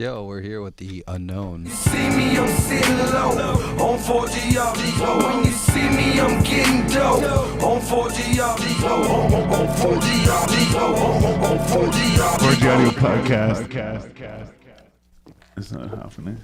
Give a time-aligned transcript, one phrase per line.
[0.00, 1.66] Yo, we're here with the unknown.
[1.66, 3.36] See me, I'm sitting low
[3.84, 4.74] on 4G off.
[5.22, 8.58] When you see me, I'm getting dope on 4G off.
[8.82, 10.48] On 4G off.
[11.44, 12.42] On 4G off.
[12.42, 13.68] Or the audio podcast.
[15.58, 16.38] It's not happening.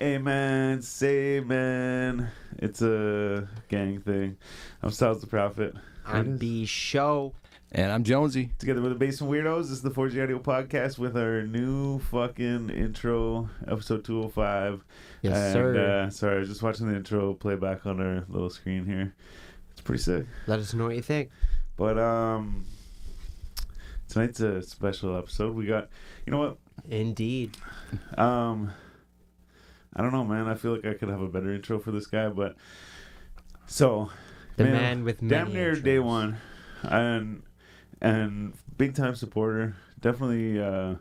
[0.00, 0.80] Amen.
[0.80, 2.30] Say amen.
[2.56, 4.38] It's a gang thing.
[4.82, 5.74] I'm Styles the Prophet.
[6.06, 7.34] I'm B Show.
[7.72, 8.50] And I'm Jonesy.
[8.58, 12.68] Together with the Basement Weirdos, this is the 4G Audio Podcast with our new fucking
[12.68, 14.84] intro, episode 205.
[15.22, 15.78] Yes, and, sir.
[15.78, 19.14] Uh, sorry, I was just watching the intro play back on our little screen here.
[19.70, 20.26] It's pretty sick.
[20.48, 21.30] Let us know what you think.
[21.76, 22.66] But um,
[24.08, 25.54] tonight's a special episode.
[25.54, 25.90] We got,
[26.26, 26.58] you know what?
[26.88, 27.56] Indeed.
[28.18, 28.72] Um,
[29.94, 30.48] I don't know, man.
[30.48, 32.56] I feel like I could have a better intro for this guy, but
[33.68, 34.10] so
[34.56, 36.38] The man with damn near day one,
[36.82, 37.44] and
[38.00, 39.76] and big time supporter.
[40.00, 40.94] Definitely uh,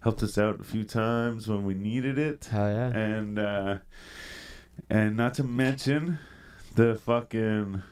[0.00, 2.88] helped us out a few times when we needed it, Hell yeah.
[2.88, 3.78] and uh,
[4.90, 6.18] and not to mention
[6.74, 7.82] the fucking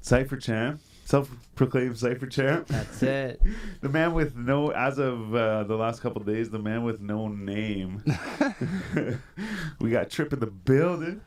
[0.00, 2.66] cipher champ, self-proclaimed cipher champ.
[2.68, 3.40] That's it.
[3.80, 7.00] The man with no, as of uh, the last couple of days, the man with
[7.00, 8.02] no name.
[9.80, 11.22] we got Trip in the building.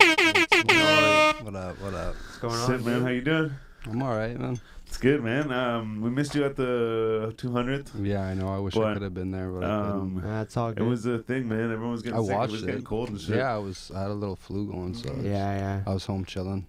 [1.41, 1.81] What up?
[1.81, 2.15] What up?
[2.15, 2.85] What's going Shit, on?
[2.85, 3.51] man, how you doing?
[3.85, 4.59] I'm all right, man.
[4.87, 5.51] It's good, man.
[5.51, 7.89] Um, we missed you at the 200th.
[8.01, 8.47] Yeah, I know.
[8.47, 11.19] I wish I could have been there, but I Um, That's all it was a
[11.19, 11.71] thing, man.
[11.71, 12.31] Everyone was getting I sick.
[12.31, 12.65] It watched was it.
[12.67, 13.35] getting cold and shit.
[13.35, 13.91] Yeah, I was.
[13.93, 15.81] I had a little flu going, so yeah, yeah.
[15.85, 16.65] I was home chilling.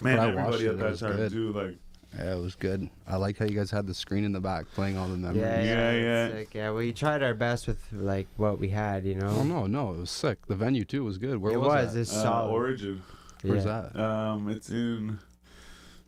[0.00, 0.70] man, but I everybody watched at it.
[0.70, 1.32] It that was time good.
[1.32, 1.52] too.
[1.52, 1.76] Like,
[2.18, 2.90] Yeah, it was good.
[3.06, 5.42] I like how you guys had the screen in the back playing all the memories.
[5.42, 6.28] Yeah, Yeah, yeah, yeah.
[6.32, 6.54] Sick.
[6.54, 9.28] Yeah, we tried our best with like what we had, you know.
[9.28, 10.44] Oh no, no, it was sick.
[10.46, 11.36] The venue too was good.
[11.36, 11.94] Where it was, was.
[11.94, 12.00] that?
[12.00, 12.50] It's uh, solid.
[12.50, 13.02] Origin.
[13.42, 13.88] Where's yeah.
[13.94, 14.00] that?
[14.02, 15.18] Um, it's in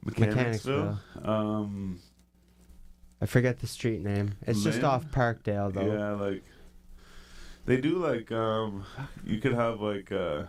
[0.05, 0.99] Mechanicsville.
[1.25, 2.01] Um,
[3.21, 4.35] I forget the street name.
[4.47, 4.85] It's just Lynn?
[4.87, 5.87] off Parkdale though.
[5.93, 6.43] Yeah, like
[7.67, 8.85] they do like um
[9.25, 10.45] you could have like uh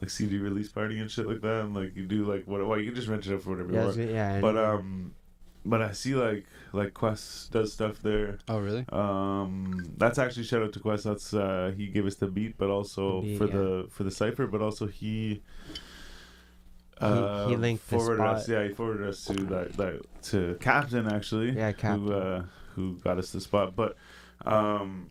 [0.00, 2.78] like CD release party and shit like that and like you do like what well
[2.78, 3.96] you can just rent it out for whatever Yeah, you want.
[3.96, 5.14] gonna- yeah, But um
[5.64, 8.38] but I see like like Quest does stuff there.
[8.48, 8.84] Oh really?
[8.92, 11.04] Um that's actually shout out to Quest.
[11.04, 13.52] That's uh he gave us the beat but also The beat, for yeah.
[13.56, 15.42] the for the cipher but also he
[17.02, 18.48] He- he uh, linked forwarded us.
[18.48, 22.06] Yeah, he forwarded us to that, that to Captain actually yeah, Captain.
[22.06, 23.74] who uh, who got us the spot.
[23.76, 23.96] But
[24.44, 25.10] um,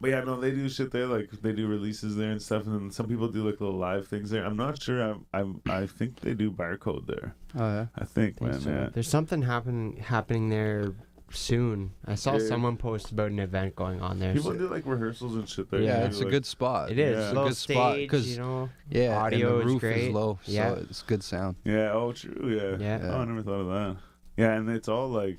[0.00, 1.06] but yeah, no, they do shit there.
[1.06, 4.06] Like they do releases there and stuff, and then some people do like little live
[4.06, 4.44] things there.
[4.44, 5.02] I'm not sure.
[5.02, 7.34] I'm, I'm I think they do barcode there.
[7.56, 7.86] Oh yeah.
[7.96, 8.60] I think, Think man.
[8.60, 8.70] so.
[8.70, 8.88] Yeah.
[8.92, 10.92] There's something happen happening there
[11.34, 11.92] soon.
[12.06, 12.46] I saw Yeah.
[12.48, 14.32] someone post about an event going on there.
[14.34, 15.80] People so- do like rehearsals and shit there.
[15.80, 16.90] Yeah, too, it's a good spot.
[16.90, 17.16] It is.
[17.16, 17.22] Yeah.
[17.24, 18.70] It's a Low good spot because you know.
[18.90, 20.12] yeah, audio and the roof great.
[20.12, 20.72] low, so Yeah.
[20.74, 21.56] it's good sound.
[21.64, 21.92] Yeah.
[21.92, 22.78] Oh, true.
[22.80, 23.00] Yeah.
[23.00, 23.10] Yeah.
[23.12, 23.96] Oh, I never thought of that.
[24.36, 25.38] Yeah, and it's all like,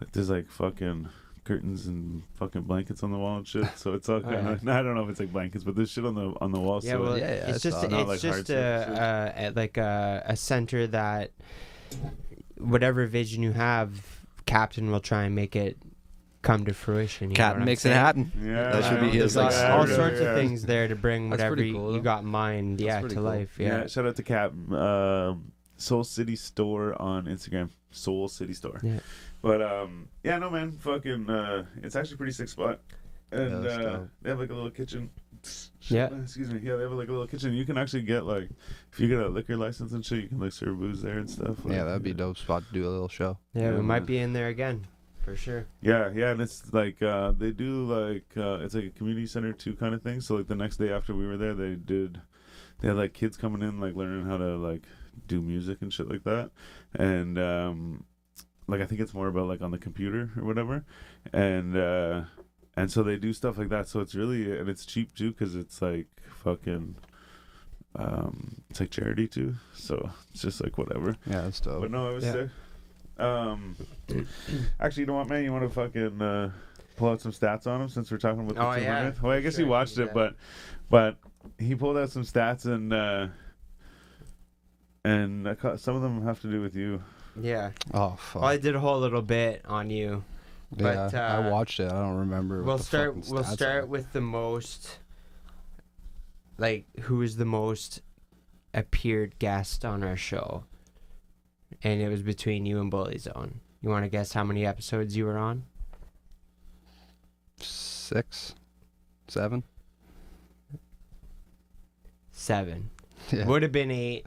[0.00, 1.08] like there's like fucking
[1.44, 3.66] curtains and fucking blankets on the wall and shit.
[3.76, 4.52] So it's all Oh, kind yeah.
[4.52, 4.68] of.
[4.68, 6.80] I don't know if it's like blankets, but there's shit on the on the wall.
[6.82, 8.94] Yeah, so well, Yeah, yeah, it's it's just not- it's like just hard a, a,
[8.94, 11.30] uh, a like a, a center that
[12.58, 14.15] whatever vision you have,
[14.46, 15.76] Captain will try and make it
[16.42, 17.30] come to fruition.
[17.30, 18.32] You know what I'm happen.
[18.40, 19.24] yeah, That should be know.
[19.24, 20.26] his, like, all, all Yeah, sorts yeah.
[20.28, 23.00] of things there to bring That's whatever you, cool, you got in mind, That's yeah,
[23.00, 23.24] to cool.
[23.24, 23.56] life.
[23.58, 23.80] Yeah.
[23.80, 23.86] Yeah.
[23.88, 24.52] shout out to Cap.
[24.70, 27.70] Um, Soul City Store on Instagram.
[27.90, 28.80] Soul City Store.
[28.82, 29.00] Yeah.
[29.42, 32.80] But um, yeah, no man, fucking, uh, it's actually a pretty sick spot.
[33.32, 35.10] And uh, they have like a little kitchen.
[35.80, 36.20] Shit, Yeah.
[36.22, 36.60] Excuse me.
[36.62, 37.52] Yeah, they have like a little kitchen.
[37.54, 38.50] You can actually get like,
[38.92, 41.30] if you get a liquor license and shit, you can like serve booze there and
[41.30, 41.56] stuff.
[41.66, 43.38] Yeah, that'd be a dope spot to do a little show.
[43.54, 43.84] Yeah, Yeah, we man.
[43.86, 44.86] might be in there again,
[45.24, 45.66] for sure.
[45.80, 49.52] Yeah, yeah, and it's like uh, they do like uh, it's like a community center
[49.52, 50.20] too kind of thing.
[50.20, 52.20] So like the next day after we were there, they did
[52.80, 54.82] they had like kids coming in like learning how to like
[55.28, 56.50] do music and shit like that,
[56.94, 58.04] and um,
[58.66, 60.84] like I think it's more about like on the computer or whatever,
[61.32, 62.22] and uh,
[62.76, 63.88] and so they do stuff like that.
[63.88, 66.06] So it's really and it's cheap too because it's like
[66.42, 66.96] fucking.
[67.98, 71.16] Um, it's like charity too, so it's just like whatever.
[71.26, 71.80] Yeah, that's dope.
[71.80, 72.32] But no, it was Yeah.
[72.32, 72.48] sick.
[73.18, 73.76] Um,
[74.78, 75.42] actually, you know what, man?
[75.44, 76.50] You want to fucking uh,
[76.98, 78.98] pull out some stats on him since we're talking about the Oh, two yeah.
[78.98, 79.22] minute?
[79.22, 80.34] Well, I guess Sure, he watched do it, but
[80.90, 81.16] but
[81.58, 83.28] he pulled out some stats and uh,
[85.04, 87.02] and I ca- some of them have to do with you.
[87.40, 87.70] Yeah.
[87.94, 88.42] oh fuck.
[88.42, 90.22] Well, I did a whole little bit on you.
[90.74, 91.90] Yeah, but, I uh, watched it.
[91.90, 92.62] I don't remember.
[92.62, 93.16] We'll start.
[93.28, 93.86] We'll start are.
[93.86, 94.98] with the most.
[96.58, 98.00] Like, who is the most
[98.72, 100.64] appeared guest on our show?
[101.82, 103.60] And it was between you and Bully Zone.
[103.82, 105.64] You want to guess how many episodes you were on?
[108.06, 108.54] six,
[109.28, 109.62] seven.
[112.32, 112.90] Seven.
[113.32, 113.44] Yeah.
[113.46, 114.24] Would have been eight.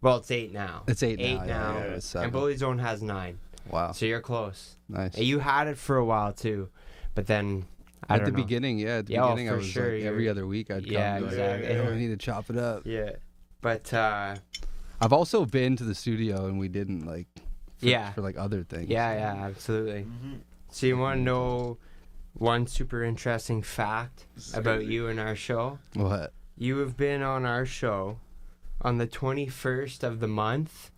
[0.00, 0.84] Well, it's eight now.
[0.86, 1.44] It's eight, Eight now.
[1.44, 1.78] now.
[1.78, 2.22] Yeah, yeah.
[2.22, 3.40] And Bully Zone has nine.
[3.70, 4.76] Wow, So you're close.
[4.88, 5.16] nice.
[5.18, 6.68] You had it for a while too,
[7.14, 7.66] but then
[8.08, 8.44] I at don't the know.
[8.44, 10.84] beginning, yeah, at the Yeah, oh, I for was sure, like every other week I'd
[10.84, 10.92] come.
[10.92, 11.66] Yeah, and be like, exactly.
[11.68, 12.82] "Hey, yo, we need to chop it up.
[12.84, 13.10] Yeah,
[13.60, 14.36] but uh,
[15.00, 17.26] I've also been to the studio and we didn't like.
[17.78, 18.10] For, Yeah.
[18.12, 18.88] For like other things.
[18.88, 20.02] yeah, yeah, absolutely.
[20.02, 20.34] Mm-hmm.
[20.70, 21.78] So you want to know
[22.34, 24.92] one super interesting fact about crazy.
[24.94, 25.78] you and our show?
[25.94, 26.32] What?
[26.56, 28.18] You have been on our show
[28.82, 30.90] on the 21st of the month.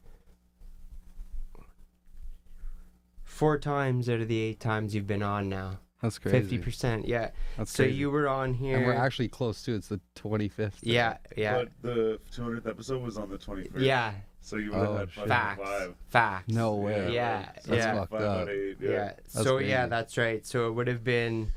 [3.41, 5.79] Four times out of the eight times you've been on now.
[6.03, 6.39] That's crazy.
[6.41, 7.31] Fifty percent, yeah.
[7.57, 7.97] That's So crazy.
[7.97, 8.77] you were on here.
[8.77, 9.75] And we're actually close too.
[9.77, 10.75] It's the 25th.
[10.83, 13.71] yeah, yeah, But the 200th episode was on the 21st.
[13.81, 14.13] yeah.
[14.43, 15.15] So you would have Oh, had shit.
[15.15, 15.95] fucking Facts, five.
[16.09, 16.49] facts.
[16.53, 17.15] No way.
[17.15, 17.79] Yeah, So yeah.
[17.95, 18.49] that's fucked five up.
[18.51, 18.91] eight, Yeah.
[18.91, 19.13] yeah.
[19.27, 20.45] So yeah, that's right.
[20.47, 21.53] So it would have been.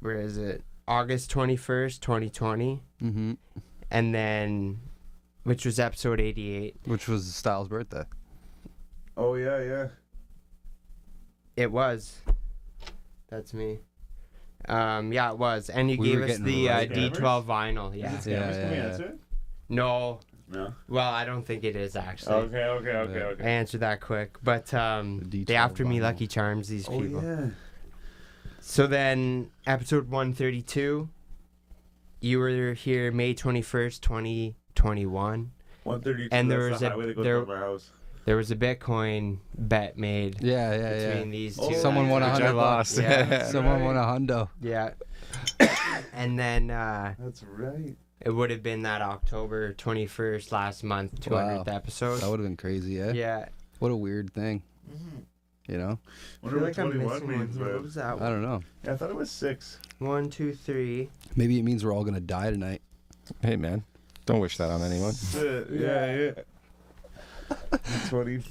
[0.00, 0.62] Where is it?
[0.88, 3.32] August twenty first, twenty twenty, Mm-hmm.
[3.90, 4.80] and then,
[5.42, 6.76] which was episode eighty eight.
[6.84, 8.04] Which was Styles' birthday.
[9.16, 9.86] Oh yeah, yeah.
[11.56, 12.18] It was.
[13.28, 13.78] That's me.
[14.68, 16.92] Um, yeah, it was, and you We gave were us getting the uh, right.
[16.92, 17.96] D twelve vinyl.
[17.96, 18.16] Yeah.
[18.18, 18.52] Is it Yeah, scammers?
[18.60, 18.88] Can we yeah, yeah.
[18.90, 19.18] answer it?
[19.68, 20.74] No, No.
[20.88, 22.34] well, I don't think it is actually.
[22.34, 23.24] Okay, okay, okay, Yeah.
[23.24, 23.44] I okay.
[23.44, 26.02] answered that quick, but um, The they D12 after me vinyl.
[26.02, 26.68] Lucky Charms.
[26.68, 27.22] These Oh people.
[27.22, 27.46] yeah.
[28.60, 31.08] So then, episode 132,
[32.20, 35.52] you were here May 21st, 2021.
[35.84, 36.28] 132.
[36.34, 37.90] And there was the a- highway that there- above our house.
[38.26, 41.32] There was a Bitcoin bet made Yeah, yeah, between yeah.
[41.32, 41.76] these Oh, two.
[41.76, 42.98] Someone won a Which I hundred lost.
[42.98, 43.44] Yeah.
[43.46, 43.84] Someone Right.
[43.84, 44.48] won a hundo.
[44.60, 44.90] Yeah.
[46.12, 47.96] and then uh, That's right.
[48.20, 51.74] it would have been that October 21st last month, 200th Wow.
[51.74, 52.16] episode.
[52.20, 53.12] That would have been crazy, yeah.
[53.12, 53.48] yeah.
[53.78, 54.62] What a weird thing.
[55.68, 55.98] You know?
[56.42, 57.72] I Wonder feel what like I'm 21 missing means, here.
[57.74, 58.20] What was that?
[58.22, 58.60] I don't know.
[58.84, 59.78] Yeah, I thought it was six.
[59.98, 61.10] One, two, three.
[61.36, 62.82] Maybe it means we're all gonna die tonight.
[63.42, 63.82] Hey man,
[64.26, 65.14] don't wish that on anyone.
[65.36, 66.30] Uh, yeah, yeah.
[68.08, 68.42] 20.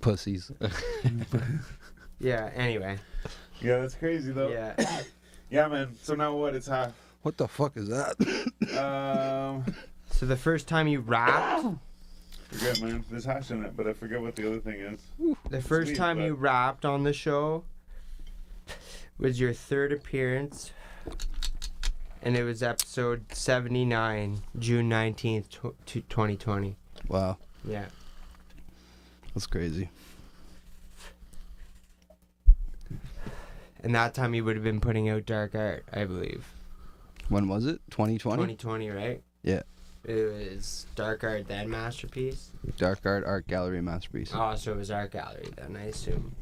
[0.00, 0.50] Pussies.
[2.20, 2.98] Yeah, anyway.
[3.60, 4.48] Yeah, that's crazy though.
[4.48, 4.74] Yeah.
[5.50, 5.88] Yeah, man.
[6.02, 6.54] So now what?
[6.54, 6.92] It's half.
[7.22, 8.14] What the fuck is that?
[8.78, 9.64] Um,
[10.10, 11.66] So the first time you rapped,
[12.48, 13.04] forget, man.
[13.10, 15.00] There's hash in it, but I forget what the other thing is.
[15.50, 17.64] the first Sweet, time but- you rapped on the show
[19.18, 20.70] was your third appearance.
[22.22, 26.76] And it was episode 79, June 19th, tw- to 2020.
[27.08, 27.86] wow, Yeah.
[29.34, 29.90] That's crazy.
[33.82, 36.46] And that time you would have been putting out Dark Art, I believe.
[37.28, 37.80] When was it?
[37.90, 38.36] 2020?
[38.36, 39.22] 2020, right?
[39.42, 39.62] Yeah.
[40.04, 42.50] It was Dark Art, then Masterpiece.
[42.76, 44.30] Dark Art Art Gallery Masterpiece.
[44.34, 46.34] Oh, so it was Art Gallery then, I assume.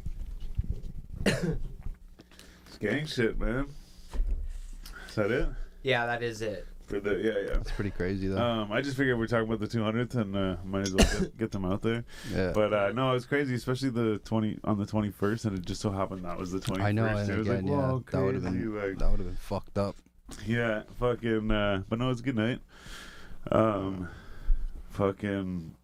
[1.27, 3.69] It's gang shit, man.
[5.09, 5.49] Is that it?
[5.83, 6.67] Yeah, that is it.
[6.91, 7.55] For the yeah, yeah.
[7.55, 8.37] That's pretty crazy though.
[8.43, 11.37] Um, I just figured we're talking about the 200th and uh, might as well get,
[11.39, 12.05] get them out there.
[12.35, 12.51] yeah.
[12.53, 15.91] But uh, no, it's crazy, especially the 20 on the 21st, and it just so
[15.93, 16.81] happened that was the 21st.
[16.83, 19.21] I know, It and was again, like, yeah, that would have been like, that would
[19.21, 19.97] have been fucked up.
[20.47, 21.51] yeah, fucking.
[21.51, 22.59] Uh, but no, it's a good night.
[23.53, 24.09] Um,
[24.91, 25.75] fucking.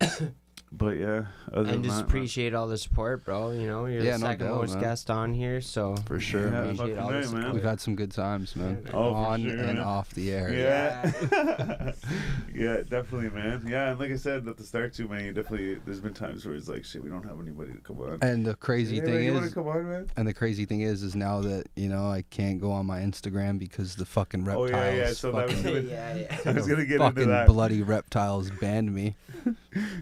[0.72, 3.52] but yeah, other And than just that, appreciate all the support, bro.
[3.52, 4.82] You know, you're Yeah, the no second doubt, most man.
[4.82, 7.52] guest on here, so For sure, Yeah, appreciate all the right, man.
[7.54, 8.82] We've had some good times, man.
[8.84, 9.78] Yeah, Oh, On sure, and man.
[9.78, 10.52] off the air.
[10.52, 11.92] Yeah.
[12.54, 13.64] yeah, definitely, man.
[13.68, 16.44] Yeah, and like I said at the start too, man, you definitely there's been times
[16.44, 18.18] where it's like shit, we don't have anybody to come on.
[18.22, 20.06] And the crazy Hey, thing is, come on, man?
[20.16, 23.00] and the crazy thing is, is now that you know I can't go on my
[23.00, 26.38] Instagram because the fucking Oh, reptiles, yeah, yeah, so that was fucking, gonna- yeah, yeah.
[26.46, 27.46] I was gonna get into that.
[27.46, 29.14] bloody reptiles banned me.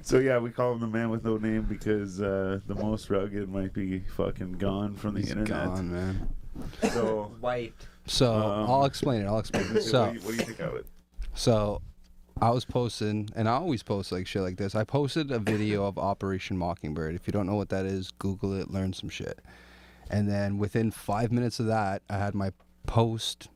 [0.03, 3.49] So yeah, we call him the man with no name because uh, the most rugged
[3.49, 5.67] might be fucking gone from the He's internet.
[5.67, 6.29] gone, man.
[6.93, 7.87] So, Wiped.
[8.07, 9.27] So Um, I'll explain it.
[9.27, 9.73] I'll explain it.
[9.75, 10.87] what, So do you, what do you think of it?
[11.35, 11.83] So
[12.41, 14.75] I was posting, and I always post like shit like this.
[14.75, 17.15] I posted a video of Operation Mockingbird.
[17.15, 19.41] If you don't know what that is, Google it, learn some shit.
[20.11, 22.51] And then within five minutes of that, I had my
[22.87, 23.49] post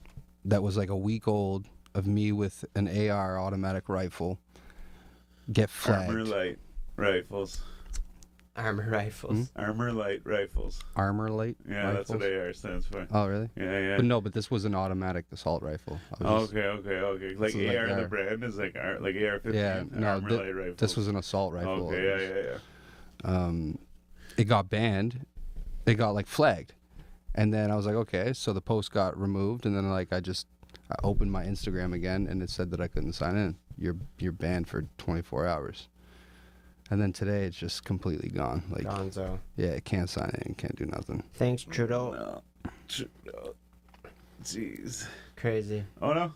[0.44, 4.38] that was like a week old of me with an AR automatic rifle
[5.52, 6.10] get flagged.
[6.10, 6.58] Armor light
[6.98, 7.60] rifles.
[8.56, 9.50] Armor rifles.
[9.56, 10.80] ArmaLite rifles.
[10.96, 11.54] ArmaLite.
[11.68, 12.34] Yeah, that's what rifles?
[12.46, 13.06] AR stands for.
[13.12, 13.48] Oh, really?
[13.56, 13.96] Yeah, yeah.
[13.96, 16.00] But no, but this was an automatic assault rifle.
[16.20, 17.28] I was just- Okay, okay, okay.
[17.36, 19.54] Like This is like AR, the our- brand is like R, like AR-15.
[19.54, 20.76] Yeah, no, armor thi- light rifles.
[20.78, 21.86] this was an assault rifle.
[21.88, 22.42] Okay, yeah, yeah,
[23.24, 23.30] yeah.
[23.46, 23.78] um,
[24.36, 25.24] it got banned.
[25.86, 26.72] It got like flagged,
[27.36, 28.32] and then I was like, okay.
[28.32, 30.48] So the post got removed, and then like I just
[30.90, 33.56] I opened my Instagram again, and it said that I couldn't sign in.
[33.78, 35.86] You're you're banned for 24 hours.
[36.90, 38.62] And then today it's just completely gone.
[38.70, 39.38] Like Gonzo.
[39.56, 41.22] yeah, it can't sign in, can't do nothing.
[41.34, 42.12] Thanks, oh, Trudeau.
[42.12, 42.70] No.
[42.88, 43.32] Tr- no.
[43.36, 43.54] Oh,
[44.42, 45.06] jeez.
[45.36, 45.84] Crazy.
[46.00, 46.32] Oh no.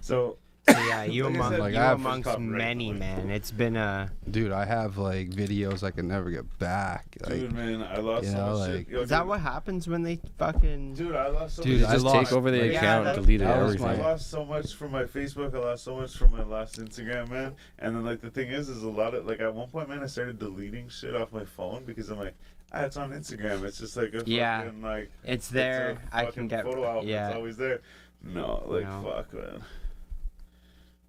[0.00, 0.36] So
[0.76, 3.30] Yeah, you Like among said, like, you I amongst many, like- man.
[3.30, 4.10] It's been a.
[4.30, 7.16] Dude, I have like videos I can never get back.
[7.22, 8.88] Like, Dude, man, I lost you know, much like- shit.
[8.88, 10.94] Yo, Is that what happens when they fucking?
[10.94, 11.90] Dude, I lost so Dude, much.
[11.90, 13.86] I just lost- take over the like, account, yeah, and delete it, everything.
[13.86, 15.54] I lost so much from my Facebook.
[15.54, 17.54] I lost so much from my last Instagram, man.
[17.78, 20.02] And then like the thing is, is a lot of like at one point, man,
[20.02, 22.34] I started deleting shit off my phone because I'm like,
[22.72, 23.64] ah, it's on Instagram.
[23.64, 24.62] It's just like a Yeah.
[24.64, 25.98] fucking like It's it's there.
[26.12, 26.64] I fucking can get.
[26.64, 27.02] photo album.
[27.04, 27.32] It's Yeah.
[27.34, 27.80] always there.
[28.22, 29.02] No, like No.
[29.14, 29.62] fuck, man.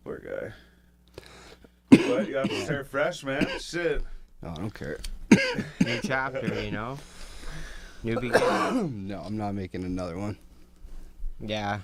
[0.04, 0.54] Poor guy.
[1.90, 3.48] but you have to start fresh, man.
[3.60, 4.04] Shit.
[4.42, 5.00] no, I don't care.
[5.86, 6.98] New chapter, you know.
[8.04, 9.08] New beginning.
[9.08, 10.38] no, I'm not making another one.
[11.40, 11.80] Yeah.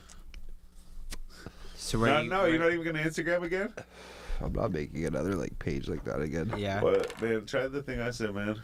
[1.76, 3.74] So where No, you, no, where- you're not even gonna Instagram again.
[4.42, 6.54] I'm not making another like page like that again.
[6.58, 6.80] Yeah.
[6.82, 8.62] But man, try the thing I said, man.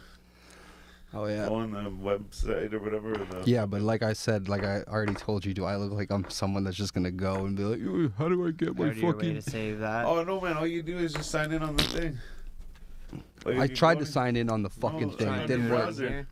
[1.16, 1.46] Oh yeah.
[1.48, 3.12] On the website or whatever.
[3.12, 5.92] or The, Yeah, but like I said, like I already told you, do I look
[5.92, 8.86] like I'm someone that's just gonna go and be like, how do I get my
[8.86, 9.34] Go to your way fucking?
[9.36, 10.06] to save that.
[10.06, 10.56] Oh no, man!
[10.56, 12.18] All you do is just sign in on the thing.
[13.44, 15.26] Like, I tried to in- sign in on the fucking No, thing.
[15.28, 15.82] try It didn't work.
[15.82, 16.26] browser.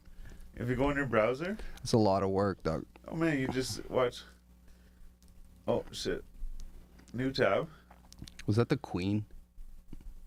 [0.56, 2.84] If you go in your browser, It's a lot of work, dog.
[3.08, 4.22] oh man, you just watch.
[5.68, 6.24] Oh shit!
[7.14, 7.68] New tab.
[8.46, 9.26] Was that the Queen?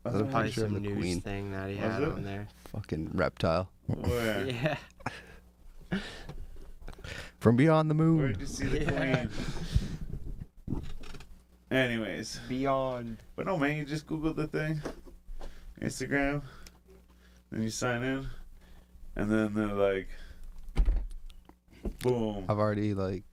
[0.05, 1.21] That's a Probably picture of some the news queen.
[1.21, 2.09] thing that he Was had it?
[2.09, 2.47] on there.
[2.71, 3.69] Fucking reptile.
[3.87, 4.45] Where?
[4.47, 4.77] Yeah.
[7.39, 8.31] From beyond the Where moon.
[8.33, 9.25] did you see the Yeah.
[10.67, 10.81] queen?
[11.71, 13.17] Anyways, Beyond.
[13.35, 14.81] but no, man, you just Google the thing,
[15.81, 16.41] Instagram,
[17.51, 18.27] then you sign in,
[19.15, 20.07] and then they're like,
[21.99, 22.45] boom.
[22.47, 23.23] I've already like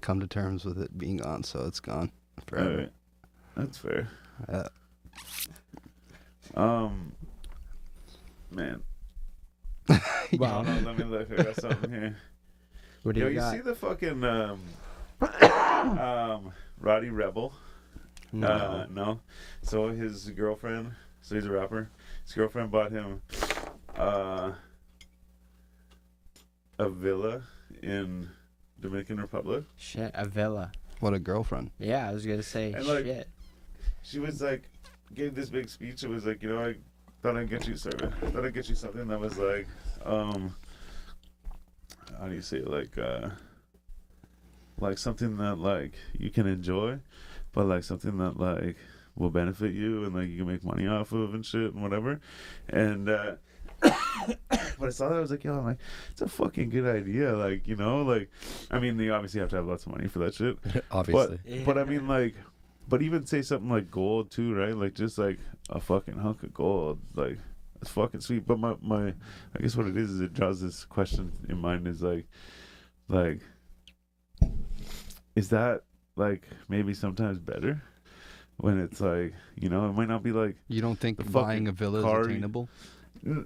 [0.00, 2.10] come to terms with it being gone, so it's gone
[2.46, 2.70] forever.
[2.70, 2.92] Alright,
[3.56, 4.08] that's fair.
[4.48, 4.68] Uh,
[6.58, 7.12] Um,
[8.50, 8.82] man.
[10.32, 10.62] Wow.
[10.62, 11.32] Hold on, let me look.
[11.32, 12.16] I got something here.
[13.02, 13.52] What do Yo, you you got?
[13.54, 14.60] see the fucking um,
[15.98, 17.54] um, Roddy Rebel?
[18.32, 18.46] no.
[18.46, 19.20] Uh, no.
[19.62, 21.88] So his girlfriend, so he's a rapper.
[22.24, 23.22] His girlfriend bought him
[23.96, 24.52] uh,
[26.78, 27.40] a villa
[27.82, 28.28] in
[28.78, 29.64] Dominican Republic.
[29.78, 30.72] Shit, a villa.
[31.00, 31.70] what a girlfriend.
[31.78, 33.28] Yeah, I was gonna say And, like, shit.
[34.02, 34.68] She was like,
[35.14, 36.02] gave this big speech.
[36.02, 36.74] It was like, you know, I
[37.22, 39.66] thought I'd get you, I thought I'd get you something that was like,
[40.04, 40.54] um,
[42.18, 42.68] how do you say it?
[42.68, 43.30] Like, uh,
[44.80, 46.98] like something that like you can enjoy,
[47.52, 48.76] but like something that like
[49.16, 52.20] will benefit you and like you can make money off of and shit and whatever.
[52.68, 53.34] And uh
[53.80, 55.78] but I saw that I was like, yo, I'm like,
[56.10, 57.36] it's a fucking good idea.
[57.36, 58.30] Like, you know, like
[58.70, 60.58] I mean you obviously have to have lots of money for that shit.
[60.90, 61.38] Obviously.
[61.44, 62.34] But but I mean like
[62.88, 64.76] but even say something like gold too, right?
[64.76, 65.38] Like just like
[65.70, 67.38] a fucking hunk of gold, like
[67.80, 68.46] it's fucking sweet.
[68.46, 71.86] But my my I guess what it is is it draws this question in mind
[71.86, 72.26] is like
[73.08, 73.40] like
[75.36, 75.82] is that
[76.16, 77.82] like maybe sometimes better
[78.56, 81.72] when it's like you know it might not be like You don't think buying a
[81.72, 82.68] villa car is attainable?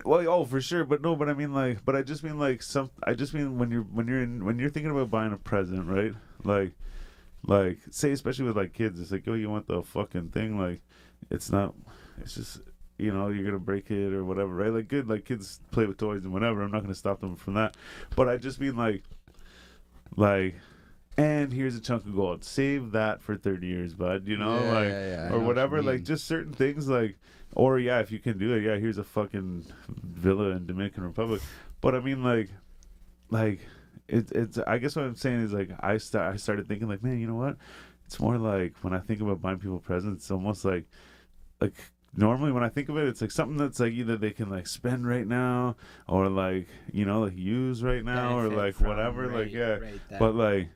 [0.04, 2.62] Well, oh, for sure, but no, but I mean like, but I just mean like
[2.62, 2.90] some.
[3.04, 5.88] I just mean when you're when you're in when you're thinking about buying a present,
[5.88, 6.12] right?
[6.44, 6.72] Like,
[7.46, 10.58] like say especially with like kids, it's like, oh, you want the fucking thing?
[10.58, 10.80] Like,
[11.30, 11.74] it's not.
[12.20, 12.60] It's just
[12.98, 14.72] you know you're gonna break it or whatever, right?
[14.72, 16.62] Like good, like kids play with toys and whatever.
[16.62, 17.76] I'm not gonna stop them from that,
[18.16, 19.02] but I just mean like,
[20.16, 20.54] like.
[21.18, 22.42] And here's a chunk of gold.
[22.42, 24.26] Save that for 30 years, bud.
[24.26, 25.82] You know, Yeah, like yeah, yeah, I know or what whatever.
[25.82, 27.18] Like just certain things, like
[27.54, 28.76] or yeah, if you can do it, yeah.
[28.76, 31.42] Here's a fucking villa in Dominican Republic.
[31.80, 32.48] But I mean, like,
[33.30, 33.60] like
[34.12, 34.58] it, it's.
[34.58, 36.32] I guess what I'm saying is like I start.
[36.32, 37.56] I started thinking like, man, you know what?
[38.06, 40.84] It's more like when I think about buying people presents, it's almost like,
[41.60, 41.74] like
[42.14, 44.66] normally when I think of it, it's like something that's like either they can like
[44.66, 45.76] spend right now
[46.06, 49.28] or like you know like use right now or like whatever.
[49.28, 50.68] right- like yeah, right but like,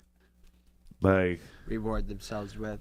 [1.00, 2.80] like reward themselves with.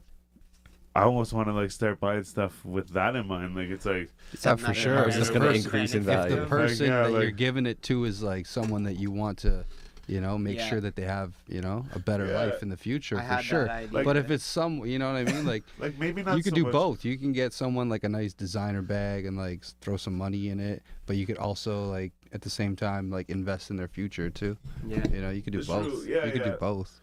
[0.96, 3.54] I almost want to like start buying stuff with that in mind.
[3.56, 4.96] Like it's like Something for sure.
[4.96, 6.36] they're It's just gonna gonna increase in benefit value.
[6.36, 9.40] The Like, person yeah, that you're giving it to is like someone that you want
[9.40, 9.66] to,
[10.08, 10.70] you know, make Yeah.
[10.70, 12.40] sure that they have, you know, a better Yeah.
[12.42, 13.66] life in the future I for sure.
[13.92, 16.38] Like- but if it's some, you know what I mean, like like maybe not.
[16.38, 17.06] you could so do much- both.
[17.06, 20.60] You can get someone like a nice designer bag and like throw some money in
[20.60, 24.30] it, but you could also like at the same time like invest in their future
[24.30, 24.58] too.
[24.88, 25.04] yeah.
[25.12, 25.86] You know, you could do It's both.
[25.86, 26.06] true.
[26.08, 26.52] Yeah, you could yeah.
[26.52, 27.02] do both.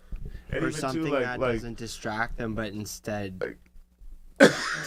[0.50, 3.58] And or something too, like, that like, doesn't distract them, but instead Like-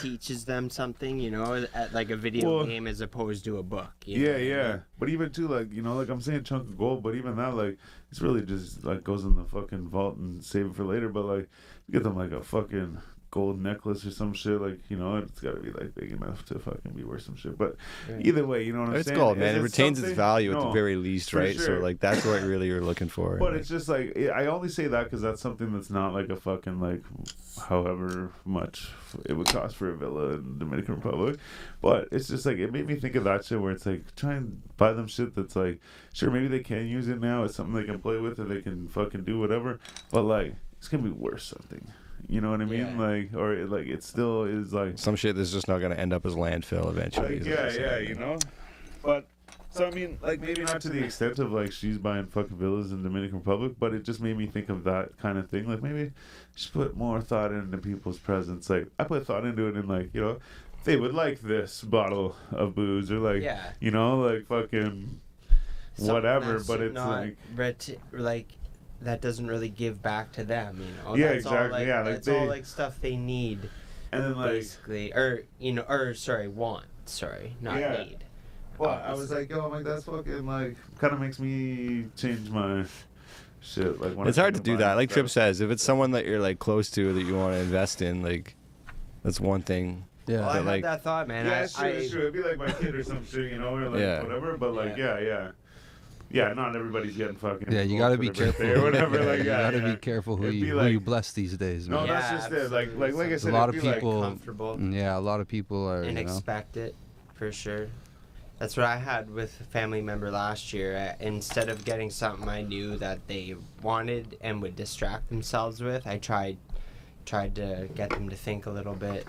[0.01, 1.19] teaches them something.
[1.19, 3.91] You know, at like a video Well- game as opposed to a book.
[4.05, 4.37] you Yeah, know?
[4.37, 4.79] yeah.
[4.99, 7.03] But even too, like you know, like I'm saying, chunk of gold.
[7.03, 7.77] But even that, like,
[8.11, 11.09] it's really just like goes in the fucking vault and save it for later.
[11.09, 11.49] But like,
[11.87, 12.97] you get them like a fucking
[13.35, 14.59] gold necklace or some shit.
[14.61, 17.35] Like you know, it's got to be like big enough to fucking be worth some
[17.35, 17.57] shit.
[17.57, 17.75] But
[18.09, 18.25] Right.
[18.25, 19.17] either way, you know what I'm It's saying?
[19.17, 19.55] It's gold, man.
[19.55, 21.55] It it retains its something- value at the very least, for right?
[21.59, 23.35] So like that's what really you're looking for.
[23.37, 26.29] But like- it's just like I only say that because that's something that's not like
[26.29, 27.03] a fucking like,
[27.67, 28.89] however much
[29.25, 31.37] it would cost for a villa in the Dominican Republic.
[31.81, 34.33] But it's just like it made me think of that shit where it's like try
[34.35, 35.79] and buy them shit that's like
[36.13, 37.43] sure maybe they can use it now.
[37.43, 39.79] It's something they can play with or they can fucking do whatever.
[40.11, 41.87] But like it's gonna be worth something.
[42.29, 42.97] You know what I mean?
[42.97, 42.99] Yeah.
[42.99, 46.13] Like or it, like it still is like some shit that's just not gonna end
[46.13, 47.39] up as landfill eventually.
[47.39, 48.37] like, yeah, yeah, you know.
[49.03, 49.27] But
[49.69, 52.91] so I mean, like maybe not to the extent of like she's buying fucking villas
[52.91, 55.67] in Dominican Republic, but it just made me think of that kind of thing.
[55.69, 56.11] Like maybe
[56.55, 58.69] just put more thought into people's presence.
[58.69, 60.39] Like I put thought into it, and like you know,
[60.85, 63.61] they would like this bottle of booze, or like Yeah.
[63.79, 65.19] you know, like fucking
[65.97, 66.59] Something whatever.
[66.65, 68.47] But it's not like ret- like
[69.01, 71.15] that doesn't really give back to them, you know.
[71.15, 73.69] Yeah, that's All exactly, like, yeah, like that's all like stuff they need,
[74.11, 76.85] and then like basically, or you know, or sorry, want.
[77.05, 78.03] Sorry, not Yeah.
[78.03, 78.17] need.
[78.77, 82.49] Well, I was like, yo, I'm like, that's fucking like, kind of makes me change
[82.49, 82.83] my
[83.61, 84.01] shit.
[84.01, 84.95] Like, when It's I hard to do that.
[84.95, 87.59] Like Trip says, if it's someone that you're like close to that you want to
[87.59, 88.55] invest in, like
[89.23, 90.05] that's one thing.
[90.27, 90.39] Yeah.
[90.39, 91.45] Well, I But, had like- that thought, man.
[91.45, 92.21] yeah, I, it's true, I, it's true.
[92.21, 94.23] It'd be like my kid or some shit, you know, or like Yeah.
[94.23, 94.57] whatever.
[94.57, 95.51] But like, yeah, yeah, yeah.
[96.29, 97.71] Yeah, not everybody's getting fucking.
[97.71, 98.65] Yeah, you got gotta be careful.
[98.65, 99.19] or whatever.
[99.21, 99.91] Yeah, like, you yeah, gotta yeah.
[99.93, 102.01] be careful who you be who like- you bless these days, Man.
[102.01, 102.71] No, that's Yeah, just it.
[102.71, 105.39] Like, like, like I There's a lot of be like- people- comfortable Yeah, a lot
[105.39, 106.01] of people are.
[106.01, 106.95] and You know, expect it
[107.35, 107.87] for sure.
[108.57, 110.95] That's what I had with a family member last year.
[110.95, 116.07] Uh, instead of getting something I knew that they wanted and would distract themselves with,
[116.07, 116.57] I tried
[117.25, 119.25] tried to get them to think a little bit.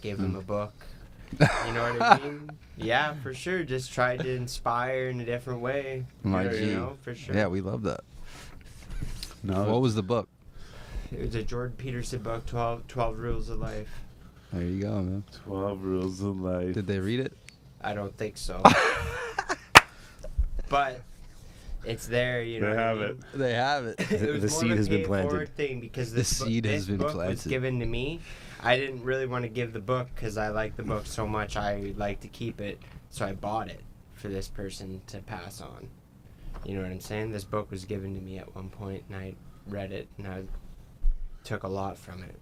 [0.00, 0.72] Gave them a book.
[1.32, 2.50] You know what I mean?
[2.76, 3.64] Yeah, for sure.
[3.64, 6.04] Just tried to inspire in a different way.
[6.22, 6.58] My Yeah, G.
[6.66, 7.34] You know, for sure.
[7.34, 8.00] Yeah, we love that.
[9.42, 10.28] No, What was the book?
[11.12, 13.88] It was a Jordan Peterson book, 12, 12 Rules of Life.
[14.52, 15.24] There you go, man.
[15.44, 16.74] Twelve Rules of Life.
[16.74, 17.32] Did they read it?
[17.80, 18.62] I don't think so.
[20.68, 21.00] but
[21.84, 22.70] it's there, you know.
[22.70, 23.08] They what I have mean?
[23.08, 23.38] it.
[23.38, 24.00] They have it.
[24.00, 25.30] it The- the seed has been planted.
[25.30, 28.20] forward Thing because The this book, seed has this been book was given to me.
[28.64, 31.56] I didn't really want to give the book because I like the book so much.
[31.56, 32.78] I like to keep it,
[33.10, 33.82] so I bought it
[34.14, 35.88] for this person to pass on.
[36.64, 37.30] You know what I'm saying?
[37.32, 39.34] This book was given to me at one point, and I
[39.68, 40.44] read it, and I
[41.44, 42.36] took a lot from it.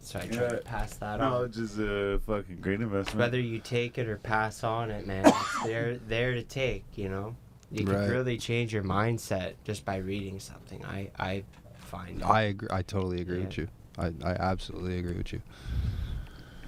[0.00, 1.30] So I tried Yeah, to pass that on.
[1.30, 3.18] Knowledge is a fucking great investment.
[3.18, 6.84] Whether you take it or pass on it, man, it's there there to take.
[6.94, 7.36] You know,
[7.72, 8.08] you can Right.
[8.08, 10.84] really change your mindset just by reading something.
[10.84, 11.42] I I
[11.78, 12.22] find.
[12.22, 12.68] I agree.
[12.70, 13.46] I totally agree Yeah.
[13.46, 13.68] with you.
[13.98, 15.42] I, I absolutely agree with you.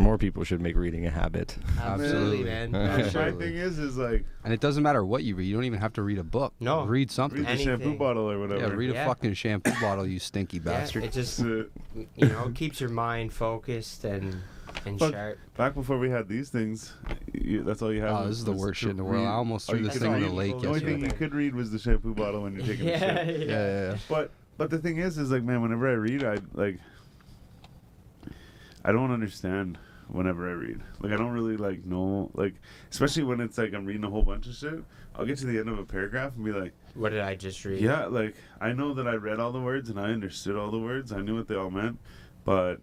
[0.00, 1.56] More people should make reading a habit.
[1.80, 2.44] Absolutely.
[2.44, 2.70] man.
[2.70, 3.46] My my Absolutely.
[3.46, 5.46] thing is, is like And it doesn't matter what you read.
[5.46, 6.54] You don't even have to read a book.
[6.60, 6.84] No.
[6.84, 7.42] Read something.
[7.44, 8.60] read the shampoo bottle or whatever.
[8.60, 9.06] yeah, read a Yeah.
[9.08, 11.02] fucking shampoo bottle, you stinky Yeah, bastard.
[11.02, 11.68] it just you
[12.16, 14.36] know keeps your mind focused and
[14.86, 15.12] and Fuck.
[15.14, 15.38] sharp.
[15.56, 16.92] Back before we had these things,
[17.32, 18.10] you, that's all you had.
[18.10, 19.16] Oh, this is the was worst to shit in the world.
[19.22, 19.34] I read.
[19.34, 21.06] almost threw you this thing in the read- lake The only thing yesterday.
[21.12, 23.40] you could read was the shampoo bottle when you're taking a Yeah, shit.
[23.40, 23.96] Yeah, yeah, yeah.
[24.08, 26.78] But but the thing is, is like man, whenever I read, I like
[28.84, 30.80] I don't understand whenever I read.
[31.00, 32.54] Like I don't really like know like
[32.90, 34.82] especially when it's like I'm reading a whole bunch of shit.
[35.14, 37.64] I'll get to the end of a paragraph and be like, What did I just
[37.64, 37.80] read?
[37.80, 40.78] yeah, like I know that I read all the words and I understood all the
[40.78, 41.12] words.
[41.12, 41.98] I knew what they all meant,
[42.44, 42.80] but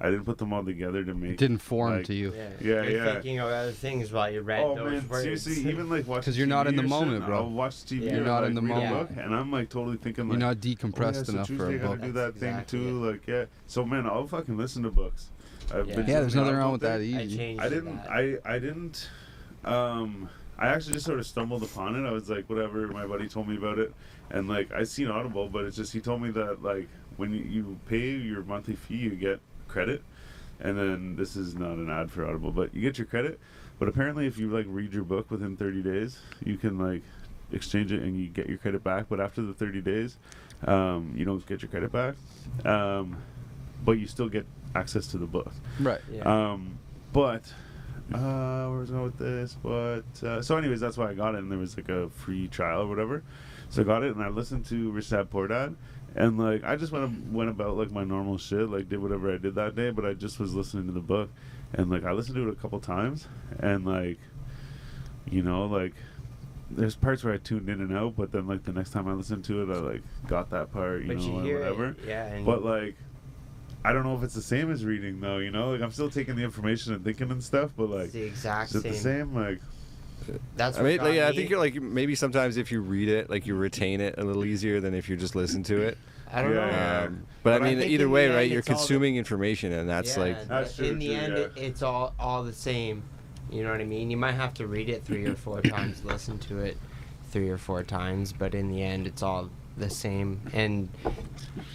[0.00, 1.30] I didn't put them all together to make.
[1.32, 2.32] It didn't form like, to you.
[2.34, 3.12] Yeah, Yeah, You're yeah.
[3.12, 5.22] thinking of other things while you read Oh those man, words.
[5.22, 7.36] seriously, even like watching 'Cause you're not in the or shit, moment, bro.
[7.38, 8.02] I'll watch TV.
[8.06, 8.14] Yeah.
[8.16, 9.08] You're not like, in the moment.
[9.08, 11.52] book, and I'm like totally thinking You're like, not oh, yeah, decompressed so enough for
[11.56, 12.00] Tuesday a gotta book.
[12.06, 12.88] do That's that thing too.
[13.06, 13.10] it.
[13.12, 15.28] Like yeah, so man, I'll fucking listen to books.
[15.72, 15.96] I've Yeah.
[15.96, 17.14] been Yeah, there's nothing wrong with that thing.
[17.16, 17.96] I changed I didn't.
[17.96, 18.10] that.
[18.10, 19.08] I I didn't.
[19.64, 20.28] Um,
[20.58, 22.06] I actually just sort of stumbled upon it.
[22.08, 22.86] I was like, whatever.
[22.88, 23.92] My buddy told me about it,
[24.30, 27.44] and like I seen Audible, but it's just he told me that like when you,
[27.44, 29.40] you pay your monthly fee, you get
[29.74, 30.02] credit,
[30.60, 33.38] and then this is not an ad for Audible, but you get your credit.
[33.78, 37.02] But apparently, if you like read your book within 30 days, you can like
[37.52, 39.06] exchange it and you get your credit back.
[39.08, 40.16] But after the 30 days,
[40.66, 42.14] um, you don't get your credit back,
[42.64, 43.16] um,
[43.84, 45.52] but you still get access to the book.
[45.80, 46.00] Right.
[46.10, 46.22] Yeah.
[46.22, 46.78] Um,
[47.12, 47.52] but
[48.12, 49.56] uh, where was I going with this?
[49.60, 52.48] But uh, so, anyways, that's why I got it, and there was like a free
[52.48, 53.22] trial or whatever.
[53.70, 55.74] So I got it, and I listened to Rich Dad Poor Dad,
[56.14, 59.38] and like I just went went about like my normal shit, like did whatever I
[59.38, 59.90] did that day.
[59.90, 61.30] But I just was listening to the book,
[61.72, 63.26] and like I listened to it a couple times,
[63.58, 64.18] and like,
[65.30, 65.94] you know, like.
[66.70, 69.12] There's parts where I tuned in and out, but then like the next time I
[69.12, 71.90] listened to it, I like got that part, you but know, you whatever.
[71.90, 72.40] it, yeah.
[72.40, 72.96] But like,
[73.84, 75.38] I don't know if it's the same as reading though.
[75.38, 77.70] You know, like I'm still taking the information and thinking and stuff.
[77.76, 78.92] But like, it's the exact is it same.
[78.92, 79.34] the same?
[79.34, 79.60] Like,
[80.56, 83.08] That's I mean, got like, yeah, I think you're like maybe sometimes if you read
[83.08, 85.98] it, like you retain it a little easier than if you just listen to it.
[86.32, 87.06] I don't Yeah, know.
[87.06, 88.50] Um, but, But I I mean, think either way, end, right?
[88.50, 91.12] You're it's all the- consuming information, and that's Yeah, like That's true, in the too,
[91.14, 91.62] end, yeah.
[91.62, 93.02] it's all all the same.
[93.50, 94.10] You know what I mean?
[94.10, 96.76] You might have to read it three or four times, listen to it
[97.30, 100.40] three or four times, but in the end, it's all the same.
[100.52, 100.88] And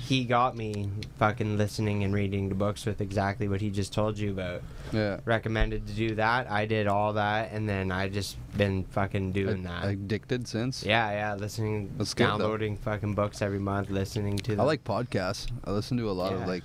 [0.06, 4.18] he got me fucking listening and reading the books with exactly what he just told
[4.18, 4.62] you about.
[4.92, 5.20] Yeah.
[5.26, 6.50] Recommended to do that.
[6.50, 9.86] I did all that, and then I just been fucking doing that.
[9.86, 10.84] Addicted since.
[10.84, 14.62] yeah, yeah, listening, That's good, downloading fucking books every month, listening to them.
[14.62, 15.48] I like podcasts.
[15.66, 16.42] I listen to a lot Yeah.
[16.42, 16.64] of like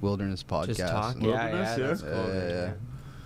[0.00, 0.66] wilderness podcasts.
[0.76, 1.14] just talk.
[1.16, 1.86] and- Yeah, yeah, yeah?
[1.86, 2.10] that's cool.
[2.10, 2.72] Yeah, man, yeah,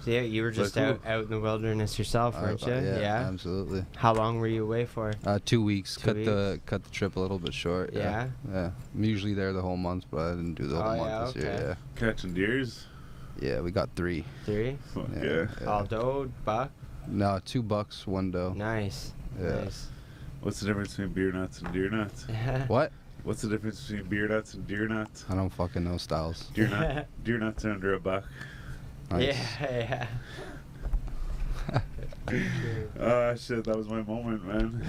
[0.06, 0.20] yeah.
[0.22, 1.10] You were just out, cool?
[1.12, 2.72] out in the wilderness yourself, I- weren't you?
[2.72, 3.28] uh, yeah, yeah.
[3.28, 3.84] absolutely.
[3.96, 5.12] How long were you away for?
[5.24, 5.96] Uh, two weeks.
[5.96, 7.92] Two cut the cut the trip a little bit short.
[7.92, 8.28] Yeah.
[8.50, 8.70] Yeah.
[8.94, 11.24] I'm usually there the whole month, but I didn't do the whole Oh, month yeah,
[11.24, 11.64] this okay.
[11.64, 11.76] year.
[11.96, 12.86] Catching deers.
[12.86, 12.92] Yeah.
[13.38, 14.24] Yeah, we got three.
[14.46, 14.78] Three?
[14.94, 15.22] Fuck Yeah.
[15.24, 15.46] yeah.
[15.60, 15.66] yeah.
[15.66, 16.70] All doe, buck.
[17.06, 18.54] No, two bucks, one doe.
[18.54, 19.12] Nice.
[19.38, 19.64] Yeah.
[19.64, 19.88] Nice.
[20.40, 22.26] What's the difference between beer nuts and deer nuts?
[22.68, 22.92] What?
[23.24, 25.24] What's the difference between beer nuts and deer nuts?
[25.28, 26.46] I don't fucking know styles.
[26.54, 27.08] Deer nut.
[27.24, 28.24] deer nuts are under a buck.
[29.10, 29.36] Nice.
[29.60, 30.06] Yeah,
[33.00, 34.82] Ah shit, that was my moment, man.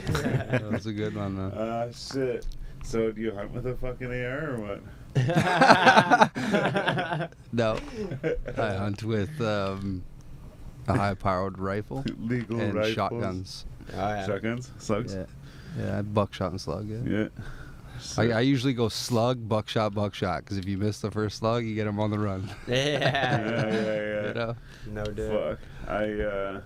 [0.52, 1.54] that was a good one though.
[1.56, 2.46] Ah shit.
[2.84, 4.82] So do you hunt with a fucking AR or what?
[7.54, 7.78] No,
[8.58, 10.04] I hunt with um,
[10.88, 12.94] a high-powered rifle Legal and rifles.
[12.94, 13.66] shotguns.
[13.94, 14.26] oh, yeah.
[14.26, 14.72] Shotguns?
[14.78, 15.16] Slugs?
[15.16, 15.26] Yeah,
[15.78, 16.88] yeah, buckshot and slug.
[16.88, 16.98] Yeah.
[17.06, 17.28] Yeah.
[18.18, 21.76] I, I usually go slug, buckshot, buckshot, because if you miss the first slug, you
[21.76, 22.50] get them on the run.
[22.68, 23.68] yeah, Yeah.
[23.68, 24.28] yeah, yeah.
[24.28, 24.56] You know?
[24.88, 25.32] No dude.
[25.32, 25.60] Fuck.
[25.90, 26.62] I uh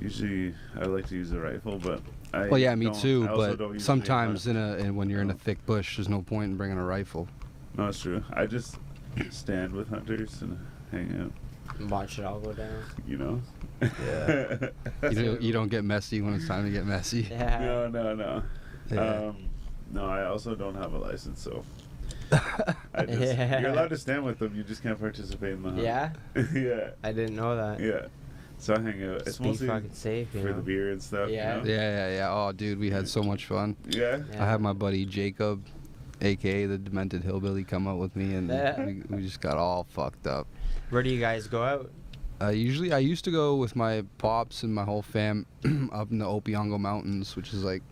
[0.00, 2.00] usually I like to use a rifle, but
[2.32, 3.26] I Well, yeah, me too.
[3.28, 5.38] But sometimes in a in, when you're in a Oh.
[5.38, 7.28] thick bush, there's no point in bringing a rifle.
[7.76, 8.22] No, it's true.
[8.32, 8.76] I just
[9.30, 10.58] stand with hunters and
[10.90, 11.32] hang out.
[11.90, 12.82] Watch it all go down.
[13.06, 13.42] You know.
[13.82, 14.68] Yeah.
[15.10, 17.26] You don't, you don't get messy when it's time to get messy.
[17.30, 17.58] Yeah.
[17.60, 18.42] no, no, no.
[18.90, 19.00] Yeah.
[19.28, 19.36] Um,
[19.92, 21.64] no, I also don't have a license, so
[22.32, 23.60] I just Yeah.
[23.60, 24.54] you're allowed to stand with them.
[24.56, 25.82] You just can't participate in the hunt.
[25.82, 26.10] Yeah?
[26.54, 27.80] yeah, I didn't know that.
[27.80, 28.06] yeah.
[28.58, 29.16] So I hang out.
[29.16, 30.56] It's Just be mostly fucking safe, you for know.
[30.56, 31.28] the beer and stuff.
[31.28, 31.56] Yeah.
[31.58, 31.68] You know?
[31.68, 32.28] Yeah, yeah, yeah.
[32.32, 33.76] Oh, dude, we had so much fun.
[33.88, 34.22] Yeah.
[34.32, 34.42] Yeah.
[34.42, 35.62] I had my buddy Jacob,
[36.22, 38.82] aka the Demented Hillbilly, come out with me, and Yeah.
[38.82, 40.46] we, we just got all fucked up.
[40.88, 41.90] Where do you guys go out?
[42.40, 45.44] Uh, usually, I used to go with my pops and my whole fam
[45.92, 47.82] up in the Opeongo Mountains, which is like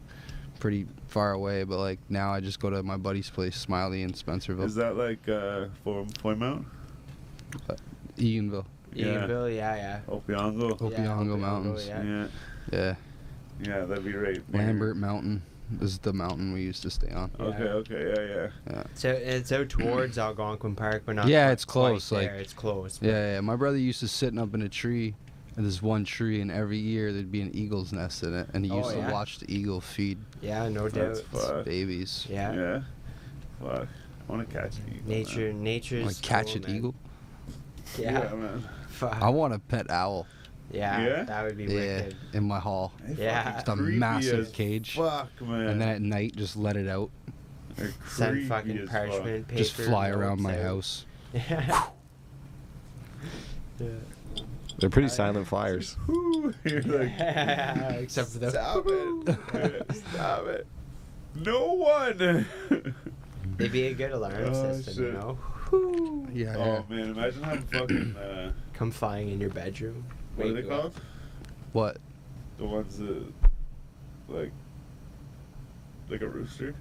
[0.60, 1.64] pretty far away.
[1.64, 4.96] But like now, I just go to my buddy's place, Smiley in Spencerville, Is that
[4.96, 6.64] like uh, for Foymount?
[8.16, 8.64] Eganville.
[8.92, 9.06] Yeah.
[9.06, 9.54] Eganville?
[9.54, 10.00] Yeah, yeah.
[10.08, 10.72] Opeongo.
[10.80, 10.90] Oh.
[10.90, 11.86] Opeongo Mountains.
[11.86, 12.02] Yeah.
[12.02, 12.26] Yeah.
[12.72, 12.94] Yeah,
[13.62, 14.42] Yeah, that'd be right.
[14.52, 15.42] near- Lambert Mountain
[15.80, 17.30] is the mountain we used to stay on.
[17.40, 17.70] Okay, Yeah.
[17.70, 18.48] okay, yeah, yeah.
[18.70, 18.82] yeah.
[18.94, 21.26] So it's out towards Algonquin Park, but not.
[21.28, 22.36] Yeah, it's close, quite like- there.
[22.40, 22.98] it's close.
[23.02, 23.40] Yeah, yeah.
[23.40, 25.14] My brother used to sitting up in a tree,
[25.56, 28.64] and this one tree, and every year there'd be an eagle's nest in it, and
[28.64, 29.06] he Oh, used yeah?
[29.08, 31.40] to watch the eagle feed Yeah, no That's doubt.
[31.40, 31.64] Fuck.
[31.64, 32.26] babies.
[32.28, 32.52] Yeah.
[32.54, 32.82] Yeah.
[33.62, 33.88] Fuck.
[34.28, 35.08] I want to catch an eagle.
[35.08, 35.62] Nature, Man.
[35.62, 36.06] nature's.
[36.06, 36.76] Like catch cool, an man.
[36.76, 36.94] eagle.
[37.98, 38.24] Yeah.
[38.24, 38.64] Yeah, man.
[38.88, 39.22] Fuck.
[39.22, 40.26] I want a pet owl.
[40.72, 41.22] yeah, Yeah?
[41.24, 42.16] That would be Yeah, wicked.
[42.32, 42.92] in my hall.
[43.06, 43.52] They Yeah.
[43.52, 44.96] Just a massive cage.
[44.96, 45.68] Fuck, man.
[45.68, 47.10] And then at night, just let it out.
[47.76, 49.24] They're Send fucking as fuck.
[49.24, 49.44] paper.
[49.56, 50.62] Just fly around my out.
[50.62, 51.04] house.
[53.80, 53.88] Yeah.
[54.84, 54.88] Yeah.
[54.88, 55.94] They're pretty silent flyers.
[56.06, 57.12] Whew, You're like,
[58.00, 58.50] Except for the.
[58.50, 59.94] stop it.
[60.12, 60.66] Stop it.
[61.36, 62.46] No one.
[63.58, 65.04] It'd be a good alarm Oh, system, shit.
[65.04, 65.38] you know?
[66.32, 70.04] Yeah, oh man, imagine having fucking uh, Come flying in your bedroom.
[70.36, 70.80] what are they Wake you up.
[70.82, 71.00] called?
[71.72, 71.96] What?
[72.58, 73.24] The ones that
[74.28, 74.52] like
[76.08, 76.74] like a rooster.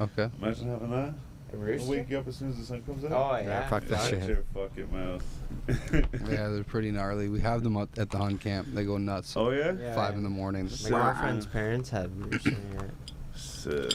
[0.00, 0.28] Okay.
[0.42, 0.96] Imagine having that.
[0.98, 1.14] A
[1.54, 1.90] It'll rooster?
[1.90, 3.12] wake you up as soon as the sun comes out.
[3.12, 3.68] Oh, Yeah, yeah.
[3.68, 4.28] fuck that Shut shit.
[4.28, 5.24] your fucking mouth.
[5.68, 6.02] Yeah,
[6.48, 7.28] they're pretty gnarly.
[7.28, 8.68] We have them at at the hunt camp.
[8.72, 9.34] They go nuts.
[9.36, 9.72] Oh yeah.
[9.72, 9.94] Yeah.
[9.94, 10.64] Five in the morning.
[10.64, 12.54] My Sick, girlfriend's parents have roosters.
[13.34, 13.94] Sick.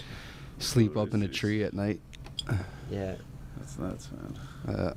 [0.59, 1.99] Sleep up in a tree at night.
[2.91, 3.15] Yeah.
[3.57, 4.75] That's nuts, man.
[4.75, 4.93] Uh,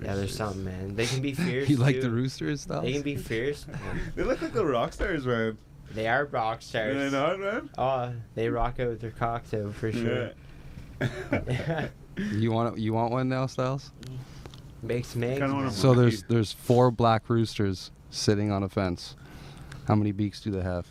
[0.00, 0.36] Yeah, there's Roosters.
[0.36, 0.94] something, man.
[0.96, 1.68] They can be fierce.
[1.68, 2.80] you like the roosters though?
[2.82, 3.66] They can be fierce.
[4.14, 5.58] They look like the rock stars, man.
[5.92, 6.96] they are rock stars.
[6.96, 7.70] they not, man?
[7.76, 10.30] Oh, they rock out with their cocktail for sure.
[11.00, 11.88] Yeah.
[12.18, 13.92] You want you want one now, Styles?
[14.82, 15.38] Makes me.
[15.70, 19.16] So there's there's four black roosters sitting on a fence.
[19.86, 20.86] How many beaks do they have?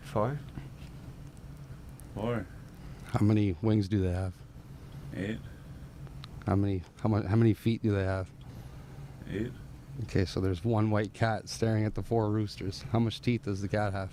[0.00, 0.38] Four?
[2.14, 2.44] Four,
[3.12, 4.32] How many wings do they have?
[5.16, 5.38] eight,
[6.46, 8.28] How many how much how many feet do they have?
[9.32, 9.52] eight.
[10.04, 12.84] Okay, so there's one white cat staring at the four roosters.
[12.90, 14.10] How much teeth does the cat have?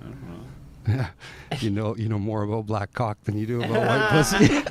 [0.00, 0.44] I don't know.
[1.60, 4.62] you know, you know more about black cock than you do about white pussy.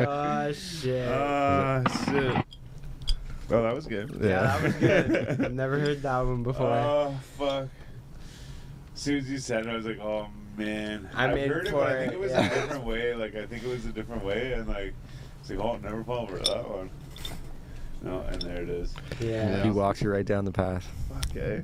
[0.00, 1.08] oh shit.
[1.08, 2.44] Ah, shit.
[3.50, 4.10] Oh, that was good.
[4.22, 5.40] yeah, that was good.
[5.40, 6.66] I've never heard that one before.
[6.66, 7.68] Oh, fuck.
[8.94, 11.08] As soon as you said it, I was like, oh, man.
[11.14, 12.46] I'm I've heard it, for but I think it, it was yeah.
[12.46, 13.14] a different way.
[13.14, 14.94] Like, I think it was a different way, and, like,
[15.40, 16.90] it's like, oh, I'll never fall for that one.
[18.04, 18.94] No, and there it is.
[19.20, 19.62] yeah.
[19.62, 20.86] He walks you right down the path.
[21.30, 21.62] Okay.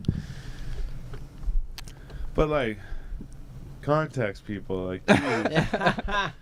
[2.35, 2.79] But, like,
[3.83, 6.33] contacts people, like, I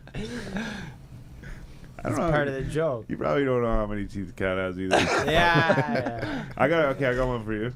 [2.03, 2.31] That's don't know.
[2.31, 3.07] part of the joke.
[3.09, 4.97] You probably don't know how many teeth a cat has either.
[5.31, 6.45] Yeah.
[6.57, 7.07] I got okay.
[7.07, 7.73] I got one for you.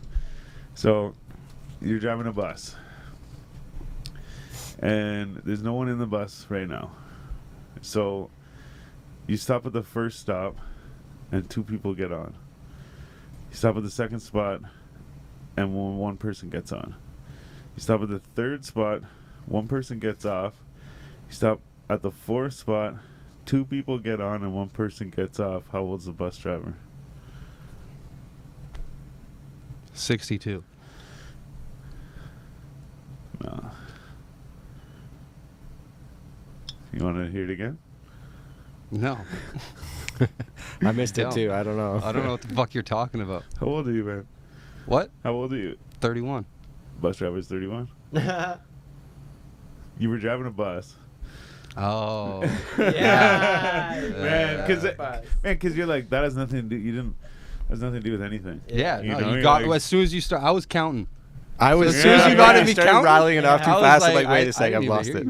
[0.74, 1.14] So,
[1.80, 2.76] you're driving a bus,
[4.78, 6.92] and there's no one in the bus right now.
[7.80, 8.30] So,
[9.26, 10.56] you stop at the first stop,
[11.32, 12.34] and two people get on.
[13.50, 14.60] You stop at the second spot,
[15.56, 16.94] and one one person gets on.
[17.74, 19.02] You stop at the third spot,
[19.46, 20.54] one person gets off.
[21.28, 22.96] You stop at the fourth spot,
[23.46, 25.64] two people get on, and one person gets off.
[25.72, 26.74] How old's the bus driver?
[29.94, 30.62] 62.
[33.42, 33.70] No.
[36.92, 37.78] You want to hear it again?
[38.90, 39.18] No,
[40.82, 41.52] I missed it too.
[41.52, 42.00] I don't know.
[42.02, 43.44] I don't know what the fuck you're talking about.
[43.60, 44.26] How old are you, man?
[44.86, 45.10] What?
[45.22, 45.76] How old are you?
[46.00, 46.44] 31.
[47.00, 47.88] Bus driver's 31.
[49.98, 50.94] You were driving a bus.
[51.76, 52.42] Oh.
[52.78, 54.00] Yeah.
[54.00, 56.76] man, because man, because you're like that has nothing to do.
[56.76, 57.14] You didn't.
[57.68, 58.60] Has nothing to do with anything.
[58.68, 60.42] Yeah, You no, know, you got like- as soon as you start.
[60.42, 61.06] I was counting.
[61.58, 63.70] I was As soon as you got to be started counting, rattling it off too
[63.70, 64.04] I was fast.
[64.06, 65.26] I'm like, wait I- a sec, I I've lost it.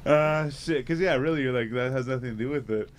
[0.00, 0.06] driving the bus.
[0.06, 0.78] Uh, shit.
[0.78, 2.90] Because yeah, really, you're like that has nothing to do with it.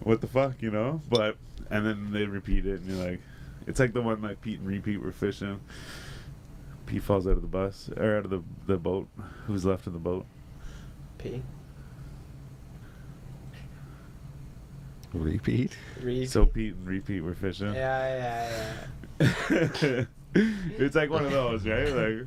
[0.00, 1.00] What the fuck, you know?
[1.08, 1.36] But
[1.70, 3.20] and then they repeat it, and you're like,
[3.66, 5.60] it's like the one like Pete and repeat were fishing.
[6.86, 9.08] Pete falls out of the bus or out of the the boat.
[9.46, 10.26] Who's left in the boat?
[11.18, 11.42] Pete.
[15.12, 15.76] Repeat.
[16.00, 16.30] repeat.
[16.30, 17.74] So Pete and repeat were fishing.
[17.74, 18.68] Yeah,
[19.18, 20.04] yeah, yeah,
[20.78, 21.92] it's like one of those, right?
[21.96, 22.26] Like.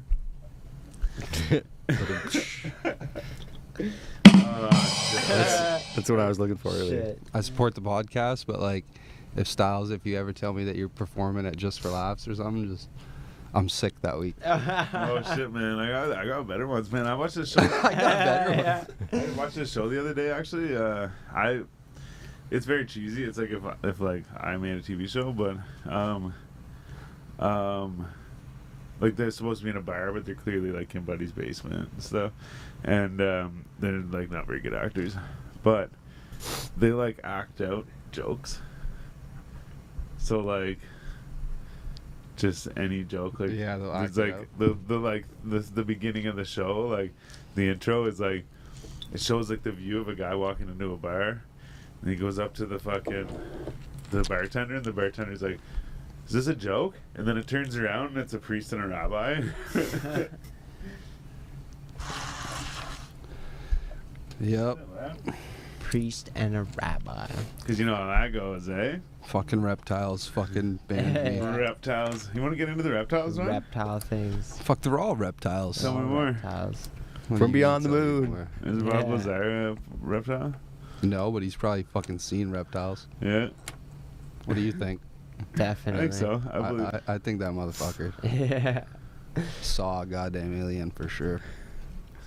[4.34, 5.28] Oh, shit.
[5.28, 6.80] That's, that's what I was looking for yeah.
[6.80, 7.06] earlier.
[7.06, 7.22] Shit.
[7.34, 8.86] I support the podcast, but like,
[9.36, 12.36] if Styles, if you ever tell me that you're performing at Just for Laughs or
[12.36, 12.89] something, just
[13.54, 14.36] I'm sick that week.
[14.46, 15.80] oh shit, man!
[15.80, 17.08] I got I got better ones, man.
[17.08, 17.62] I watched this show.
[17.62, 18.86] I got better Yeah.
[19.20, 20.30] I watched this show the other day.
[20.32, 21.62] Actually, uh, I
[22.52, 23.24] it's very cheesy.
[23.24, 25.58] It's like if if like I made a TV show, but
[25.92, 26.34] um,
[27.39, 28.08] um,
[29.00, 31.89] like they're supposed to be in a bar, but they're clearly like in Buddy's basement
[31.92, 32.32] and stuff,
[32.84, 35.15] and um, they're like not very good actors,
[35.63, 35.89] but
[36.78, 38.62] they like act out jokes.
[40.18, 40.80] So like.
[42.38, 44.48] Just any joke, like Yeah, they'll it's act it like out.
[44.58, 47.12] the the like the the beginning of the show, like
[47.56, 48.46] the intro is like
[49.12, 51.44] it shows like the view of a guy walking into a bar,
[52.02, 53.28] and he goes up to the fucking
[54.12, 55.60] the bartender, and the bartender's like,
[56.28, 58.88] "Is this a joke?" And then it turns around, and it's a priest and a
[58.88, 59.42] rabbi.
[64.39, 64.78] Yep.
[65.80, 67.28] Priest and a rabbi.
[67.60, 68.97] Because you know how that goes, eh?
[69.25, 70.28] Fucking reptiles.
[70.28, 71.39] Fucking banned me.
[71.41, 72.30] Reptiles.
[72.34, 73.47] You want to get into the reptiles, man?
[73.47, 74.58] Reptile things.
[74.62, 75.82] Fuck, they're all reptiles.
[75.82, 76.25] Tell me more.
[76.25, 76.89] Reptiles.
[77.28, 78.30] What From you beyond the tell me moon.
[78.30, 78.47] more?
[78.65, 79.13] Is Bob Yeah.
[79.13, 80.54] Lazar a reptile?
[81.02, 83.08] No, but he's probably fucking seen reptiles.
[83.21, 83.49] Yeah,
[84.45, 85.02] What do you think?
[85.54, 86.02] I Definitely.
[86.10, 86.41] think so.
[86.52, 86.88] I I, believe.
[87.08, 88.84] I, I think that motherfucker Yeah.
[89.62, 91.39] saw a goddamn alien for sure.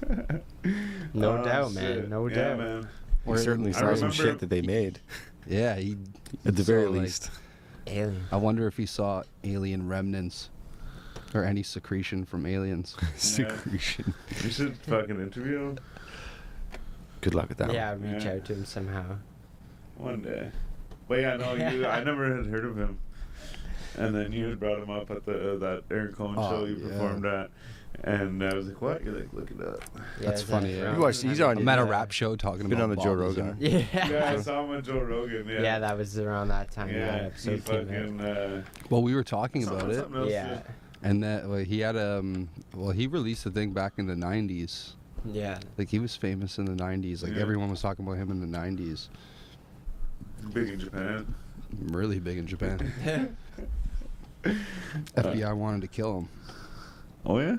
[1.15, 2.09] No Oh, doubt, man.
[2.09, 2.59] No yeah, doubt.
[2.59, 2.89] man.
[3.25, 4.99] We certainly saw some shit that they made.
[5.47, 5.97] Yeah, he.
[6.45, 7.31] At the saw, very like- least.
[7.87, 8.25] Alien.
[8.31, 10.51] I wonder if he saw alien remnants
[11.35, 12.97] or any secretion from aliens.
[13.17, 14.15] Secretion.
[14.43, 15.79] You should fucking interview him
[17.23, 18.13] Good luck with that Yeah, one.
[18.15, 18.35] reach Yeah.
[18.35, 19.17] out to him somehow.
[19.97, 20.51] one day.
[21.09, 21.85] But yeah, no, you.
[21.87, 22.99] I never had heard of him.
[23.97, 26.65] And then you had brought him up at the uh, that Aaron Cohen Oh, show
[26.65, 26.89] you yeah.
[26.89, 27.51] performed at,
[28.05, 29.81] and I was like, "What?" You're like, "Look it up."
[30.21, 30.95] Yeah, That's funny, yeah.
[30.95, 31.89] You watched- he's on- I'm at a Yeah.
[31.89, 33.57] rap show talking Been about on the Bob Joe Rogan.
[33.61, 33.85] Yeah.
[34.11, 35.47] Yeah, I saw him with Joe Rogan.
[35.49, 36.89] Yeah, Yeah, that was around that time.
[36.91, 37.19] yeah.
[37.19, 38.21] He episode came fucking.
[38.21, 40.63] Uh, Well, we were talking about it, something else, Yeah.
[41.03, 42.49] and that well, he had um.
[42.75, 44.95] Well, he released a thing back in the '90s.
[45.25, 45.59] Yeah.
[45.79, 47.23] Like he was famous in the '90s.
[47.23, 47.43] Like Yeah.
[47.43, 49.09] everyone was talking about him in the '90s.
[50.53, 51.33] Big in Japan.
[51.91, 52.93] Really big in Japan.
[55.17, 56.29] FBI wanted to kill him.
[57.25, 57.57] Oh yeah.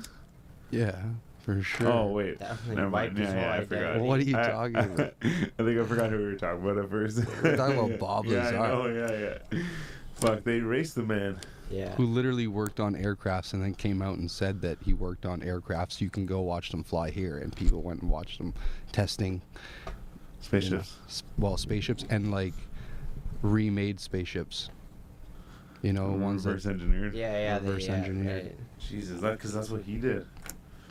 [0.74, 1.02] Yeah,
[1.42, 1.88] for sure.
[1.88, 2.40] Oh wait.
[2.40, 3.26] Definitely Never wiped mind.
[3.28, 3.84] his Yeah, yeah, I forgot.
[3.84, 4.06] identity.
[4.08, 5.14] What are you I- talking I, about?
[5.24, 7.18] I think I forgot who we were talking about at first.
[7.44, 8.58] We're talking about Bob yeah, Lazar.
[8.60, 9.64] I know, yeah, yeah.
[10.16, 11.40] Fuck, they erased the man.
[11.72, 11.96] Yeah.
[11.96, 15.42] who literally worked on aircrafts and then came out and said that he worked on
[15.42, 16.00] aircrafts.
[16.02, 18.54] You can go watch them fly here, and people went and watched them
[18.92, 19.42] testing.
[19.86, 19.94] you know,
[20.42, 21.24] Spaceships.
[21.40, 22.54] well, spaceships and like
[23.42, 24.70] remade spaceships.
[25.82, 26.50] You know, ones that.
[26.52, 27.14] reverse engineered.
[27.16, 27.60] Yeah, yeah.
[27.60, 28.44] they- Reverse yeah, engineered.
[28.46, 28.56] right.
[28.80, 30.26] Jesus, that because that's what he did.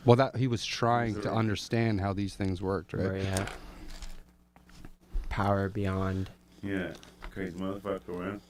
[0.05, 1.39] Well, that he was trying it to right?
[1.39, 3.13] understand how these things worked, right?
[3.13, 3.47] Right, yeah.
[5.29, 6.29] Power beyond.
[6.63, 6.93] Yeah,
[7.31, 8.41] crazy motherfucker, man.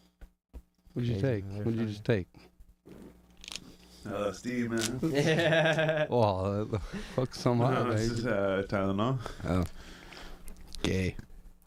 [0.95, 1.45] What'd you Crazy take?
[1.59, 1.88] What'd you motherfucker.
[1.88, 2.27] just take?
[4.07, 5.12] LSD, man.
[5.15, 6.07] yeah.
[6.11, 6.79] Well, uh,
[7.15, 9.19] hook some No, up, this is uh, Tylenol.
[9.47, 9.65] Oh,
[10.83, 11.15] gay.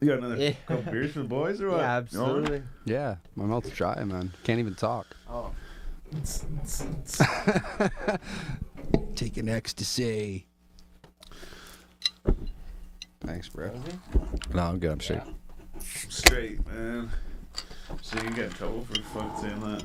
[0.01, 0.53] You got another Yeah.
[0.67, 1.77] couple beers for the boys or what?
[1.77, 2.41] Yeah, You want one?
[2.43, 2.63] absolutely.
[2.85, 4.33] Yeah, my mouth's dry, man.
[4.43, 5.15] Can't even talk.
[5.29, 5.51] Oh.
[9.15, 10.47] Taking ecstasy.
[13.21, 13.71] Thanks, bro.
[14.53, 14.91] No, I'm good.
[14.91, 15.21] I'm straight.
[15.79, 17.09] Straight, man.
[18.01, 19.83] So you can get in trouble for fucking saying that?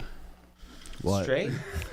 [1.02, 1.22] What?
[1.24, 1.52] Straight?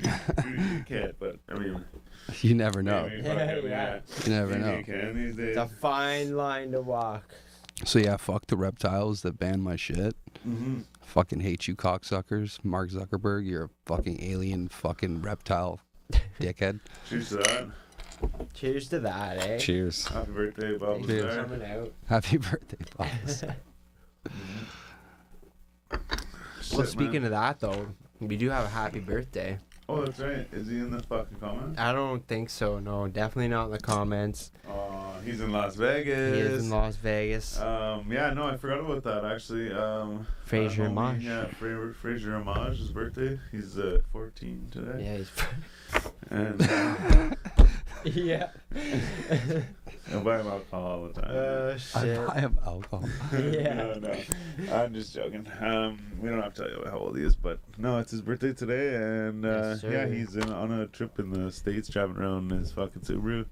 [0.00, 1.84] you can't, but I mean,
[2.42, 3.08] You never know.
[3.08, 4.00] maybe Yeah, fucking, yeah.
[4.24, 4.78] You never Maybe know.
[4.78, 5.56] You can these days.
[5.56, 7.34] It's a fine line to walk.
[7.84, 10.16] So yeah, fuck the reptiles that ban my shit.
[10.46, 10.80] Mm-hmm.
[11.02, 12.62] Fucking hate you, cocksuckers.
[12.64, 15.80] Mark Zuckerberg, you're a fucking alien, fucking reptile,
[16.40, 16.80] dickhead.
[17.08, 17.68] Cheers to that.
[18.54, 19.58] Cheers to that, eh?
[19.58, 20.06] Cheers.
[20.08, 20.94] Happy birthday, Bob.
[20.96, 21.20] Thanks Cheers.
[21.22, 21.44] for Lazar.
[21.44, 21.92] coming out.
[22.08, 23.44] Happy birthday, boss.
[25.90, 26.00] well,
[26.62, 27.24] Shit, speaking man.
[27.26, 27.88] of that, though,
[28.20, 29.58] we do have a happy birthday.
[29.90, 30.46] Oh, that's right.
[30.52, 31.78] Is he in the fucking comment?
[31.78, 32.78] I don't think so.
[32.78, 34.50] No, definitely not in the comments.
[34.68, 36.34] Oh, he's in Las Vegas.
[36.36, 37.58] He is in Las Vegas.
[37.58, 39.72] Um, yeah, no, I forgot about that actually.
[39.72, 43.38] Um, Fraser uh, homie, Yeah, Fra- Fraser Amage, his birthday.
[43.50, 45.04] He's uh, 14 today.
[45.04, 45.30] Yeah, he's.
[46.30, 47.30] And uh,
[48.04, 48.48] yeah.
[50.10, 51.30] I buy him alcohol all the time.
[51.30, 52.26] Oh I shit.
[52.26, 53.08] buy him alcohol.
[53.32, 53.74] Yeah.
[53.74, 55.46] no, no, I'm just joking.
[55.60, 58.22] Um, we don't have to tell you how old he is, but no, it's his
[58.22, 62.16] birthday today, and uh, Yes, yeah, he's in, on a trip in the states, driving
[62.16, 63.44] around in his fucking Subaru.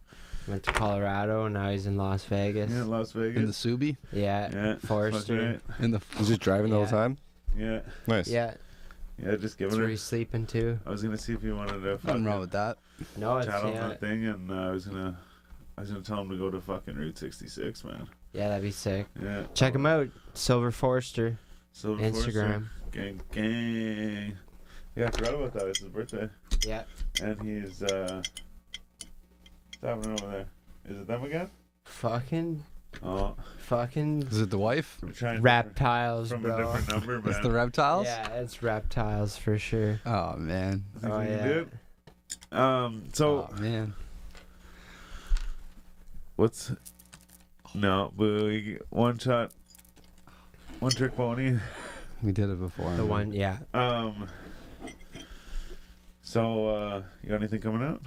[0.49, 1.49] Went to Colorado.
[1.49, 2.71] Now he's in Las Vegas.
[2.71, 3.37] Yeah, Las Vegas.
[3.37, 3.97] In the Subi?
[4.13, 4.49] Yeah.
[4.53, 5.61] yeah, Forester.
[5.69, 5.85] right.
[5.85, 6.87] In the Was just driving the Yeah.
[6.87, 7.19] whole time?
[7.59, 8.29] Yeah, Nice.
[8.29, 8.55] Yeah.
[9.19, 9.91] Yeah, just That's giving where it.
[9.93, 10.79] he's sleeping too.
[10.87, 12.79] I was gonna see if he wanted to Nothing fucking wrong with that.
[13.17, 13.89] No, it's chat on yeah.
[13.89, 15.19] that thing, and uh, I was gonna,
[15.77, 18.09] I was gonna tell him to go to fucking Route 66, man.
[18.33, 19.07] Yeah, that'd be sick.
[19.23, 21.39] Yeah, Check him out, Silver Forester,
[21.73, 22.31] Silver Forester.
[22.33, 22.69] Instagram.
[22.93, 24.37] gang, gang.
[24.95, 25.67] Yeah, I forgot about that.
[25.69, 26.29] It's his birthday,
[26.67, 26.83] Yeah.
[27.23, 28.23] and he's uh,
[29.81, 30.47] what's happening over there?
[30.89, 31.51] Is it them again?
[31.85, 32.63] Fucking,
[33.03, 34.99] Oh, fucking Is it the wife?
[35.03, 36.59] I'm trying reptiles, from a bro.
[36.59, 37.29] different number, man.
[37.31, 38.07] It's the reptiles?
[38.07, 40.01] Yeah, it's reptiles for sure.
[40.07, 40.85] Oh, man.
[41.01, 41.45] Think Oh we can yeah.
[41.45, 41.69] do
[42.53, 42.57] it?
[42.59, 43.95] Um, so oh, man.
[46.37, 46.73] what's
[47.75, 49.53] no, boo, one shot,
[50.81, 51.59] one trick pony.
[52.23, 52.91] We did it before.
[52.93, 53.09] The man.
[53.09, 53.59] one, yeah.
[53.75, 54.29] Um.
[56.23, 58.03] So, uh, you got anything coming out?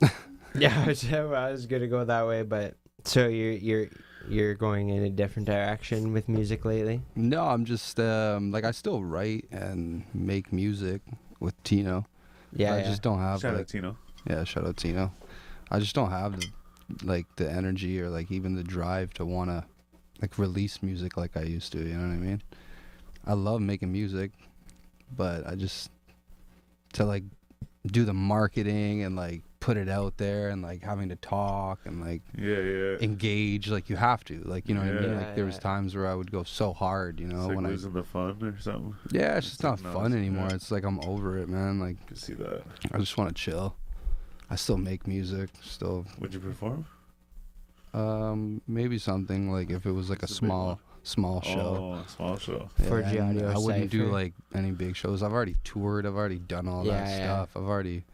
[0.54, 3.86] Yeah, I was, I was gonna go that way, but so you're you're
[4.30, 7.02] you're going in a different direction with music lately.
[7.14, 11.02] No, I'm just, um, like, I still write and make music
[11.40, 12.06] with Tino.
[12.52, 12.84] Yeah, I yeah.
[12.84, 13.96] just don't have, Shout like, out Tino.
[14.28, 15.12] Yeah, shout out Tino.
[15.70, 16.46] I just don't have the
[17.04, 19.66] like the energy or like even the drive to wanna
[20.20, 22.42] like release music like I used to, you know what I mean?
[23.26, 24.32] I love making music,
[25.14, 25.90] but I just
[26.94, 27.24] to like
[27.86, 32.00] do the marketing and like put it out there and like having to talk and
[32.00, 32.96] like Yeah, yeah.
[33.02, 35.16] engage like you have to like you know what I mean Yeah.
[35.18, 37.66] like there was times where I would go so hard you know it's like when
[37.66, 38.94] I losing the fun or something.
[39.12, 40.54] yeah it's just not fun anymore yeah.
[40.54, 42.62] it's like I'm over it man like I can see that.
[42.92, 43.76] I just want to chill
[44.48, 46.86] I still make music still Would you perform?
[47.92, 50.78] Um, maybe something like if it was like a It's a big small, one.
[51.02, 51.98] small show.
[51.98, 52.68] Oh, small show.
[52.86, 55.22] For and G-Audio I wouldn't do like any big shows.
[55.22, 56.06] I've already toured.
[56.06, 57.16] I've already done all Yeah, that yeah.
[57.16, 57.50] stuff.
[57.56, 58.04] I've already,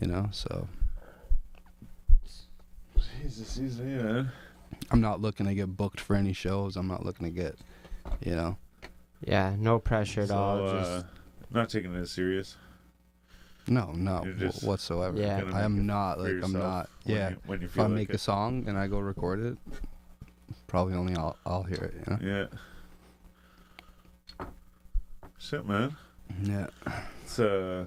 [0.00, 0.28] you know.
[0.32, 0.68] So
[3.24, 4.24] Jesus, he's yeah.
[4.90, 6.76] I'm not looking to get booked for any shows.
[6.76, 7.56] I'm not looking to get,
[8.24, 8.56] you know.
[9.26, 10.68] yeah, no pressure at So, all.
[10.68, 11.06] uh, Just
[11.50, 12.56] not taking it serious.
[13.66, 15.18] No, no, You're wh- just whatsoever.
[15.18, 15.42] Yeah.
[15.54, 16.90] I am not like I'm yourself not.
[17.04, 17.30] when Yeah.
[17.30, 18.16] You, when you If I like make it.
[18.16, 19.56] a song and I go record it,
[20.66, 21.94] probably only I'll I'll hear it.
[22.06, 22.48] You know.
[24.40, 24.46] Yeah.
[25.38, 25.96] Shit, man.
[26.42, 26.66] Yeah.
[27.24, 27.86] It's uh.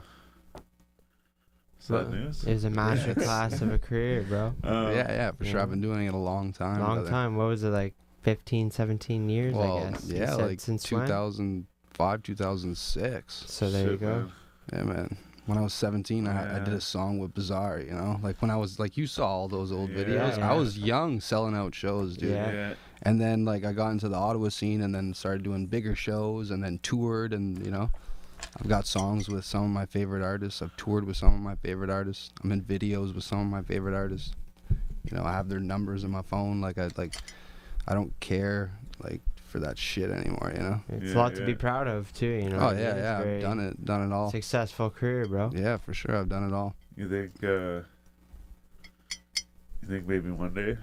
[1.88, 2.44] Sad Well, news.
[2.44, 4.48] It was a master class of a career, bro.
[4.64, 5.62] Um, yeah, yeah, for sure.
[5.62, 6.80] I've been doing it a long time.
[6.82, 7.10] Long brother.
[7.10, 7.36] time.
[7.38, 7.94] What was it like?
[8.24, 10.06] 15, 17 years, Well, I guess.
[10.10, 11.06] Yeah, said like since when?
[11.06, 13.44] 2005, 2006.
[13.48, 14.08] So there you go.
[14.08, 14.32] man.
[14.74, 15.18] Yeah, man.
[15.46, 18.20] When I was 17, I, I did a song with Bizarre, you know?
[18.22, 20.04] Like when I was, like, you saw all those old Yeah.
[20.04, 20.38] videos.
[20.40, 20.52] Yeah.
[20.52, 22.32] I was young selling out shows, dude.
[22.32, 22.52] Yeah.
[22.52, 22.74] Yeah.
[23.04, 26.52] And then like I got into the Ottawa scene and then started doing bigger shows
[26.52, 27.92] and then toured and you know
[28.60, 30.62] I've got songs with some of my favorite artists.
[30.62, 32.32] I've toured with some of my favorite artists.
[32.44, 34.32] I'm in videos with some of my favorite artists.
[35.04, 36.60] You know, I have their numbers in my phone.
[36.62, 37.16] Like I like
[37.88, 40.82] I don't care like for that shit anymore, you know?
[40.90, 42.26] It's Yeah, a lot to be proud of too.
[42.26, 42.58] You know.
[42.58, 43.20] Oh what yeah, yeah.
[43.20, 44.30] I've done it done it all.
[44.32, 45.52] Successful career, bro.
[45.54, 46.16] Yeah, for sure.
[46.16, 46.76] I've done it all.
[46.96, 47.32] You think?
[47.44, 47.84] uh
[49.82, 50.78] You think maybe one day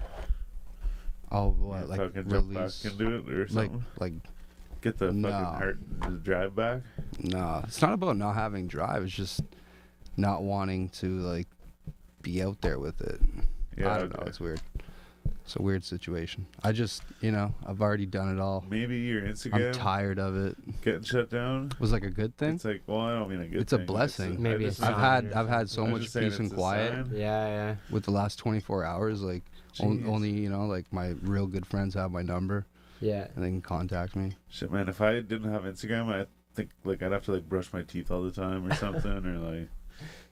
[1.31, 3.85] Oh what you like fucking jump back release into it or like something?
[3.99, 4.13] like
[4.85, 5.31] Get the fucking no.
[5.31, 6.81] heart the drive back.
[7.19, 9.01] No, it's not about not having drive.
[9.01, 9.41] It's just
[10.15, 11.47] not wanting to like
[12.21, 13.19] be out there with it.
[13.75, 14.23] Yeah, I don't know.
[14.27, 14.61] It's weird.
[15.43, 16.45] It's a weird situation.
[16.63, 18.63] I just, you know, I've already done it all.
[18.69, 19.69] Maybe your Instagram.
[19.69, 20.81] I'm tired of it.
[20.83, 21.71] getting shut down.
[21.79, 22.53] Was like a good thing.
[22.53, 23.61] It's like, well, I don't mean a good.
[23.61, 24.39] It's a blessing.
[24.39, 24.93] Maybe I a just- sign.
[24.93, 27.07] I've had I've had so much peace and quiet.
[27.11, 27.75] Yeah, yeah.
[27.89, 29.23] with the last 24 hours.
[29.23, 29.45] Like
[29.79, 32.67] on, only you know, like my real good friends have my number
[33.01, 33.27] Yeah.
[33.35, 34.33] and they can contact me.
[34.49, 34.87] Shit, man.
[34.89, 38.09] If I didn't have Instagram, I think like I'd have to like brush my teeth
[38.11, 39.67] all the time or something, or like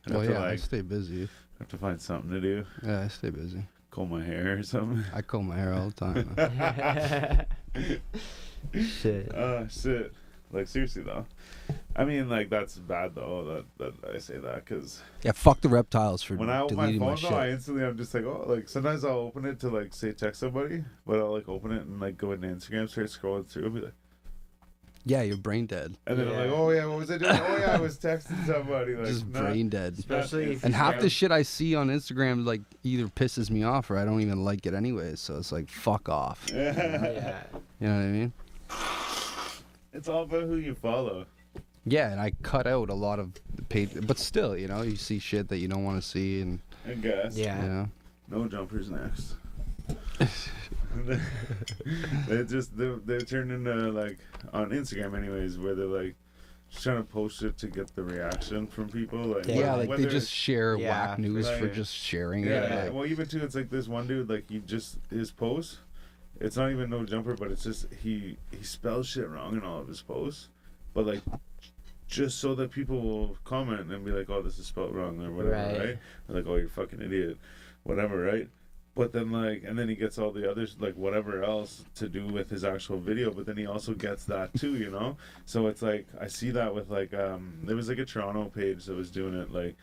[0.08, 1.28] I'd have Well, to yeah, I like stay busy.
[1.60, 3.64] have to find something to do, Yeah, I stay busy.
[3.92, 5.04] comb my hair or something.
[5.14, 7.48] I comb my hair all the time.
[9.02, 9.32] Shit.
[9.36, 10.14] Oh shit!
[10.52, 11.26] Like seriously though,
[11.96, 15.70] I mean like that's bad though that that I say that because yeah, fuck the
[15.70, 17.30] reptiles for when I open my deleting my, phone shit.
[17.30, 20.12] though, I instantly I'm just like oh like sometimes I'll open it to like say
[20.12, 23.66] text somebody, but I'll like open it and like go into Instagram, start scrolling through,
[23.66, 23.94] and be like,
[25.06, 25.96] yeah, you're brain dead.
[26.08, 27.32] and then I'm like oh yeah, what was I doing?
[27.32, 29.96] oh yeah, I was texting somebody like just brain dead.
[30.00, 33.92] Especially if And half the shit I see on Instagram like either pisses me off
[33.92, 35.16] or I don't even like it anyway.
[35.16, 36.48] So it's like fuck off.
[36.54, 37.44] Yeah.
[37.80, 38.34] You know what I mean?
[39.94, 41.26] it's all about who you follow.
[41.86, 44.96] Yeah, and I cut out a lot of the page, but still, you know, you
[44.96, 47.36] see shit that you don't want to see, and I guess.
[47.38, 47.62] Yeah.
[47.62, 47.90] you know,
[48.30, 49.36] No jumpers next.
[52.28, 54.18] they just they they turned into like
[54.54, 56.16] on Instagram anyways, where they're like
[56.70, 59.20] just trying to post it to get the reaction from people.
[59.20, 62.46] Like Yeah, yeah, whether- like whether they just share Yeah, whack news for just sharing
[62.46, 62.64] yeah.
[62.64, 62.86] it.
[62.86, 65.80] Like, well, even too, it's like this one dude like he just his post.
[66.40, 69.80] It's not even no jumper, but it's just he he spells shit wrong in all
[69.80, 70.48] of his posts,
[70.94, 71.22] but like.
[72.14, 75.32] Just so that people will comment and be like, "Oh, this is spelled wrong" or
[75.32, 75.80] whatever, Right.
[75.80, 75.98] right?
[76.28, 77.38] Like, "Oh, you're a fucking idiot,"
[77.84, 78.48] whatever, right?
[78.94, 82.28] But then like, and then he gets all the others like whatever else to do
[82.28, 83.32] with his actual video.
[83.32, 85.18] But then he also gets that too, you know.
[85.46, 88.86] So it's like I see that with like um, there was like a Toronto page
[88.86, 89.76] that was doing it like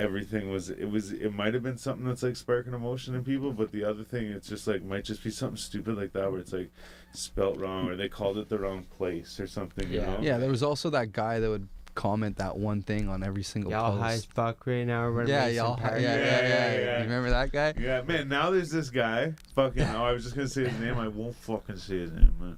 [0.00, 3.52] everything was it was it might have been something that's like sparking emotion in people,
[3.52, 6.40] but the other thing it's just like might just be something stupid like that where
[6.40, 6.70] it's like
[7.12, 10.06] spelt wrong or they called it the wrong place or something, you Yeah.
[10.06, 10.18] know.
[10.20, 13.72] yeah, there was also that guy that would comment that one thing on every single
[13.72, 14.32] Y'all high as post.
[14.34, 15.10] fuck right now.
[15.10, 15.76] We're Yeah, y'all.
[15.76, 15.94] Park.
[15.94, 16.80] Yeah, yeah, Yeah, yeah, yeah, yeah.
[16.80, 16.96] yeah.
[16.98, 17.74] You remember that guy?
[17.78, 18.28] Yeah, man.
[18.28, 19.34] Now there's this guy.
[19.56, 19.82] Fucking.
[19.82, 20.96] Oh, I was just gonna say his name.
[20.98, 22.56] I won't fucking say his name, man.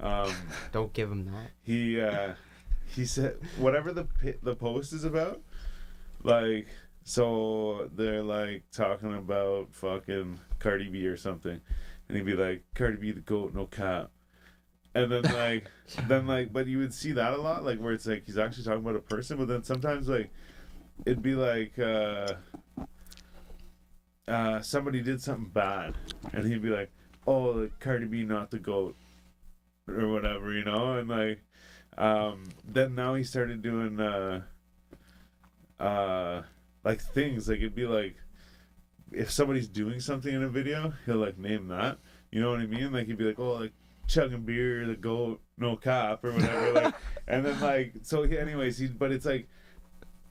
[0.00, 0.32] Um,
[0.72, 1.50] Don't give him that.
[1.62, 2.34] he uh
[2.88, 4.06] he said whatever the
[4.42, 5.40] the post is about
[6.22, 6.68] like
[7.04, 11.60] so they're like talking about fucking Cardi B or something.
[12.08, 14.10] And he'd be like Cardi B the goat no cap.
[14.94, 15.70] And then like
[16.08, 18.64] then like but you would see that a lot like where it's like he's actually
[18.64, 20.30] talking about a person but then sometimes like
[21.04, 22.34] it'd be like uh
[24.26, 25.94] uh somebody did something bad
[26.32, 26.90] and he'd be like
[27.26, 28.96] oh Cardi B not the goat
[29.86, 31.40] or whatever, you know, and like
[31.98, 34.40] um then now he started doing uh
[35.78, 36.42] uh
[36.84, 38.16] like things like it'd be like
[39.12, 41.98] if somebody's doing something in a video, he'll like name that.
[42.32, 42.92] You know what I mean?
[42.92, 43.72] Like he'd be like, Oh, like
[44.08, 46.94] chugging beer, the goat, no cop or whatever, like
[47.28, 49.48] and then like so anyways he but it's like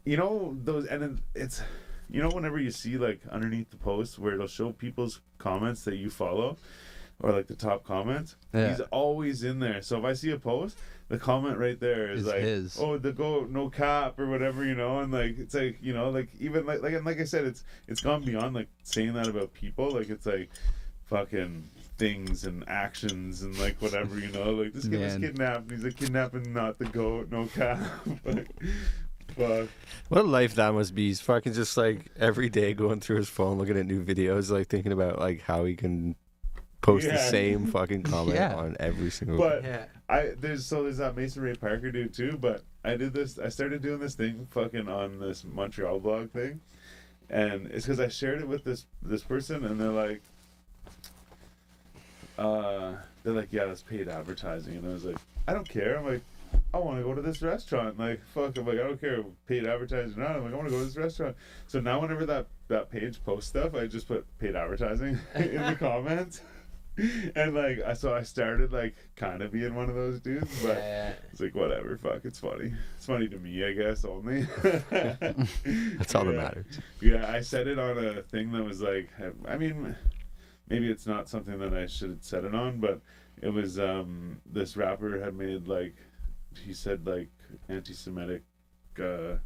[0.05, 1.61] you know those and then it's
[2.09, 5.95] you know whenever you see like underneath the post where it'll show people's comments that
[5.95, 6.57] you follow
[7.21, 8.69] or like the top comments Yeah.
[8.69, 10.77] he's always in there so if i see a post
[11.09, 12.77] the comment right there is Is like his.
[12.79, 16.09] oh the go no cap or whatever you know and like it's like you know
[16.09, 19.27] like even like like and like i said it's it's gone beyond like saying that
[19.27, 20.49] about people like it's like
[21.05, 21.63] fucking
[21.97, 25.83] things and actions and like whatever you know like this kid was kidnapped and he's
[25.83, 27.79] like kidnapping not the goat no cap
[28.25, 28.47] like
[29.35, 29.67] fuck
[30.09, 31.07] What a life that must be.
[31.07, 34.67] He's fucking just like every day going through his phone, looking at new videos, like
[34.67, 36.15] thinking about like how he can
[36.83, 38.53] post the same fucking comment Yeah.
[38.55, 39.37] on every single.
[39.39, 39.85] but Yeah.
[40.07, 43.39] I there's so there's that Mason Ray Parker dude too, but I did this.
[43.39, 46.59] I started doing this thing fucking on this Montreal blog thing,
[47.29, 50.21] and it's because I shared it with this this person, and they're like,
[52.37, 55.17] uh, they're like, yeah, that's paid advertising, and I was like,
[55.47, 55.97] I don't care.
[55.97, 56.21] I'm like.
[56.71, 57.97] I want to go to this restaurant.
[57.99, 58.55] Like, fuck.
[58.57, 60.35] I'm like, I don't care if paid advertising or not.
[60.35, 61.35] I'm like, I want to go to this restaurant.
[61.67, 65.75] So now, whenever that that page posts stuff, I just put paid advertising in the
[65.79, 66.41] comments.
[67.35, 70.77] and like I so I started like kind of being one of those dudes, but
[70.77, 71.13] Yeah.
[71.31, 72.73] it's like whatever, fuck, it's funny.
[72.97, 74.43] It's funny to me, I guess only.
[74.63, 76.41] That's all that Yeah.
[76.41, 76.65] matters.
[77.01, 79.09] Yeah, I said it on a thing that was like,
[79.47, 79.95] I mean,
[80.69, 83.01] maybe it's not something that I should have said it on, but
[83.41, 85.95] it was um this rapper had made like
[86.63, 87.29] he said like
[87.69, 88.43] anti-Semitic
[89.01, 89.37] uh,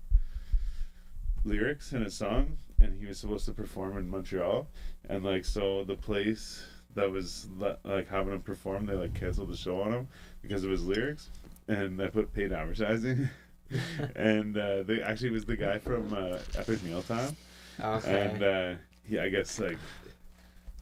[1.46, 4.68] lyrics in a song, and he was supposed to perform in Montreal,
[5.10, 6.66] and like so the place
[6.98, 7.48] that was
[7.86, 10.08] like having him perform, they like canceled the show on him
[10.42, 11.30] because of his lyrics,
[11.68, 13.30] and I put paid advertising.
[14.16, 17.36] and uh, they actually was the guy from uh, Epic Mealtime,
[17.80, 18.22] Okay.
[18.22, 18.74] and uh,
[19.04, 19.78] he I guess like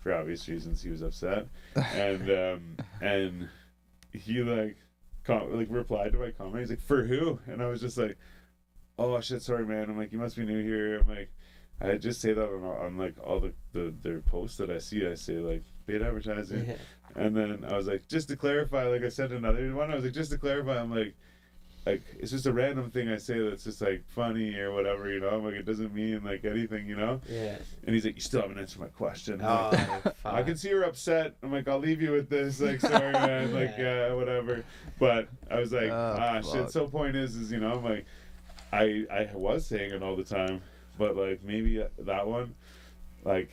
[0.01, 3.49] for obvious reasons he was upset, and um, and
[4.13, 4.77] he like
[5.25, 6.59] com- like replied to my comment.
[6.61, 8.17] He's like, "For who?" And I was just like,
[8.97, 11.29] "Oh shit, sorry, man." I'm like, "You must be new here." I'm like,
[11.81, 15.05] I just say that on, on like all the, the their posts that I see.
[15.07, 16.75] I say like paid advertising, Yeah.
[17.23, 19.91] and then I was like, just to clarify, like I said another one.
[19.91, 21.13] I was like, just to clarify, I'm like.
[21.87, 25.19] Like it's just a random thing I say that's just like funny or whatever, you
[25.19, 25.29] know.
[25.29, 27.21] I'm like it doesn't mean like anything, you know.
[27.29, 27.57] Yeah.
[27.85, 30.15] And he's like, "You still haven't answered my question." Oh, like.
[30.25, 31.35] I can see you're upset.
[31.43, 32.59] I'm like, I'll leave you with this.
[32.59, 33.49] Like, sorry, man.
[33.49, 33.55] yeah.
[33.59, 34.07] Like, Yeah.
[34.11, 34.63] uh, whatever.
[34.99, 36.55] But I was like, Oh, ah, fuck.
[36.55, 36.71] shit.
[36.71, 38.07] So point is, is you know, I'm like,
[38.73, 40.63] I I was saying it all the time,
[40.97, 42.55] but like maybe that one,
[43.23, 43.51] like,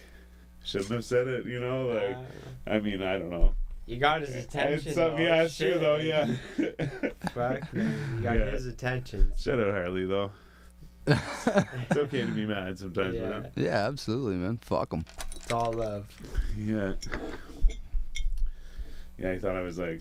[0.65, 1.47] shouldn't have said it.
[1.47, 3.55] You know, like, Uh, I mean, I don't know.
[3.87, 4.87] you got his attention.
[4.89, 5.19] It's some, though.
[5.19, 5.97] yeah, it's true though.
[5.97, 6.27] Yeah.
[7.35, 8.15] Fuck, man.
[8.17, 8.51] You got Yeah.
[8.51, 9.33] his attention.
[9.37, 10.31] Shout out Harley though.
[11.07, 13.29] It's okay to be mad sometimes, Yeah.
[13.29, 13.51] man.
[13.57, 14.59] yeah, absolutely, man.
[14.59, 15.05] Fuck them.
[15.35, 16.07] It's all love.
[16.57, 16.93] Yeah.
[19.19, 20.01] Yeah, he thought I was like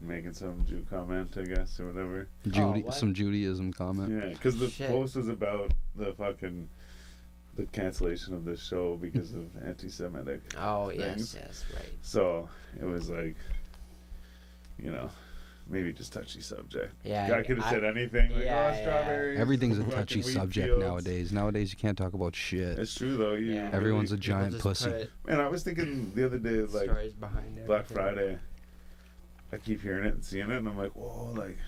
[0.00, 2.26] making some Jew comment, I guess, or whatever.
[2.48, 2.94] Judy, what?
[2.94, 4.10] some Judaism comment.
[4.10, 4.88] Yeah, because the Shit.
[4.88, 6.68] post was about the fucking
[7.60, 9.68] the cancellation of the show because of mm-hmm.
[9.68, 10.40] anti-Semitic.
[10.58, 11.34] Oh Things.
[11.34, 11.92] yes, yes, right.
[12.02, 12.48] So
[12.80, 13.36] it was like,
[14.78, 15.10] you know,
[15.68, 16.94] maybe just touchy subject.
[17.04, 17.28] Yeah.
[17.28, 18.80] Guy could have said anything like, yeah, "Oh, yeah.
[18.80, 21.32] strawberries." Everything's a touchy subject fields." nowadays.
[21.32, 22.78] Nowadays, you can't talk about shit.
[22.78, 23.34] It's true though.
[23.34, 23.70] You Yeah.
[23.72, 24.90] Everyone's a giant pussy.
[24.90, 27.66] put Man, I was thinking the other day, like stories behind.
[27.66, 28.38] Black Friday.
[29.52, 31.58] I keep hearing it and seeing it, and I'm like, whoa, like,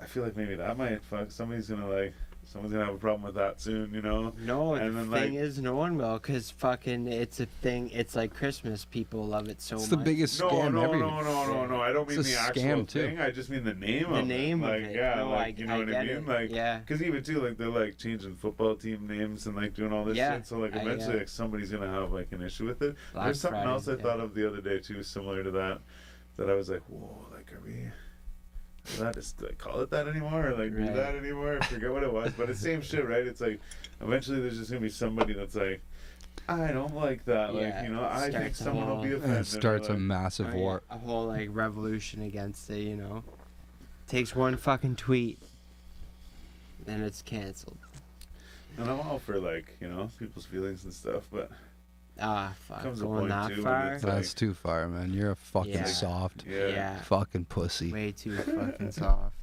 [0.00, 1.32] I feel like maybe that might fuck.
[1.32, 2.14] Somebody's gonna like,
[2.50, 4.32] someone's gonna have a problem with that soon, you know?
[4.40, 7.90] No, And the then, thing like- is, no one will, cause fucking, it's a thing.
[7.90, 8.86] It's like Christmas.
[8.86, 9.98] People love it so It's much.
[9.98, 10.98] the biggest No, scam no, ever.
[10.98, 11.80] no, no, no, no.
[11.82, 13.00] I don't mean It's a the actual scam, too.
[13.02, 13.20] thing.
[13.20, 14.14] I just mean the name of it.
[14.14, 14.66] The of name it.
[14.66, 14.96] of Like, it.
[14.96, 16.08] yeah, No, like I- you know I what I mean?
[16.10, 16.26] it.
[16.26, 16.78] Like, Yeah.
[16.78, 20.16] because even too, like they're like changing football team names and like doing all this
[20.16, 20.46] Yeah, shit.
[20.46, 22.96] So like I, eventually, uh, like somebody's gonna have like an issue with it.
[23.12, 24.02] Black There's something Friday, else I yeah.
[24.02, 25.80] thought of the other day too, similar to that.
[26.38, 27.88] That I was like, whoa, like are we?
[28.92, 30.94] Is that just like call it that anymore or like do Right.
[30.94, 31.58] that anymore?
[31.60, 33.26] I forget what it was, but it's the same shit, right?
[33.26, 33.60] It's like
[34.00, 35.80] eventually there's just gonna be somebody that's like,
[36.48, 37.54] I don't like that.
[37.54, 39.40] Like Yeah, you know, I think starts a someone will be And offended.
[39.40, 40.82] it starts a massive war.
[40.90, 43.22] A whole like revolution against it, you know.
[44.08, 45.38] Takes one fucking tweet,
[46.86, 47.76] then it's canceled.
[48.78, 51.50] And I'm all for like you know people's feelings and stuff, but
[52.20, 53.92] Ah, fuck, Comes going that too, far.
[53.94, 55.12] it's like- That's too far, man.
[55.12, 55.84] You're a fucking Yeah.
[55.84, 57.92] soft, yeah, yeah, fucking pussy.
[57.92, 59.34] way too fucking soft.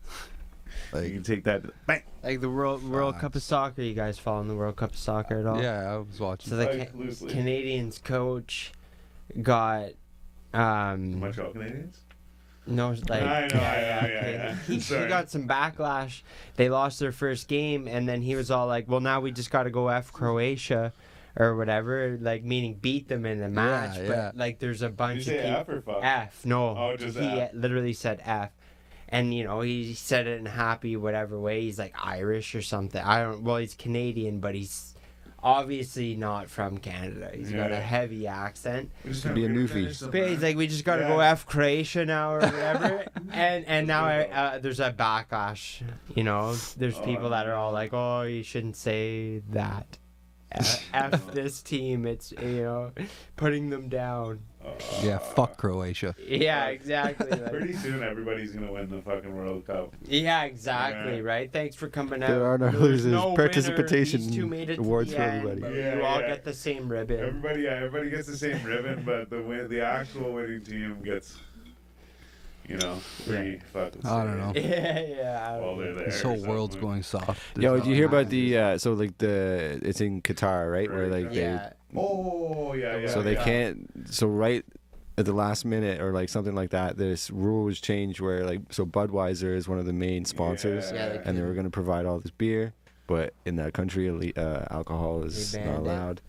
[0.94, 1.64] you Like, can take that.
[1.88, 2.04] Bang.
[2.24, 3.82] Like the World World Cup of soccer.
[3.82, 5.62] You guys following the World Cup of soccer at all?
[5.62, 6.50] yeah, I was watching.
[6.50, 8.72] So the Ca- Canadians coach
[9.42, 9.90] got
[10.54, 11.98] um Montreal Canadiens.
[12.68, 14.34] no like I know, I know, yeah, okay.
[14.34, 14.56] yeah.
[14.68, 16.22] He, he got some backlash.
[16.56, 19.52] They lost their first game, and then he was all like, "Well, now we just
[19.52, 20.92] got to go f Croatia."
[21.38, 24.08] Or whatever, like meaning beat them in the match, yeah.
[24.08, 25.76] but like there's a Did bunch you say of F people.
[25.76, 26.04] or fuck?
[26.04, 26.78] F, no.
[26.78, 27.52] Oh, just he F.
[27.54, 28.52] literally said F,
[29.10, 31.62] and you know he said it in happy whatever way.
[31.62, 33.02] He's like Irish or something.
[33.04, 33.42] I don't.
[33.44, 34.94] Well, he's Canadian, but he's
[35.44, 37.30] obviously not from Canada.
[37.34, 38.92] He's got a heavy accent.
[39.04, 40.12] We just Be a have newfie.
[40.12, 41.32] But he's like, we just got to go Yeah.
[41.32, 43.06] F Croatia now or whatever.
[43.32, 45.82] and and now I, uh, there's a backlash.
[46.16, 49.98] You know, there's Oh, people that are all like, oh, you shouldn't say that.
[50.56, 52.06] F, F this team.
[52.06, 52.92] It's you know,
[53.36, 54.40] putting them down.
[54.66, 54.72] Uh,
[55.04, 56.16] yeah, fuck Croatia.
[56.20, 57.30] Yeah, exactly.
[57.30, 59.94] like- Pretty soon, everybody's gonna win the fucking World Cup.
[60.04, 61.18] yeah, exactly.
[61.18, 61.22] Yeah.
[61.22, 61.52] Right.
[61.54, 62.30] Thanks for coming out.
[62.30, 63.12] There are no There's losers.
[63.12, 63.36] no winner.
[63.36, 65.76] Participation two made it to awards the for end, everybody.
[65.78, 66.28] Yeah, you all yeah.
[66.30, 67.20] get the same ribbon.
[67.20, 71.38] Everybody, yeah, everybody gets the same ribbon, but the win, the actual winning team gets,
[72.68, 74.06] you know, free fucking.
[74.06, 74.54] I don't know.
[74.60, 75.58] yeah, yeah.
[75.60, 76.06] While they're there.
[76.06, 76.90] This or whole world's something.
[76.90, 77.58] going soft.
[77.58, 80.90] Yo, did you hear about the uh, so like the it's in Qatar, right?
[80.90, 81.60] Where like they
[81.96, 83.08] Oh yeah, yeah.
[83.08, 83.44] so they yeah.
[83.44, 84.66] can't so right
[85.18, 88.62] at the last minute or like something like that this rule was changed where like
[88.70, 91.70] so budweiser is one of the main sponsors Yeah, they and they were going to
[91.72, 92.74] provide all this beer
[93.08, 95.80] but in that country uh, alcohol is not banned it.
[95.80, 96.22] allowed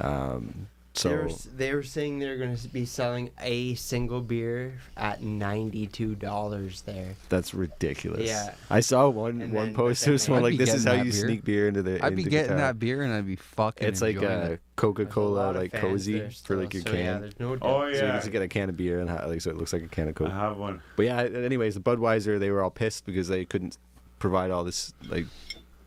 [0.00, 0.66] um,
[0.96, 5.22] So they, were, they were saying they're going to be selling a single beer at
[5.22, 7.16] ninety-two dollars there.
[7.28, 8.28] that's ridiculous.
[8.28, 8.54] Yeah.
[8.70, 10.06] I saw one And one then- post.
[10.06, 11.12] It was then one like this is how you beer.
[11.12, 12.04] sneak beer into the.
[12.04, 12.56] I'd be getting Qatar.
[12.58, 13.86] that beer and I'd be fucking.
[13.88, 14.60] It's like enjoying uh, it.
[14.76, 17.20] Coca There's a Cola, like cozy there for like still, your so can.
[17.22, 17.94] there's no Oh doubt.
[17.94, 19.72] So you yeah, just get a can of beer and ha- like so it looks
[19.72, 20.30] like a can of Coke.
[20.30, 20.80] I have one.
[20.96, 23.78] But yeah, anyways, the Budweiser they were all pissed because they couldn't
[24.20, 25.26] provide all this like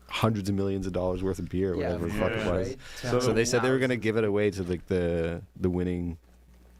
[0.08, 2.36] hundreds of millions of dollars worth of beer or Yeah, whatever the yeah, fuck it
[2.50, 2.68] was.
[2.68, 2.76] right?
[3.02, 6.16] So So they said they were gonna give it away to like the the winning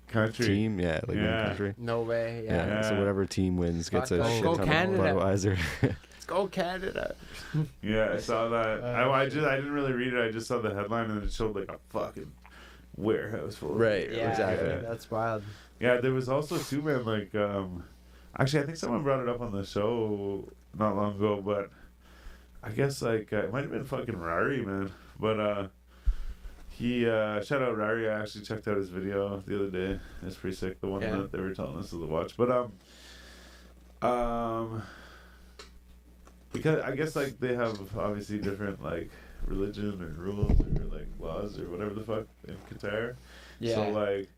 [0.09, 0.47] Country.
[0.47, 0.81] team.
[0.81, 1.47] Yeah, like winning Yeah.
[1.49, 1.75] country.
[1.77, 2.43] No way.
[2.47, 2.67] Yeah.
[2.67, 2.81] Yeah.
[2.83, 5.17] So whatever team wins gets a Fuck, shit go ton Canada.
[5.17, 5.59] of Budweiser.
[5.83, 7.15] Let's go Canada.
[7.83, 8.83] Yeah, I saw that.
[8.83, 10.27] Uh, I, I just I didn't really read it.
[10.27, 12.33] I just saw the headline and it showed like a fucking
[12.97, 13.73] warehouse full.
[13.73, 14.19] Of Right, beer.
[14.19, 14.69] Yeah, exactly.
[14.89, 15.43] That's wild.
[15.81, 17.85] Yeah, there was also too man like um
[18.39, 20.49] actually I think someone brought it up on the show
[20.79, 21.71] not long ago, but
[22.63, 24.91] I guess like uh, it might have been fucking Rari, man.
[25.19, 25.69] But uh
[26.71, 30.01] he uh shout out Rari, I actually checked out his video the other day.
[30.25, 31.17] It's pretty sick, the one Yeah.
[31.19, 32.37] that they were telling us to watch.
[32.37, 32.73] But um
[34.09, 34.83] um
[36.53, 39.11] because I guess like they have obviously different like
[39.47, 43.17] religion or rules or like laws or whatever the fuck in Qatar.
[43.61, 43.75] Yeah.
[43.75, 44.29] So like,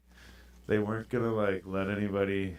[0.66, 2.56] they weren't gonna like let anybody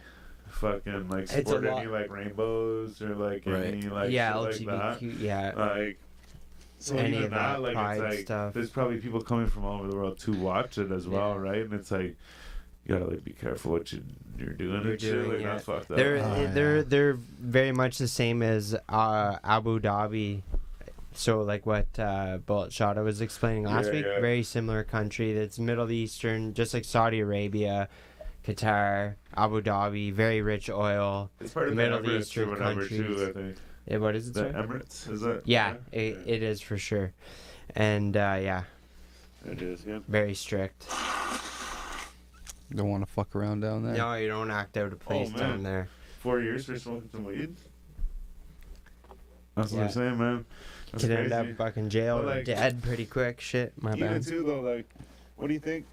[0.51, 3.65] fucking like It's a support lot- any like rainbows or like Right.
[3.65, 4.99] any like yeah, shit like that.
[5.01, 5.19] LGBTQ.
[5.19, 5.53] yeah.
[5.55, 5.99] Like,
[6.79, 8.53] so Any even of that like pride it's like stuff.
[8.53, 11.41] there's probably people coming from all over the world to watch it as well, Yeah.
[11.51, 11.61] right?
[11.61, 12.15] And it's like
[12.85, 14.01] you gotta like be careful what you
[14.39, 15.13] you're doing You're and shit.
[15.13, 15.51] doing, Like yeah.
[15.53, 15.97] that's fucked up.
[15.97, 16.83] They're Oh, they're yeah.
[16.87, 20.41] they're very much the same as uh, Abu Dhabi.
[21.13, 24.19] So like what uh, Bullet Shada was explaining last Yeah, week, yeah.
[24.21, 27.89] very similar country that's Middle Eastern, just like Saudi Arabia,
[28.47, 31.29] Qatar, Abu Dhabi, very rich oil.
[31.39, 33.03] it's part of Middle the Emirates Eastern or whatever too.
[33.03, 33.21] countries.
[33.21, 33.57] I think
[33.87, 34.33] Eh, what is it?
[34.35, 34.53] the Sorry?
[34.53, 35.41] Emirates is that?
[35.45, 37.13] Yeah, it, it is for sure,
[37.75, 38.63] and uh, yeah,
[39.49, 39.83] it is.
[39.87, 39.99] Yeah.
[40.07, 40.85] very strict.
[42.73, 43.95] Don't want to fuck around down there.
[43.95, 45.39] No, you don't act out of place man.
[45.39, 45.89] down there.
[46.19, 47.55] Four years for smoking some weed.
[49.55, 49.83] That's what Yeah.
[49.85, 50.45] I'm saying, man.
[50.91, 53.41] That's Could end up fucking jail But, or like- dead pretty quick.
[53.41, 54.23] Shit, my Even bad.
[54.23, 54.87] too though, like,
[55.35, 55.85] what do you think?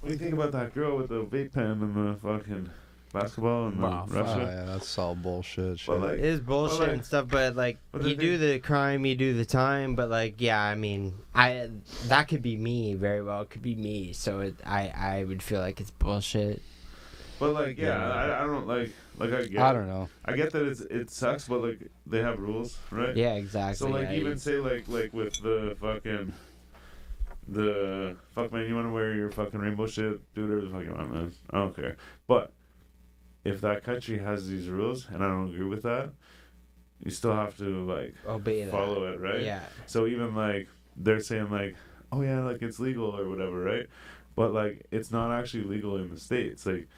[0.00, 2.70] What do you think about that girl with the vape pen and the fucking
[3.12, 4.38] basketball and the Oh, Russia?
[4.40, 5.80] yeah, that's all bullshit.
[5.80, 5.86] Shit.
[5.88, 8.48] But, like, It is bullshit like- and stuff, but like but the you do thing-
[8.52, 11.68] the crime, you do the time, but like yeah, I mean, I
[12.06, 13.42] that could be me very well.
[13.42, 16.62] It could be me, so it, I I would feel like it's bullshit.
[17.40, 18.14] But like, yeah, Yeah.
[18.14, 20.08] I, I don't like, like I get, I don't know.
[20.24, 23.16] I get that it's it sucks, but like they have rules, right?
[23.16, 23.74] Yeah, exactly.
[23.76, 26.32] So like yeah, even say like like with the fucking
[27.48, 30.84] the fuck man, you want to wear your fucking rainbow shit, do whatever the fuck
[30.84, 31.32] you want, man.
[31.50, 31.96] I don't care.
[32.26, 32.52] But
[33.44, 36.10] if that country has these rules and I don't agree with that,
[37.02, 38.70] you still have to like obey that.
[38.70, 39.40] follow it, right?
[39.40, 41.76] Yeah, So even like they're saying like,
[42.12, 43.86] oh yeah, like it's legal or whatever, right?
[44.36, 46.66] But like it's not actually legal in the states.
[46.66, 46.88] Like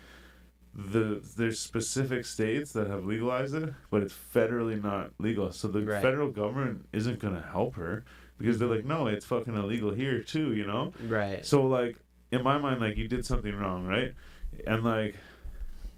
[0.74, 5.52] the there's specific states that have legalized it, but it's federally not legal.
[5.52, 6.02] So the Right.
[6.02, 8.04] federal government isn't gonna help her
[8.40, 8.88] because they're like, mm-hmm.
[8.88, 10.92] no, it's fucking illegal here too, you know.
[11.06, 11.44] right.
[11.44, 11.96] So like
[12.32, 14.14] in my mind, like you did something wrong, right?
[14.66, 15.16] And like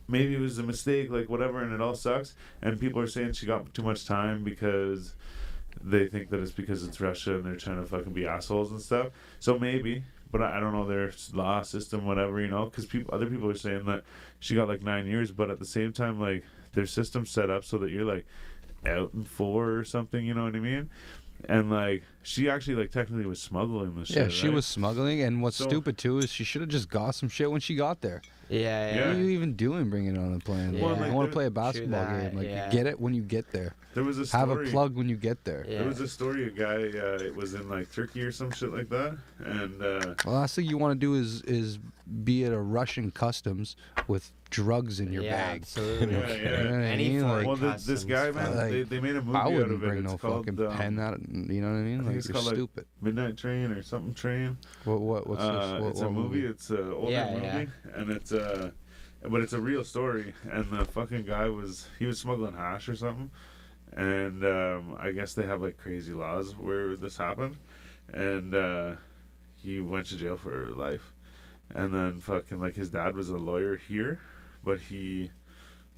[0.08, 2.34] maybe it was a mistake, like whatever, and it all sucks.
[2.60, 5.14] And people are saying she got too much time because
[5.82, 8.80] they think that it's because it's Russia and they're trying to fucking be assholes and
[8.80, 9.08] stuff.
[9.38, 13.14] So maybe, but I I don't know their law system, whatever, you know, because people,
[13.14, 14.04] other people are saying that
[14.40, 17.64] she got like nine years, but at the same time, like their system's set up
[17.64, 18.26] so that you're like
[18.86, 20.90] out in four or something, you know what I mean?
[21.48, 24.16] And like she actually like technically was smuggling the shit.
[24.16, 24.54] Yeah, she right?
[24.54, 27.50] was smuggling, and what's So- stupid too is she should have just got some shit
[27.50, 28.22] when she got there.
[28.48, 28.94] Yeah, Yeah.
[28.96, 29.06] yeah.
[29.08, 30.78] What are you even doing bringing it on the plane?
[30.78, 32.38] Well, Like, like, I want to play a basketball that, game.
[32.38, 32.68] Like, yeah.
[32.70, 33.74] get it when you get there.
[33.94, 34.40] There was a story.
[34.40, 35.64] Have a plug when you get there.
[35.68, 35.78] Yeah.
[35.78, 36.46] There was a story.
[36.46, 40.14] A guy uh, it was in like Turkey or some shit like that, and uh,
[40.22, 41.78] The last thing you want to do is is
[42.24, 43.76] be at a Russian customs
[44.08, 45.62] with drugs in your yeah, bag.
[45.62, 46.14] absolutely.
[46.14, 46.64] Yeah, You know yeah.
[46.72, 47.20] what I Any mean?
[47.20, 49.72] foreign Like, well, th- this guy man, like, they, they made a movie I wouldn't
[49.72, 49.86] of it.
[49.86, 51.14] bring no It's called fucking um, pen out.
[51.14, 52.04] Of, You know what I mean?
[52.12, 52.86] Think it's you're called, like, stupid.
[53.00, 54.56] Midnight Train or something train.
[54.84, 55.80] What what what's uh, this?
[55.82, 56.46] What, it's what a movie.
[56.46, 57.66] It's an older Yeah, movie, yeah.
[57.94, 58.70] and it's uh,
[59.28, 60.34] but it's a real story.
[60.50, 63.30] And the fucking guy was he was smuggling hash or something,
[63.92, 67.56] and um, I guess they have like crazy laws where this happened,
[68.12, 68.94] and uh,
[69.56, 71.12] he went to jail for life,
[71.74, 74.20] and then fucking like his dad was a lawyer here,
[74.64, 75.30] but he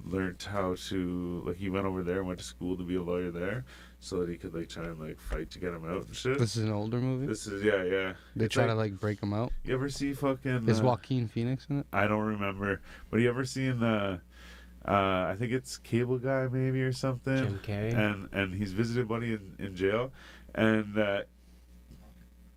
[0.05, 3.03] learned how to like he went over there and went to school to be a
[3.03, 3.65] lawyer there
[4.05, 6.39] so that he could like try and like fight to get him out and shit.
[6.39, 7.27] This is an older movie.
[7.27, 8.13] This is yeah, yeah.
[8.37, 9.51] they it's try like- to like break him out.
[9.65, 10.69] You ever see fucking?
[10.69, 11.87] Is uh, Joaquin Phoenix in it?
[11.93, 14.19] I don't remember, but you ever seen uh,
[14.87, 17.95] uh, I think it's Cable Guy maybe or something, Jim Carrey.
[17.95, 20.13] and and he's visited Buddy in, in jail,
[20.55, 21.23] and uh,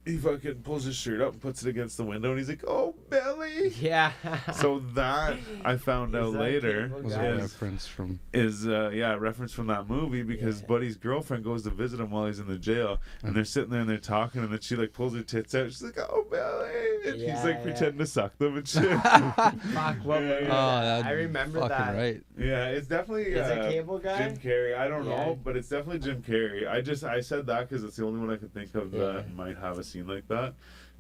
[0.08, 2.64] he fucking pulls his shirt up and puts it against the window, and he's like,
[2.68, 4.12] "Oh, belly." Yeah.
[4.54, 7.26] So that I found out later Was Guy?
[7.26, 10.68] a is, reference from is uh, yeah a reference from that movie because Yeah.
[10.68, 13.82] Buddy's girlfriend goes to visit him while he's in the jail, and they're sitting there
[13.82, 15.68] and they're talking, and then she like pulls her tits out.
[15.70, 16.70] She's like, "Oh, belly,"
[17.12, 17.64] and Yeah, he's like yeah.
[17.64, 19.00] pretending to suck them and shit.
[19.02, 21.02] Fuck, what Yeah, was yeah.
[21.06, 21.96] Oh, I remember that.
[21.96, 22.22] right.
[22.38, 24.18] yeah, it's definitely Is it uh, Cable Guy?
[24.18, 24.78] Jim Carrey.
[24.78, 25.26] I don't Yeah.
[25.26, 26.68] know, but it's definitely Jim Carrey.
[26.68, 29.00] I just I said that because it's the only one I could think of Yeah.
[29.14, 30.54] that might have a scene like that.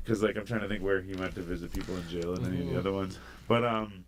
[0.03, 2.45] Because like I'm trying to think where he went to visit people in jail and
[2.47, 4.05] any of the other ones, but um,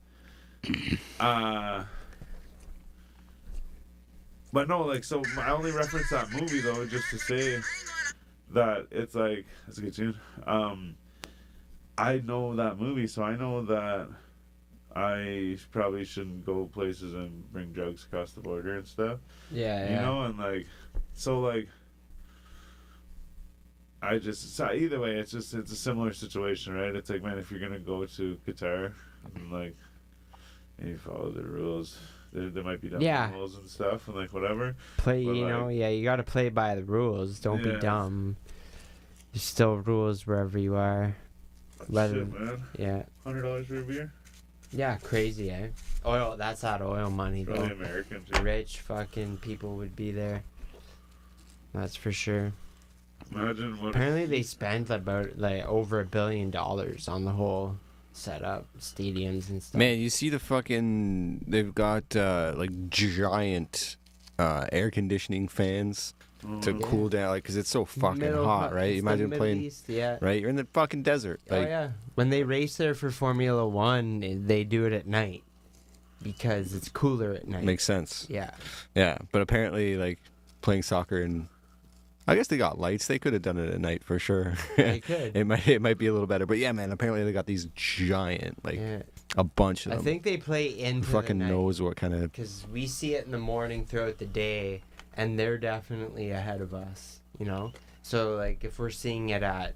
[1.20, 1.84] uh,
[4.54, 7.60] but no, like so I only reference that movie though just to say
[8.52, 10.18] that it's like that's a good tune.
[10.48, 10.96] Um,
[11.98, 14.08] I know that movie, so I know that
[14.96, 19.20] I probably shouldn't go places and bring drugs across the border and stuff.
[19.52, 20.02] Yeah, You yeah.
[20.02, 20.66] know, and like,
[21.14, 21.68] so like,
[24.02, 26.96] I just so either way, it's just it's a similar situation, right?
[26.96, 28.94] It's like, man, if you're gonna go to Qatar
[29.36, 29.76] and like,
[30.78, 31.98] and you follow the rules,
[32.32, 33.32] there, there might be dumb Yeah.
[33.34, 34.76] rules and stuff, and like whatever.
[34.98, 37.40] play, but you know, yeah, you got to play by the rules.
[37.40, 37.74] Don't Yeah.
[37.74, 38.38] be dumb.
[39.34, 41.16] There's still rules wherever you are.
[41.88, 43.04] Whether- Shit, man, Yeah.
[43.26, 44.14] hundred dollars for a beer,
[44.72, 45.68] Yeah, crazy, eh?
[46.06, 47.74] Oil, that's that oil money, probably though.
[47.74, 48.42] American too.
[48.44, 50.44] Rich fucking people would be there.
[51.74, 52.54] That's for sure.
[53.34, 53.90] Imagine what.
[53.90, 57.78] Apparently, they spent about like over a billion dollars on the whole
[58.14, 59.78] setup, stadiums and stuff.
[59.80, 63.98] Man, you see the fucking they've got uh like giant
[64.38, 66.14] uh air conditioning fans
[66.62, 66.82] to Mhm.
[66.84, 68.86] cool down like cuz it's so fucking Middle- hot, right?
[68.94, 70.18] it's the Imagine Middle playing East, yeah.
[70.22, 70.40] right?
[70.40, 71.42] You're in the fucking desert.
[71.52, 71.92] oh yeah.
[72.16, 75.44] When they race there for Formula One, eh, they do it at night
[76.24, 77.64] because it's cooler at night.
[77.64, 78.26] makes sense.
[78.30, 78.52] yeah.
[78.96, 80.20] Yeah, but apparently like
[80.62, 81.48] playing soccer and
[82.30, 83.08] I guess they got lights.
[83.08, 84.54] They could have done it at night for sure.
[84.78, 85.36] They could.
[85.36, 86.92] it might it might be a little better, but yeah, man.
[86.92, 89.02] Apparently they got these giant, like yeah.
[89.36, 90.06] a bunch of I them.
[90.06, 91.52] think they play into fucking the night.
[91.52, 94.82] knows what kind of because we see it in the morning throughout the day
[95.16, 97.72] and they're definitely ahead of us you know
[98.04, 99.74] so like if we're seeing it at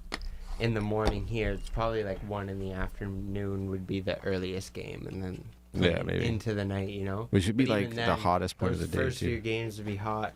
[0.60, 4.74] in the morning here it's probably like one in the afternoon would be the earliest
[4.74, 5.43] game and then
[5.74, 6.26] Yeah, maybe.
[6.26, 8.88] into the night you know which would be But like the hottest part of the
[8.88, 10.34] day first few games would be hot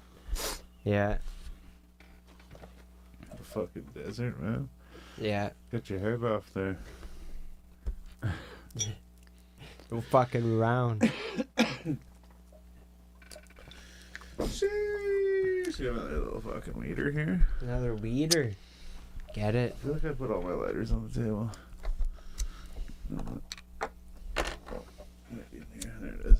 [0.84, 1.18] yeah
[3.62, 4.70] fucking desert, man.
[5.18, 6.78] yeah Get your hair off there.
[9.90, 11.02] go fucking round
[14.40, 15.80] Sheesh.
[15.80, 17.48] You Got another little fucking weeder here.
[17.62, 18.52] another weeder
[19.34, 21.52] get it I feel like I put all my lighters on the table.
[23.10, 23.42] No, no.
[24.74, 24.84] Oh,
[25.32, 25.94] might be in here.
[26.02, 26.40] There it is.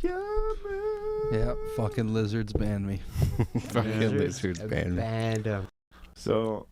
[0.00, 0.16] Yeah,
[0.64, 1.21] man.
[1.32, 3.00] Yeah, fucking lizards banned me.
[3.70, 4.96] fucking lizards, a man.
[4.96, 5.66] band of
[6.14, 6.66] So,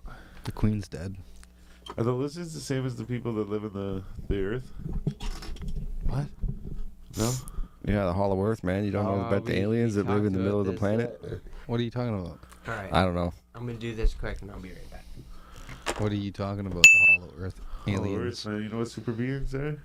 [0.44, 1.16] The queen's dead.
[1.96, 4.70] are the lizards the same as the people that live in the the earth?
[6.08, 6.26] What?
[7.16, 7.32] No.
[7.86, 8.84] Yeah, the Hollow Earth, man.
[8.84, 11.18] You don't know Oh, about the aliens that live in the middle of the planet?
[11.24, 11.36] uh,
[11.66, 12.38] What are you talking about?
[12.68, 13.32] all right I don't know.
[13.54, 16.82] i'm gonna do this quick and i'll be right back What are you talking about?
[16.82, 18.44] The Hollow Earth Hollow aliens.
[18.44, 18.62] Earth, man.
[18.62, 19.82] You know what super beings are?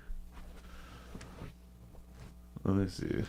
[2.64, 3.24] Let me see.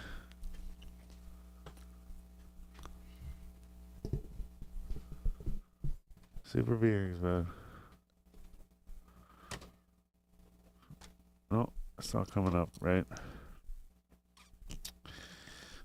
[6.57, 7.45] Super beings, man.
[11.51, 13.05] No, it's not coming up, right?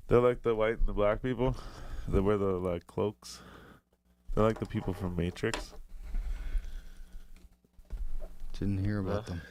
[0.08, 1.54] They're like the white and the black people.
[2.08, 3.40] They wear the like cloaks.
[4.34, 5.74] They're like the people from Matrix.
[8.58, 9.42] Didn't hear about them,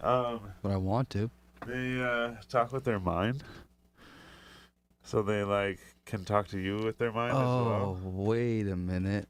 [0.00, 1.30] Um, but I want to.
[1.66, 3.44] They uh, talk with their mind.
[5.02, 7.98] So they like can talk to you with their mind as well.
[8.02, 9.28] Oh, wait a minute.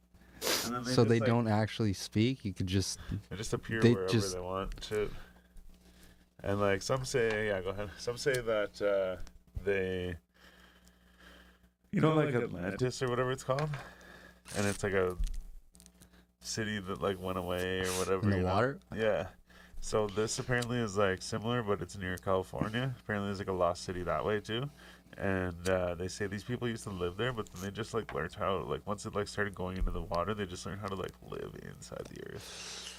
[0.67, 2.45] And then So just, they like, don't actually speak.
[2.45, 2.99] You could just.
[3.31, 4.81] They just appear they wherever just- they want.
[4.83, 5.09] to.
[6.45, 7.91] And like some say, yeah, go ahead.
[7.99, 9.17] Some say that uh,
[9.65, 10.17] they,
[11.93, 13.71] you know, like Atlantis or whatever it's called,
[14.57, 15.17] and it's like a
[16.41, 18.23] city that like went away or whatever.
[18.25, 18.49] In the you know?
[18.55, 18.79] water?
[18.95, 19.27] Yeah.
[19.81, 22.93] So this apparently is like similar, but it's near California.
[23.01, 24.69] Apparently, there's like a lost city that way too,
[25.19, 28.13] and uh, they say these people used to live there, but then they just like
[28.15, 30.89] learned how, like once it like started going into the water, they just learned how
[30.89, 32.95] to like live inside the earth.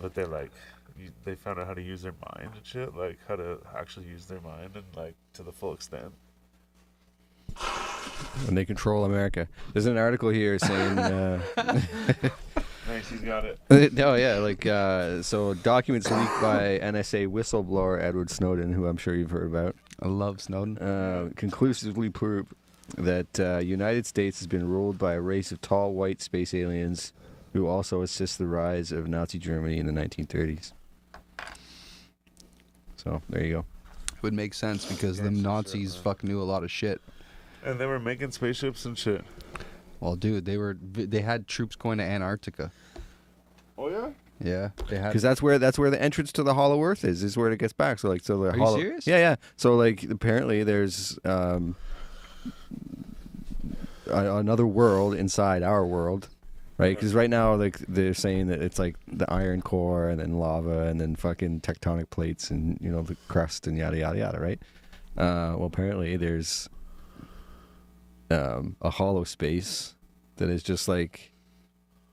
[0.00, 0.50] But they're like,
[0.98, 4.06] you, they found out how to use their mind and shit, like how to actually
[4.06, 6.12] use their mind and like to the full extent.
[8.46, 9.48] And they control America.
[9.72, 10.98] There's an article here saying.
[10.98, 11.40] Uh,
[12.88, 13.58] Nice, he's got it.
[13.92, 19.14] no, yeah, like uh, so documents leaked by NSA whistleblower Edward Snowden, who I'm sure
[19.14, 20.78] you've heard about, I love Snowden.
[20.78, 22.46] uh, conclusively prove
[22.98, 27.12] that uh, United States has been ruled by a race of tall white space aliens
[27.52, 30.72] who also assist the rise of Nazi Germany in the 1930s.
[32.96, 33.64] So there you go.
[34.16, 37.00] It Would make sense because Yeah, them Nazis uh, fucking knew a lot of shit.
[37.64, 39.24] And they were making spaceships and shit.
[40.00, 42.72] Well, dude, they were they had troops going to Antarctica.
[43.78, 44.10] Oh yeah.
[44.44, 44.70] Yeah.
[44.88, 47.22] Because that's where that's where the entrance to the Hollow Earth is.
[47.22, 47.98] Is where it gets back.
[47.98, 49.06] So like so the Are you serious?
[49.06, 49.36] Yeah, yeah.
[49.56, 51.76] So like apparently there's um,
[54.06, 56.28] a, another world inside our world,
[56.78, 56.96] right?
[56.96, 60.86] Because right now like they're saying that it's like the iron core and then lava
[60.86, 64.60] and then fucking tectonic plates and you know the crust and yada yada yada, right?
[65.16, 66.68] Uh, well, apparently there's
[68.30, 69.94] um, a hollow space
[70.36, 71.32] that is just like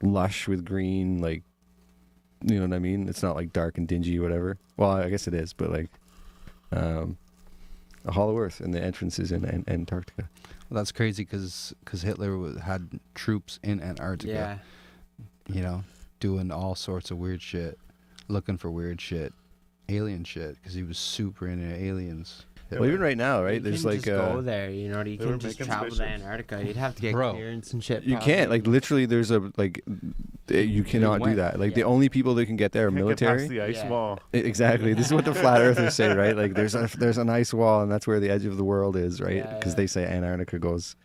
[0.02, 1.44] lush with green, like
[2.44, 3.08] you know what I mean?
[3.10, 4.58] It's not like dark and dingy or whatever.
[4.78, 5.90] Well, I guess it is, but like
[6.72, 7.18] um,
[8.06, 10.30] a hollow earth and the entrance is in An- Antarctica.
[10.70, 14.32] Well, that's crazy because because Hitler wa- had troops in Antarctica.
[14.32, 14.58] Yeah.
[15.54, 15.84] You know,
[16.20, 17.80] doing all sorts of weird shit,
[18.28, 19.34] looking for weird shit,
[19.90, 22.46] alien shit, because he was super into aliens.
[22.72, 23.56] Well, even right now, right?
[23.56, 25.02] You There's can like just uh, go there, you know.
[25.04, 26.22] You they were can just making travel to spaceships.
[26.24, 26.64] Antarctica.
[26.66, 28.04] You'd have to get Bro, clearance and shit.
[28.04, 28.34] you probably.
[28.34, 29.06] can't like literally.
[29.06, 29.82] There's a like
[30.50, 31.38] you cannot do went.
[31.38, 31.60] that.
[31.60, 31.86] Like the Yeah.
[31.88, 33.48] only people that can get there are Can't get past military.
[33.48, 33.90] the ice Yeah.
[33.90, 34.20] wall.
[34.34, 34.94] I- Exactly.
[34.94, 36.36] This is what the flat earthers say, right?
[36.36, 38.96] Like there's a there's an ice wall, and that's where the edge of the world
[38.96, 39.38] is, right?
[39.38, 39.78] Yeah, Because yeah.
[39.78, 40.96] they say Antarctica goes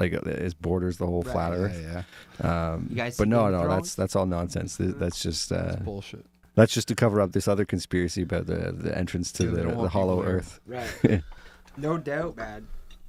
[0.00, 1.32] like uh, it borders the whole Right.
[1.32, 2.04] flat Yeah, Earth.
[2.42, 3.74] yeah, Um, You guys but no, Game of no, Thrones?
[3.82, 4.76] that's that's all nonsense.
[4.76, 6.26] Th- That's just uh, that's bullshit.
[6.54, 9.62] That's just to cover up this other conspiracy about the the entrance to Yeah, the,
[9.82, 10.22] the hollow.
[10.22, 10.60] Earth.
[10.66, 11.22] Right.
[11.76, 12.66] no doubt, man.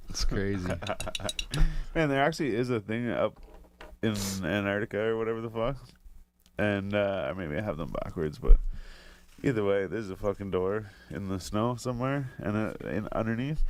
[0.08, 0.68] It's crazy.
[1.94, 3.40] Man, there actually is a thing up
[4.02, 4.12] in
[4.44, 5.76] Antarctica or whatever the fuck.
[6.58, 8.56] And uh, maybe I have them backwards, but
[9.42, 13.62] either way, there's a fucking door in the snow somewhere, and uh, in underneath,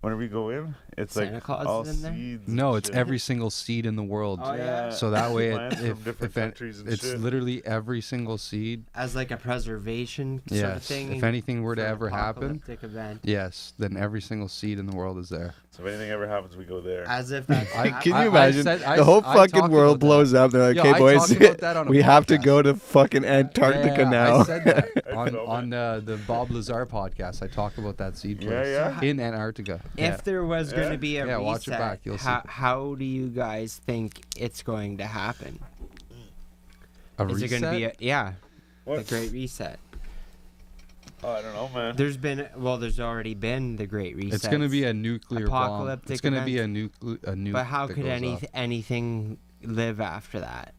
[0.00, 2.12] whenever you go in, it's Santa like Claus all is in there?
[2.14, 2.46] seeds.
[2.46, 2.96] and no, it's shit.
[2.96, 4.40] every single seed in the world.
[4.42, 4.90] Oh, yeah.
[4.90, 7.20] So that way, it, Plants if, from different if an- countries and it's shit.
[7.20, 8.84] literally every single seed.
[8.94, 10.86] As like a preservation sort of Yes.
[10.88, 11.12] thing.
[11.16, 13.20] If anything were to for an ever happen, apocalyptic event.
[13.24, 15.54] yes, then every single seed in the world is there.
[15.78, 17.04] So if anything ever happens, we go there.
[17.06, 18.64] As if that's I- Can you I imagine?
[18.64, 20.06] said- I the whole I fucking talked world about that.
[20.06, 20.50] blows up.
[20.50, 22.42] They're like, Yo, okay, I boys, talked about that on a we have to podcast.
[22.42, 24.36] go to fucking Antarctica Yeah, now.
[24.38, 27.44] I said that I on know, on uh, the Bob Lazar podcast.
[27.44, 29.00] I talked about that seed Yeah, place yeah.
[29.02, 29.80] in Antarctica.
[29.96, 30.16] If yeah.
[30.24, 30.90] there was going Yeah.
[30.90, 32.24] to be a Yeah, reset, watch it back, you'll see.
[32.26, 35.60] how, how do you guys think it's going to happen?
[37.20, 38.02] a Is it going to be a reset?
[38.02, 38.32] yeah,
[38.84, 39.06] the What?
[39.06, 39.78] Great Reset?
[41.24, 41.96] Oh, I don't know, man.
[41.96, 44.34] There's been well, there's already been the Great Reset.
[44.34, 45.64] It's going to be a nuclear bomb.
[45.64, 46.72] Apocalyptic It's going to be a event.
[46.72, 47.52] nuclear a nuke.
[47.52, 48.44] But how that could any off.
[48.54, 50.74] anything live after that?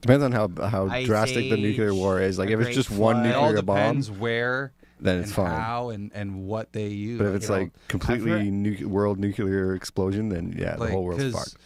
[0.00, 2.38] Depends on how how Ice drastic the nuclear war is.
[2.38, 3.26] Like if it's great just one flood.
[3.26, 5.50] It all nuclear bomb, depends where then and it's fine.
[5.50, 7.18] how and, and what they use.
[7.18, 7.60] But if it's you know?
[7.60, 11.56] like completely nu- world nuclear explosion, then yeah, the whole world's fucked.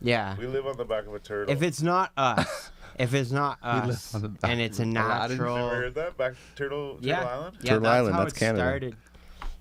[0.00, 0.36] Yeah.
[0.36, 1.52] we live on the back of a turtle.
[1.52, 2.70] If it's not us,
[3.02, 5.36] if it's not us, the and it's a of Aladdin.
[5.38, 6.16] natural, Never heard that?
[6.16, 7.20] Back Turtle, Turtle Yeah.
[7.24, 7.56] Island?
[7.60, 8.58] yeah, Turtle that's Island, how that's it Canada.
[8.60, 8.96] started.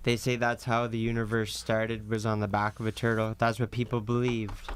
[0.03, 3.35] They say that's how the universe started was on the back of a turtle.
[3.37, 4.69] That's what people believed.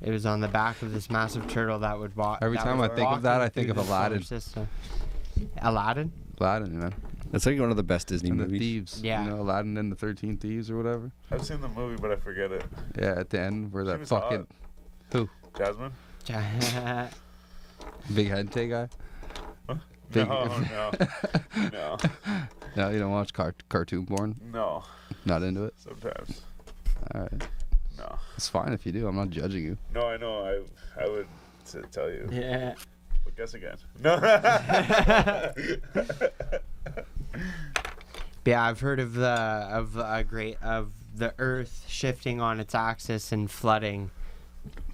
[0.00, 2.38] It was on the back of this massive turtle that would walk.
[2.42, 4.22] Every time I think of that, I think of the solar Aladdin.
[4.22, 4.68] System.
[5.58, 6.12] Aladdin?
[6.38, 6.90] Aladdin, you know,
[7.30, 8.58] That's like one of the best Disney and the movies.
[8.60, 9.00] thieves.
[9.02, 9.24] Yeah.
[9.24, 11.10] You know, Aladdin and the Thirteen Thieves or whatever.
[11.30, 12.64] I've seen the movie, but I forget it.
[13.00, 14.46] Yeah, at the end where She that was fucking
[15.56, 15.92] Jasmine?
[18.14, 18.88] big head tay guy.
[19.68, 19.78] No,
[20.12, 20.46] Big- no,
[21.72, 21.96] no,
[22.76, 24.34] No, you don't watch car- cartoon porn.
[24.52, 24.84] no.
[25.24, 25.74] Not into it.
[25.78, 26.42] Sometimes,
[27.14, 27.48] All right,
[27.98, 29.06] no, it's fine if you do.
[29.06, 29.78] I'm not judging you.
[29.94, 30.06] no.
[30.08, 30.44] I know.
[30.44, 31.26] I I would
[31.70, 32.28] t- tell you.
[32.32, 32.74] yeah.
[33.24, 33.76] But guess again.
[34.00, 34.16] No.
[38.44, 43.30] Yeah, I've heard of the of a great of the Earth shifting on its axis
[43.30, 44.10] and flooding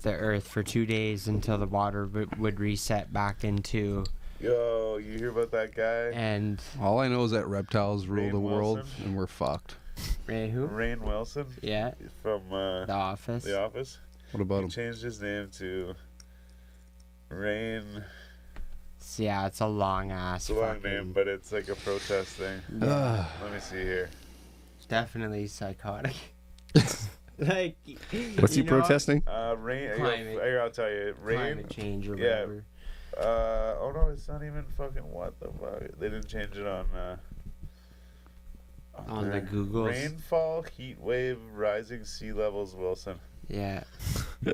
[0.02, 4.04] the Earth for two days until the water w- would reset back into
[4.40, 6.16] Yo, you hear about that guy?
[6.16, 9.04] and All I know is that reptiles rule Rainn the world, Wilson?
[9.04, 9.74] and we're fucked.
[10.28, 10.68] eh, who?
[10.68, 11.92] Rainn Wilson Yeah,
[12.22, 13.42] from uh, The Office.
[13.44, 13.98] The Office.
[14.30, 14.70] What about He him?
[14.70, 15.94] changed his name to
[17.30, 18.04] Rain.
[19.00, 20.48] So, yeah, it's a long ass.
[20.48, 22.60] It's a long fucking- name, but it's like a protest thing.
[22.78, 24.08] Let me see here.
[24.88, 26.14] definitely psychotic.
[27.46, 27.76] like,
[28.38, 29.22] What's he protesting?
[29.26, 29.90] Uh, rain.
[29.96, 31.14] Climate- Here, I'll tell you.
[31.22, 31.38] Rain.
[31.38, 32.46] Climate change or Yeah.
[33.16, 35.98] Uh, oh no, it's not even fucking what the fuck.
[35.98, 36.86] They didn't change it on.
[36.94, 37.16] Uh,
[39.08, 39.86] On the Google.
[39.86, 43.18] Rainfall, heat wave, rising sea levels, Wilson.
[43.48, 43.84] Yeah.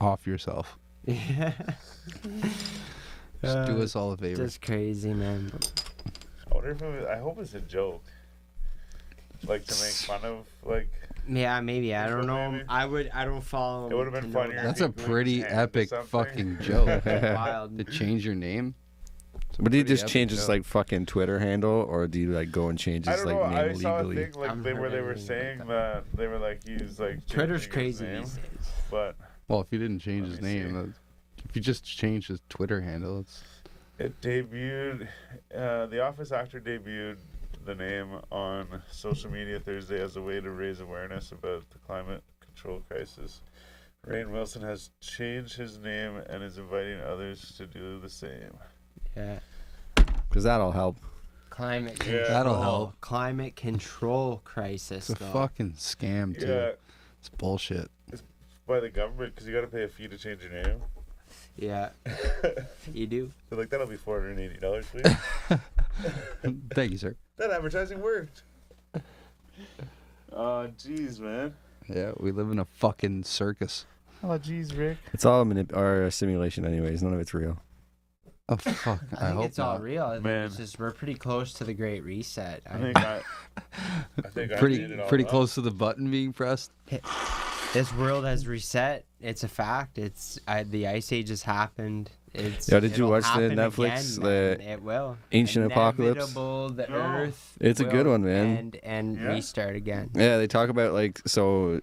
[0.00, 0.78] Off yourself.
[1.06, 1.52] Yeah.
[3.42, 4.44] Just do Uh, us all a favor.
[4.44, 5.50] Just crazy, man.
[6.50, 8.02] I wonder if it was, I hope it's a joke.
[9.46, 10.88] Like to make fun of like.
[11.28, 11.94] Yeah, maybe.
[11.94, 12.50] I don't know.
[12.50, 12.64] maybe?
[12.68, 13.10] I would.
[13.14, 13.88] I don't follow.
[13.90, 14.62] It would've been to funnier.
[14.62, 17.04] That's a pretty epic fucking joke.
[17.06, 17.76] wild.
[17.78, 18.74] to change your name.
[19.58, 22.50] But do you just epic change his like fucking Twitter handle, or do you like
[22.50, 23.58] go and change I his don't like know.
[23.58, 24.24] I name saw a legally?
[24.30, 25.66] thing like they were they were anything about saying that.
[25.68, 28.70] that they were like he's like Twitter's changing his crazy name, these days.
[28.90, 29.16] but
[29.48, 30.94] Well, if he didn't change his name,
[31.36, 31.42] see.
[31.48, 33.42] if you just change his Twitter handle, it's
[33.98, 35.08] It debuted.
[35.54, 37.18] Uh, the Office actor debuted
[37.64, 42.22] the name on social media Thursday as a way to raise awareness about the climate
[42.40, 43.40] control crisis.
[44.06, 48.56] Rainn Wilson has changed his name and is inviting others to do the same.
[49.16, 49.40] Yeah.
[50.28, 50.96] Because that'll help.
[51.50, 52.04] Climate Yeah.
[52.04, 52.28] control.
[52.28, 53.00] That'll help.
[53.00, 55.10] Climate control crisis.
[55.10, 55.32] it's a though.
[55.32, 56.46] fucking scam too.
[56.46, 56.70] Yeah,
[57.18, 57.90] It's bullshit.
[58.10, 58.22] It's
[58.66, 60.80] by the government because you got to pay a fee to change your name.
[61.60, 61.90] Yeah.
[62.94, 63.30] You do.
[63.48, 65.58] They're like that'll be four hundred and eighty dollars, please.
[66.74, 67.14] Thank you, sir.
[67.36, 68.42] that advertising worked.
[70.32, 71.54] Oh, jeez, man.
[71.88, 73.84] Yeah, we live in a fucking circus.
[74.24, 74.98] Oh, jeez, Rick.
[75.12, 77.02] It's all a manip- or a simulation, anyways.
[77.02, 77.58] None of it's real.
[78.48, 78.86] Oh fuck!
[79.12, 79.82] I, I, think hope it's all not.
[79.82, 80.04] real.
[80.06, 80.46] I think Man.
[80.46, 82.62] It's just we're pretty close to the Great Reset.
[82.68, 83.22] I I think I.
[84.24, 85.30] I think I Pretty made it all pretty up.
[85.30, 86.72] close to the button being pressed.
[87.72, 89.04] This world has reset.
[89.20, 89.98] It's a fact.
[89.98, 92.10] It's I, the ice age has happened.
[92.32, 96.32] It's Yeah, did you watch the Netflix, again, the it will Ancient Apocalypse?
[96.32, 96.94] The No.
[96.94, 97.56] Earth.
[97.60, 98.56] It's a good one, man.
[98.56, 99.28] And and Yeah?
[99.28, 100.10] restart again.
[100.14, 101.80] Yeah, they talk about like so,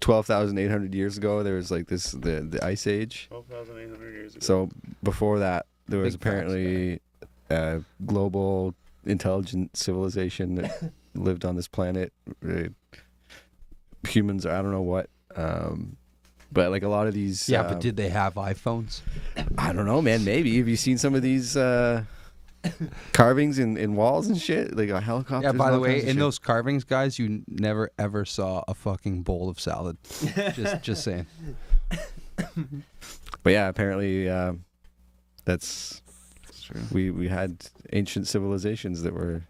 [0.00, 3.26] twelve thousand eight hundred years ago there was like this the the ice age.
[3.28, 4.44] Twelve thousand eight hundred years ago.
[4.44, 4.68] So
[5.02, 7.00] before that, there was Big apparently
[7.50, 12.12] a global intelligent civilization that lived on this planet.
[12.48, 12.68] Uh,
[14.06, 15.08] Humans, or I don't know what.
[15.34, 15.96] Um,
[16.52, 19.00] but like a lot of these, Yeah, um, but did they have iPhones?
[19.58, 20.24] I don't know, man.
[20.24, 22.04] Maybe have you seen some of these uh,
[23.12, 25.48] carvings in, in walls and shit, like a helicopter?
[25.48, 25.52] Yeah.
[25.52, 29.60] By the way, in those carvings, guys, you never ever saw a fucking bowl of
[29.60, 29.98] salad.
[30.54, 31.26] just just saying.
[33.42, 34.64] But yeah, apparently um,
[35.44, 36.02] that's
[36.62, 36.80] true.
[36.92, 39.42] we we had ancient civilizations that were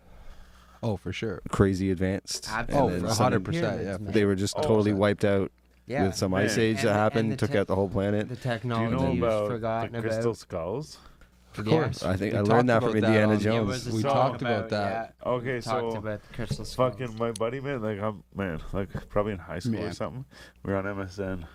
[0.83, 1.41] Oh, for sure.
[1.51, 2.49] crazy advanced.
[2.51, 3.01] Absolutely.
[3.01, 3.97] then Oh, some- 100%, yeah.
[4.01, 5.51] They were just totally wiped out
[5.87, 6.07] Yeah.
[6.07, 8.29] with some ice age And that happened, took te- out the whole planet.
[8.29, 10.11] The Do you technology know was about forgotten the about.
[10.11, 10.99] crystal skulls?
[11.57, 11.72] Of Yeah.
[11.85, 12.03] course.
[12.03, 13.91] I think We I learned that from Indiana on- It Jones.
[13.91, 15.14] We talked about that.
[15.24, 16.74] Yeah, Okay, we talked about the crystal skulls.
[16.99, 20.27] fucking my buddy man, like I'm man, like probably in high school or something.
[20.62, 21.47] We were on MSN.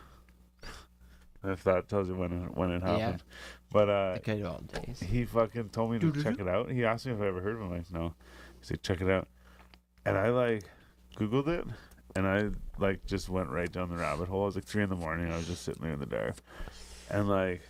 [1.43, 2.97] If that tells you when it, when it Yeah.
[2.97, 3.23] happened,
[3.71, 4.99] but uh, the good old days.
[4.99, 6.69] he fucking told me to check it out.
[6.69, 7.71] He asked me if I ever heard of him.
[7.71, 8.13] Like, no.
[8.61, 9.27] He said, check it out.
[10.05, 10.63] And I like
[11.17, 11.65] Googled it
[12.15, 12.49] and I
[12.79, 14.43] like just went right down the rabbit hole.
[14.43, 15.31] It was like three in the morning.
[15.31, 16.35] I was just sitting there in the dark.
[17.09, 17.61] And like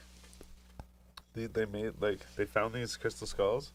[1.34, 3.74] they, they made like they found these crystal skulls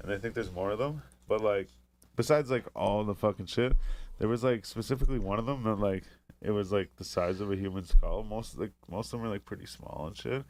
[0.00, 1.02] and I think there's more of them.
[1.28, 1.68] But like
[2.16, 3.76] besides like all the fucking shit,
[4.18, 6.04] there was like specifically one of them that like
[6.40, 8.22] it was like the size of a human skull.
[8.22, 10.44] Most like most of them were like pretty small and shit.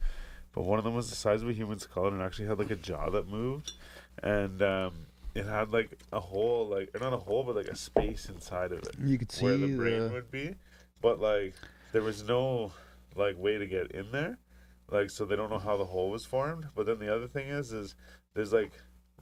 [0.53, 2.59] But one of them was the size of a human skull and it actually had
[2.59, 3.71] like a jaw that moved.
[4.21, 4.93] And um
[5.35, 8.71] it had like a hole, like or not a hole, but like a space inside
[8.71, 10.09] of it You could see where the brain the.
[10.13, 10.55] would be.
[11.01, 11.53] But like
[11.91, 12.71] there was no
[13.15, 14.37] like way to get in there.
[14.89, 16.67] Like so they don't know how the hole was formed.
[16.75, 17.95] But then the other thing is is
[18.33, 18.71] there's like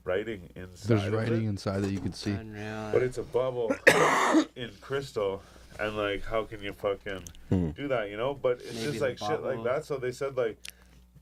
[0.04, 0.88] writing inside.
[0.88, 2.32] There's of writing it, inside that you could see.
[2.32, 2.90] Unreal.
[2.92, 3.74] but it's a bubble
[4.56, 5.42] in crystal.
[5.80, 7.70] And like how can you fucking Hmm.
[7.70, 8.34] do that, you know?
[8.34, 9.84] But it's Maybe just the like shit like that.
[9.86, 10.58] So they said like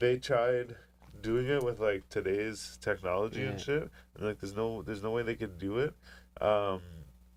[0.00, 0.74] they tried
[1.22, 3.90] doing it with like today's technology and shit.
[4.16, 5.94] And like there's no there's no way they could do it.
[6.40, 6.80] Um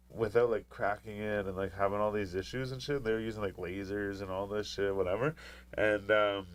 [0.09, 3.03] without like cracking it and like having all these issues and shit.
[3.03, 5.35] They were using like lasers and all this shit, whatever.
[5.77, 6.47] And um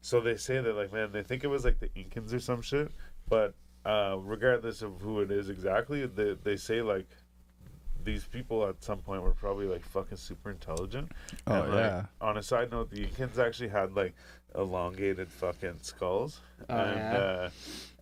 [0.00, 2.62] so they say that like man, they think it was like the Incans or some
[2.62, 2.90] shit.
[3.28, 3.54] But
[3.84, 7.08] uh regardless of who it is exactly, they they say like
[8.04, 11.10] these people at some point were probably like fucking super intelligent.
[11.46, 12.06] Oh And, like, yeah.
[12.20, 14.14] on a side note, the Incans actually had like
[14.56, 17.18] elongated fucking skulls, Oh, and yeah?
[17.18, 17.50] uh,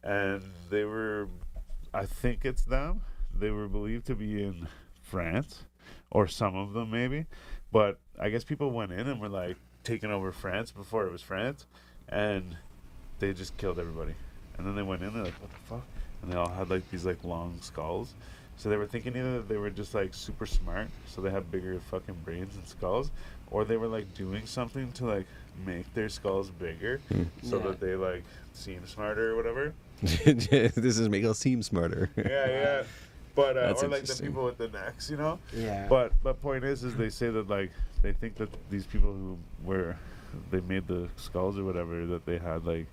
[0.02, 1.28] and they were,
[1.94, 3.02] I think it's them.
[3.38, 4.66] They were believed to be in
[5.02, 5.64] France,
[6.10, 7.26] or some of them maybe,
[7.72, 11.22] but I guess people went in and were like taking over France before it was
[11.22, 11.66] France,
[12.08, 12.56] and
[13.18, 14.14] they just killed everybody.
[14.58, 15.84] And then they went in, they're like, what the fuck?
[16.22, 18.14] And they all had like these like long skulls.
[18.56, 21.50] So they were thinking either that they were just like super smart, so they had
[21.50, 23.10] bigger fucking brains and skulls,
[23.50, 25.26] or they were like doing something to like
[25.66, 27.00] make their skulls bigger
[27.42, 27.66] so Yeah.
[27.68, 29.74] that they like seem smarter or whatever.
[30.00, 32.10] this is make us seem smarter.
[32.16, 32.82] Yeah, yeah.
[33.34, 35.38] But uh, That's or like the people with the necks, you know.
[35.54, 35.86] yeah.
[35.88, 37.70] But but point is, is they say that like
[38.02, 39.96] they think that these people who were
[40.50, 42.86] they made the skulls or whatever that they had like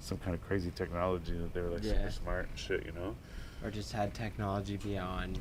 [0.00, 1.92] some kind of crazy technology that they were like Yeah.
[1.94, 3.14] super smart and shit, you know.
[3.64, 5.38] or just had technology beyond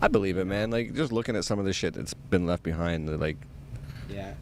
[0.00, 0.70] I believe it, man.
[0.70, 3.36] Like just looking at some of the shit that's been left behind, the, like
[4.12, 4.34] Yeah.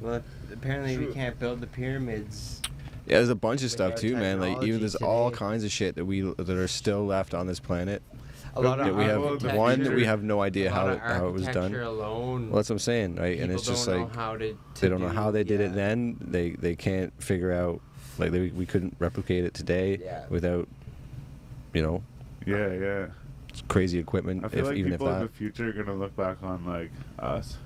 [0.00, 0.22] Well,
[0.52, 2.60] apparently we can't build the pyramids.
[3.06, 4.40] yeah, there's a bunch of stuff too, man.
[4.40, 7.46] Like even technology there's all kinds of shit that we that are still left on
[7.46, 8.02] this planet.
[8.56, 11.28] A lot that of we have one that we have no idea how it, how
[11.28, 11.74] it was done.
[11.74, 12.48] alone.
[12.48, 13.38] Well, that's what I'm saying, right?
[13.38, 16.16] and it's just like how to, to they don't know how they did it then.
[16.20, 17.80] They they can't figure out
[18.18, 20.24] like they, we couldn't replicate it today Yeah.
[20.30, 20.66] without
[21.74, 22.02] you know
[22.46, 23.06] Yeah, yeah.
[23.50, 24.44] It's crazy equipment.
[24.44, 26.64] I feel if like even if people in the future are gonna look back on
[26.66, 27.56] like us.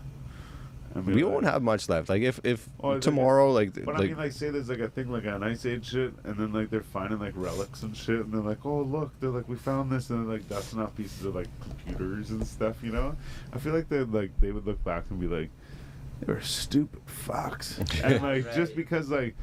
[0.95, 2.09] And be we like- won't have much left.
[2.09, 4.79] Like if if Oh, like, tomorrow, like But I like mean, like, say there's like
[4.79, 7.97] a thing like an ice age shit, and then like they're finding like relics and
[7.97, 10.81] shit, and they're like, oh look, they're like, we found this, and they're like dusting
[10.81, 13.17] off pieces of like computers and stuff, you know.
[13.53, 15.51] I feel like they like they would look back and be like,
[16.21, 19.35] they were stupid fucks, and like just because like.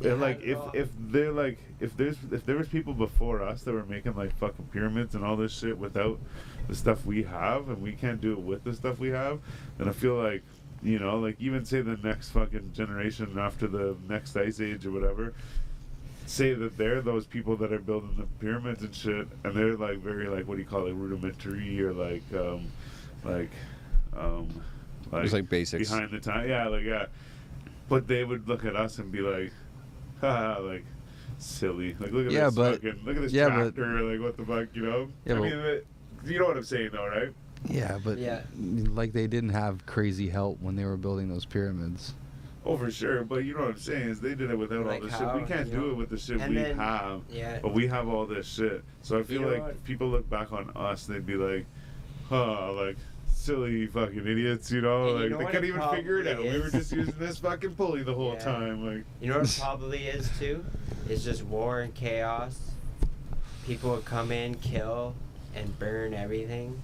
[0.00, 3.42] They they're like if all- if they're like if there's if there was people before
[3.42, 6.20] us that were making like fucking pyramids and all this shit without
[6.68, 9.40] the stuff we have and we can't do it with the stuff we have
[9.76, 10.44] then I feel like
[10.82, 14.90] you know like even say the next fucking generation after the next ice age or
[14.92, 15.32] whatever
[16.26, 19.98] say that they're those people that are building the pyramids and shit and they're like
[19.98, 22.66] very like what do you call it rudimentary or like um
[23.24, 23.50] like
[24.16, 24.48] um
[25.10, 25.88] like, Just like basics.
[25.90, 26.48] behind the time.
[26.48, 27.06] Yeah like yeah.
[27.88, 29.52] But they would look at us and be like
[30.20, 30.84] haha like
[31.38, 31.96] silly.
[31.98, 34.36] Like look at Yeah, this but- fucking look at this yeah, but- tractor like what
[34.36, 35.08] the fuck you know?
[35.24, 35.80] Yeah, I but- mean
[36.26, 37.32] you know what I'm saying though right
[37.64, 38.42] Yeah, but Yeah.
[38.58, 42.14] like they didn't have crazy help when they were building those pyramids.
[42.64, 43.24] Oh, for sure.
[43.24, 45.34] But you know what I'm saying is they did it without Like all the shit.
[45.42, 45.88] We can't do know?
[45.90, 47.22] it with the shit And we then- have.
[47.30, 47.58] Yeah.
[47.62, 48.84] But we have all this shit.
[49.02, 51.64] So I feel know like people look back on us, they'd be like,
[52.28, 52.96] huh, like
[53.32, 55.08] silly fucking idiots, you know?
[55.08, 56.34] And you like know they what couldn't even figure it out.
[56.36, 58.38] probably We were just using this fucking pulley the whole Yeah.
[58.44, 58.84] time.
[58.86, 60.64] Like You know what it probably is too?
[61.08, 62.58] It's just war and chaos.
[63.64, 65.14] People would come in, kill,
[65.54, 66.80] and burn everything,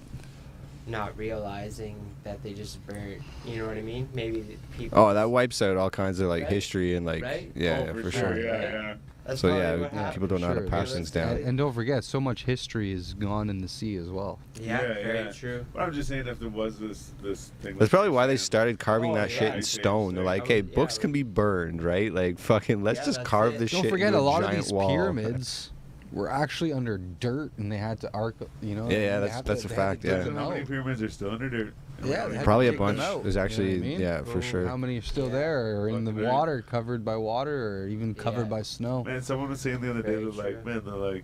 [0.87, 3.21] not realizing that they just burnt.
[3.45, 4.07] You know what I mean?
[4.13, 4.99] Maybe people.
[4.99, 6.51] oh, that wipes out all kinds of like Right?
[6.51, 7.51] history and like Right?
[7.55, 8.21] yeah, oh, yeah, for, for sure.
[8.35, 8.39] sure.
[8.39, 8.71] Yeah, Right?
[8.73, 8.95] yeah.
[9.25, 11.37] That's So probably yeah, what we- people don't know how to pass things down.
[11.37, 14.37] And, and don't forget, so much history is gone in the sea as well.
[14.61, 15.31] Yeah, Yeah, very yeah.
[15.31, 15.65] true.
[15.73, 17.71] But I'm just saying if there was this this thing.
[17.73, 20.13] That's like probably why they started carving Oh, that yeah, shit in stone.
[20.13, 22.13] They're like, I hey, yeah, books can be burned, right?
[22.13, 23.59] Like, fucking, let's Yeah, just carve it.
[23.61, 23.89] this Don't shit.
[23.89, 24.89] forget, into a lot of these wall.
[24.89, 25.71] pyramids
[26.15, 28.35] were actually under dirt, and they had to arc.
[28.61, 28.89] You know.
[28.89, 30.23] Yeah, yeah, they that's- had that's a fact, yeah.
[30.23, 31.73] So how many pyramids are still under dirt?
[32.03, 32.99] Yeah, they Probably a bunch.
[32.99, 34.01] out, There's you know I actually, mean?
[34.01, 34.67] yeah, for Well, sure.
[34.67, 35.33] How many are still Yeah.
[35.33, 38.49] there, or in the Fucking water, covered by water, or even covered Yeah.
[38.49, 39.03] by snow?
[39.03, 41.23] Man, someone was saying the other day, they're like, man, they're like,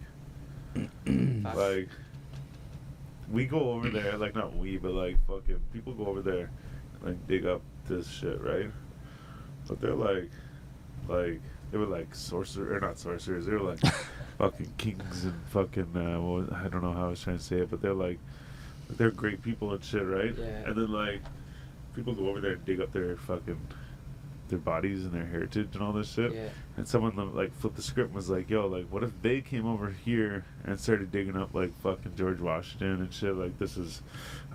[1.55, 1.89] like
[3.29, 6.49] we go over there like not we but like fucking people go over there
[7.03, 8.69] like dig up this shit right
[9.67, 10.29] but they're like
[11.07, 13.79] like they were like sorcerer or not sorcerers they were like
[14.41, 17.43] fucking kings and fucking uh what was, i don't know how i was trying to
[17.43, 18.17] say it but they're like
[18.97, 20.45] they're great people and shit right Yeah.
[20.67, 21.21] and then like
[21.95, 23.59] people go over there and dig up their fucking
[24.49, 26.49] their bodies and their heritage and all this shit Yeah.
[26.81, 29.67] And someone like flipped the script and was like, "Yo, like, what if they came
[29.67, 33.35] over here and started digging up like fucking George Washington and shit?
[33.35, 34.01] Like, this is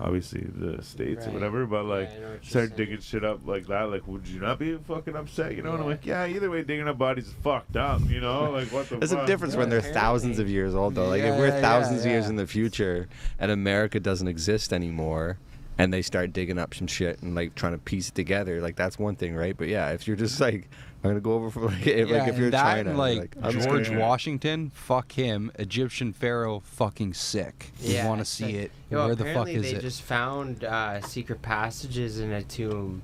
[0.01, 2.77] obviously the states or whatever, but like, I know started saying.
[2.77, 3.91] digging shit up like that.
[3.91, 5.55] Like, would you not be fucking upset?
[5.55, 5.75] You know?
[5.75, 8.01] And I'm like, yeah, either way, digging up bodies is fucked up.
[8.09, 8.51] You know?
[8.57, 8.97] Like, what the?
[8.97, 9.23] There's fuck?
[9.23, 10.01] a difference Yeah, when they're apparently.
[10.01, 11.09] thousands of years old, though.
[11.09, 13.09] Like if we're yeah, thousands of years in the future
[13.39, 15.39] and America doesn't exist anymore,
[15.79, 18.75] and they start digging up some shit and like trying to piece it together, like
[18.77, 19.57] that's one thing, right?
[19.57, 20.69] But yeah, if you're just like,
[21.07, 23.41] I'm gonna go over for like, if, yeah, like if you're that, China, and, like,
[23.51, 25.51] George gonna- Washington, fuck him.
[25.59, 27.71] Egyptian pharaoh, fucking sick.
[27.81, 28.73] You Yeah, want to see like- it?
[28.91, 29.75] Yo, Where the fuck is they it?
[29.77, 33.03] They just found uh, secret passages in a tomb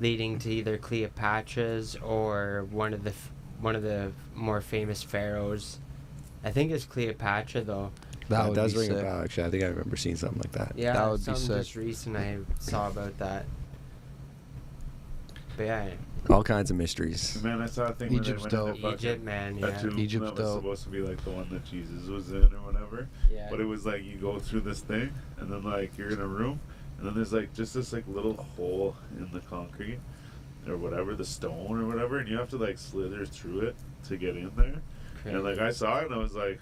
[0.00, 3.12] leading to either Cleopatra's or one of the
[3.60, 5.78] one of the more famous pharaohs.
[6.44, 7.92] I think it's Cleopatra though.
[8.28, 8.98] that that does ring sick.
[8.98, 9.20] a bell.
[9.22, 10.72] Actually, I think I remember seeing something like that.
[10.76, 11.56] Yeah, That would be something sick.
[11.58, 13.44] just recent I saw about that.
[15.56, 15.88] But yeah,
[16.30, 17.42] All kinds of mysteries.
[17.42, 18.94] Man, I saw a thing where Egypt's they went dope.
[18.94, 19.78] Egypt, man, that yeah.
[19.78, 20.62] tomb Egypt's that was dope.
[20.62, 23.08] supposed to be like the one that Jesus was in or whatever.
[23.30, 23.48] Yeah.
[23.50, 26.26] But it was like you go through this thing, and then like you're in a
[26.26, 26.60] room,
[26.98, 29.98] and then there's like just this like little hole in the concrete,
[30.68, 34.16] or whatever, the stone or whatever, and you have to like slither through it to
[34.16, 34.80] get in there.
[35.24, 36.60] And like I saw it, and I was like,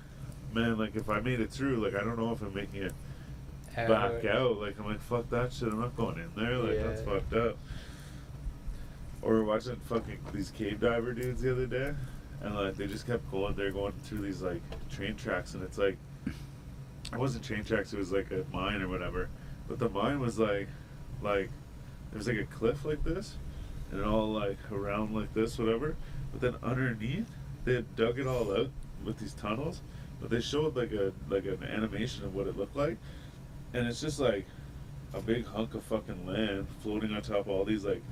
[0.55, 2.95] man, like if I made it through, like I don't know if I'm making it
[3.75, 4.59] back out.
[4.59, 5.69] Like I'm like, fuck that shit.
[5.69, 6.57] I'm not going in there.
[6.57, 7.57] Like that's fucked up.
[9.23, 11.93] Or we're watching fucking these cave diver dudes the other day,
[12.41, 13.55] and like they just kept going.
[13.55, 17.93] They're going through these like train tracks, and it's like it wasn't train tracks.
[17.93, 19.29] It was like a mine or whatever.
[19.69, 20.69] But the mine was like,
[21.23, 21.51] like
[22.11, 23.37] there was like a cliff like this,
[23.91, 25.97] and all like around like this, whatever.
[26.33, 27.31] But then underneath,
[27.65, 28.71] they had dug it all out
[29.05, 29.83] with these tunnels.
[30.21, 32.97] But they showed like a like an animation of what it looked like,
[33.75, 34.47] and it's just like
[35.13, 38.03] a big hunk of fucking land floating on top of all these like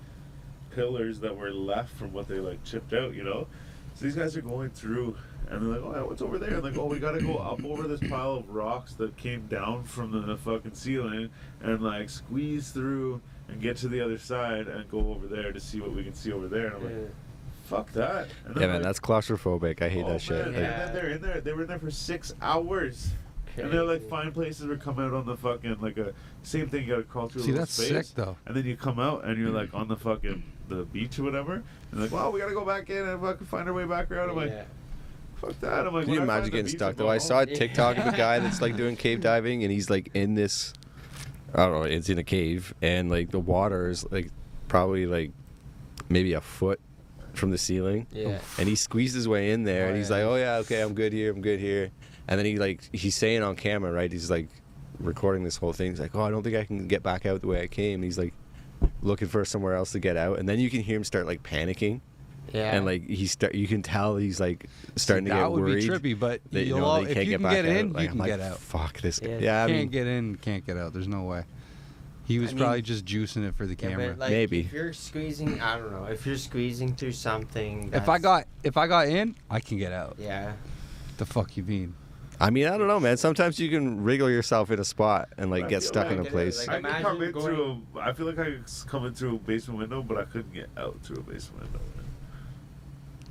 [0.79, 3.49] pillars that were left from what they like chipped out, you know.
[3.95, 5.17] So these guys are going through,
[5.49, 7.89] and they're like, "Oh, what's over there?" And like, "Oh, we gotta go up over
[7.89, 11.31] this pile of rocks that came down from the, fucking ceiling,
[11.61, 15.59] and like squeeze through and get to the other side and go over there to
[15.59, 17.11] see what we can see over there." And I'm like,
[17.65, 19.83] "Fuck that!" And Yeah, man, like, that's claustrophobic.
[19.83, 20.47] I hate oh, that shit.
[20.47, 20.71] man, Like, Yeah.
[20.71, 21.41] And then they're in there.
[21.41, 23.11] They were in there for six hours.
[23.57, 26.13] And they're like find places where come out on the fucking like a
[26.45, 26.85] same thing.
[26.85, 28.37] You gotta crawl through a See, that's space, sick though.
[28.47, 31.63] and then you come out and you're like on the fucking the beach or whatever.
[31.93, 34.31] And like, well, we gotta go back in and fucking find our way back around.
[34.31, 34.65] I'm like, Yeah.
[35.41, 35.87] fuck that.
[35.87, 37.09] I'm like, Can you when I imagine find the getting beach, stuck I'm though?
[37.11, 37.55] I saw a home.
[37.55, 40.73] TikTok of a guy that's like doing cave diving and he's like in this
[41.55, 44.31] I don't know, it's in a cave and like the water is like
[44.69, 45.31] probably like
[46.11, 46.81] maybe a foot
[47.33, 48.07] from the ceiling.
[48.13, 48.39] Yeah.
[48.59, 50.25] And he squeezed his way in there Oh, and he's oh, yeah.
[50.27, 51.91] like, Oh yeah, okay, I'm good here, I'm good here.
[52.27, 54.13] And then he like he's saying on camera, right?
[54.13, 54.49] He's like
[55.01, 55.93] recording this whole thing.
[55.93, 58.03] He's like, Oh, I don't think I can get back out the way I came.
[58.03, 58.35] He's like
[59.03, 60.39] looking for somewhere else to get out.
[60.39, 62.01] And then you can hear him start like panicking.
[62.53, 62.75] Yeah.
[62.75, 65.43] And like he start you can tell he's like starting to get worried.
[65.43, 67.31] that get would worried be trippy, but that, you you'll know, all, if can't you
[67.33, 67.71] get can back get out.
[67.77, 68.59] in, Like, you I'm can like, get out.
[68.59, 69.29] Fuck this guy.
[69.29, 69.39] Yeah.
[69.39, 70.93] Yeah, I can't mean, get in, can't get out.
[70.95, 71.45] There's no way.
[72.25, 74.09] He was I mean- probably just juicing it for the camera.
[74.11, 74.61] but, like, Maybe.
[74.61, 76.05] If you're squeezing, I don't know.
[76.05, 77.91] If you're squeezing through something.
[77.93, 80.17] if I got if I got in, I can get out.
[80.19, 80.53] Yeah.
[81.19, 81.95] The fuck you mean?
[82.41, 83.17] I mean, I don't know, man.
[83.17, 86.27] Sometimes you can wriggle yourself in a spot and like I get stuck like in
[86.27, 86.67] a place.
[86.67, 87.83] like- I could Imagine come in going- through.
[87.97, 90.53] A, I feel like I could come in through a basement window, but I couldn't
[90.55, 91.81] get out through a basement window.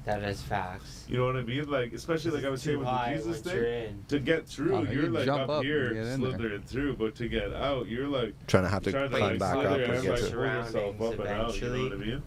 [0.06, 1.04] That is facts.
[1.10, 1.70] You know what I mean?
[1.70, 4.06] Like, especially like I was saying with the Jesus thing.
[4.08, 6.16] To get through, Oh, you're you like jump up, up here get there.
[6.18, 9.32] slithering through, but to get out, you're like trying to have to trying to climb
[9.32, 11.18] like back up and and get like yourself Surroundings up and out.
[11.20, 11.84] You know eventually.
[11.84, 12.24] what I mean?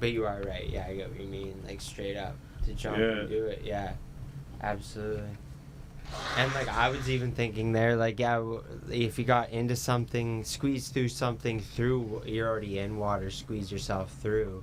[0.00, 0.68] But you are right.
[0.70, 1.62] Yeah, I get what you mean.
[1.66, 2.34] Like straight up
[2.64, 3.04] to jump Yeah.
[3.04, 3.60] and do it.
[3.62, 3.92] Yeah,
[4.62, 5.22] absolutely.
[6.36, 8.42] And like I was even thinking there, like yeah,
[8.90, 13.30] if you got into something, squeeze through something through, you're already in water.
[13.30, 14.62] Squeeze yourself through.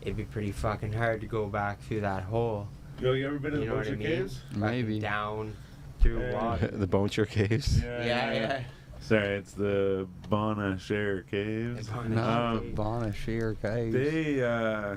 [0.00, 2.68] It'd be pretty fucking hard to go back through that hole.
[3.00, 4.00] Yo, you ever been in You the know what I mean?
[4.00, 4.40] Caves?
[4.52, 5.00] Fucking Maybe.
[5.00, 5.54] down
[6.00, 6.32] through Yeah.
[6.42, 6.66] water.
[6.72, 7.82] the Boncher Caves.
[7.82, 8.62] Yeah, yeah.
[9.00, 11.88] Sorry, it's the Bonnechere Caves.
[11.88, 13.92] The Bona No, Um, the Bonnechere Caves.
[13.92, 14.96] They uh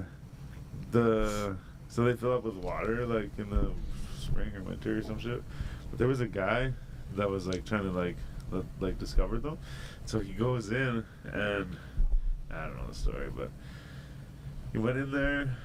[0.91, 1.57] the
[1.89, 3.71] so they fill up with water like in the
[4.30, 5.43] spring or winter or some shit.
[5.89, 6.73] But there was a guy
[7.15, 8.18] that was like trying to like
[8.51, 9.57] li- like discover them.
[10.06, 11.77] So he goes in and
[12.51, 13.49] I don't know the story, but
[14.72, 15.56] he went in there.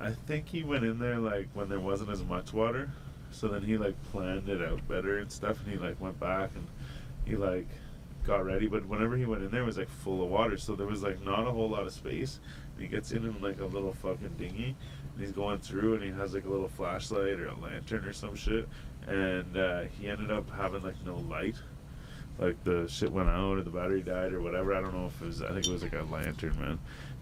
[0.00, 2.90] I think he went in there like when there wasn't as much water.
[3.30, 6.50] So then he like planned it out better and stuff, and he like went back
[6.54, 6.66] and
[7.24, 7.68] he like
[8.24, 8.68] got ready.
[8.68, 11.02] But whenever he went in there, it was like full of water, so there was
[11.02, 12.40] like not a whole lot of space.
[12.74, 14.76] And he gets in in like a little fucking dinghy,
[15.18, 18.34] he's going through, and he has like a little flashlight or a lantern or some
[18.34, 18.68] shit.
[19.06, 21.56] And uh, he ended up having like no light,
[22.38, 24.74] like the shit went out or the battery died or whatever.
[24.74, 25.42] I don't know if it was.
[25.42, 26.78] I think it was like a lantern, man.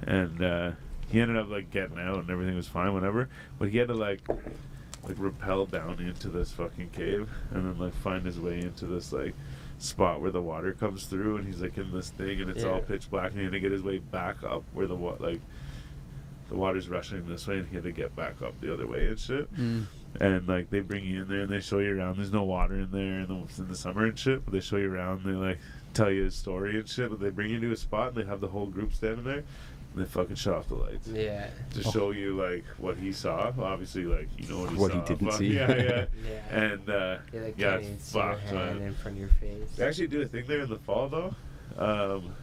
[0.06, 0.70] And uh,
[1.10, 3.28] he ended up like getting out, and everything was fine, whatever.
[3.58, 4.20] But he had to like
[5.08, 9.12] like rappel down into this fucking cave and then like find his way into this
[9.12, 9.34] like
[9.78, 12.80] spot where the water comes through and he's like in this thing and it's all
[12.80, 15.40] pitch black and he had to get his way back up where the water like
[16.48, 19.06] the water's rushing this way and he had to get back up the other way
[19.08, 19.86] and shit Mm.
[20.20, 22.74] and like they bring you in there and they show you around there's no water
[22.74, 25.34] in there in the, in the summer and shit but they show you around and
[25.34, 25.58] they like
[25.94, 28.24] tell you a story and shit but they bring you to a spot and they
[28.28, 29.44] have the whole group standing there and
[29.94, 31.48] they fucking shut off the lights Yeah.
[31.74, 31.90] to Oh.
[31.90, 33.50] show you like what he saw.
[33.58, 35.00] Obviously, like you know what he What saw.
[35.00, 35.46] he didn't but- see.
[35.54, 36.04] Yeah, yeah.
[36.28, 36.58] Yeah.
[36.64, 38.88] And uh, You like yeah, can't it's see your fucked, hand man.
[38.88, 39.70] in front of your face.
[39.76, 41.34] They actually do a thing there in the fall though.
[41.82, 42.34] Um,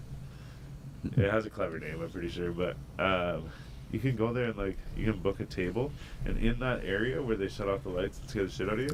[1.18, 3.50] it has a clever name, I'm pretty sure, but um,
[3.94, 5.92] you can go there and like you can book a table,
[6.26, 8.74] and in that area where they shut off the lights and scare the shit out
[8.74, 8.90] of you.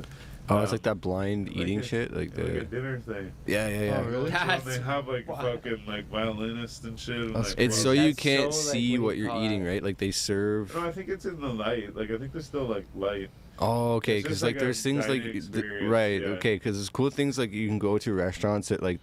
[0.51, 2.99] Oh, it's um, like that blind like eating a- shit, like like a the dinner
[2.99, 3.31] thing.
[3.45, 4.03] yeah, yeah, yeah.
[4.03, 4.31] Oh, really?
[4.31, 5.63] So That's they have like wild.
[5.63, 7.15] fucking like violinists and shit.
[7.15, 9.81] And, like, It's so you can't so, see what what you you're call eating, right?
[9.81, 10.75] Like they serve.
[10.75, 11.95] No, I think it's in the light.
[11.95, 13.29] Like I think there's still like light.
[13.59, 14.21] Oh, okay.
[14.21, 15.43] Because like, like there's things like th-
[15.83, 16.21] right.
[16.21, 16.27] yeah.
[16.29, 16.55] Okay.
[16.55, 18.99] Because there's cool things like you can go to restaurants that like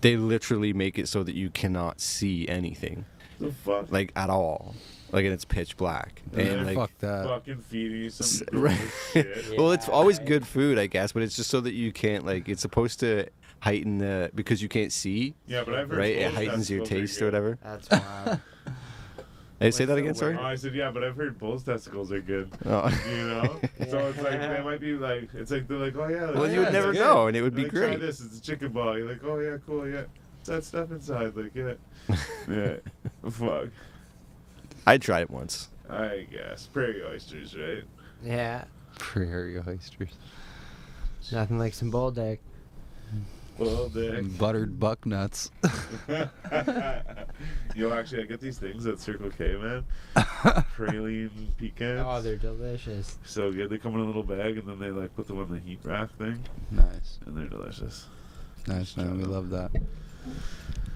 [0.00, 3.04] they literally make it so that you cannot see anything
[3.40, 3.90] The fuck.
[3.90, 4.74] like at all.
[5.12, 6.76] Like and it's pitch black Yeah, and like.
[6.76, 7.26] Fuck that.
[7.26, 8.78] fucking feed you some right.
[9.12, 9.54] shit.
[9.58, 10.26] well, it's always right.
[10.26, 12.48] good food, I guess, but it's just so that you can't like.
[12.48, 13.26] It's supposed to
[13.60, 16.16] heighten the because you can't see, Yeah, but I've heard right?
[16.16, 17.26] It Bulls heightens your testicles are taste or good.
[17.26, 17.58] whatever.
[17.62, 18.40] That's wild.
[19.60, 20.14] Hey, say that again.
[20.16, 20.36] Sorry.
[20.36, 22.50] Oh, I said yeah, but I've heard bulls testicles are good.
[22.66, 22.88] Oh.
[23.08, 26.32] You know, so it's like they might be like it's like they're like oh yeah.
[26.32, 28.00] well, like, you would yeah, never it's know, and it would be Like, Try great.
[28.00, 28.20] this.
[28.20, 28.98] It's a chicken ball.
[28.98, 30.02] You're like oh yeah, cool, yeah.
[30.44, 31.74] That stuff inside, like yeah,
[32.48, 32.76] yeah.
[33.30, 33.68] Fuck.
[34.86, 35.68] I tried it once.
[35.88, 37.84] I guess prairie oysters, right?
[38.22, 38.64] yeah.
[38.98, 40.10] Prairie oysters.
[41.32, 42.40] Nothing like some bull dick.
[43.58, 44.36] Full dick.
[44.38, 45.50] Buttered buck nuts.
[46.08, 49.84] Yo, actually, I get these things at Circle K, man.
[50.76, 52.02] Praline pecans.
[52.04, 53.18] Oh, they're delicious.
[53.24, 53.70] so good.
[53.70, 55.78] They come in a little bag, and then they like put them on the heat
[55.84, 57.18] rack thing, nice.
[57.26, 58.06] and they're delicious.
[58.66, 59.18] Nice, man.
[59.18, 59.70] We love that.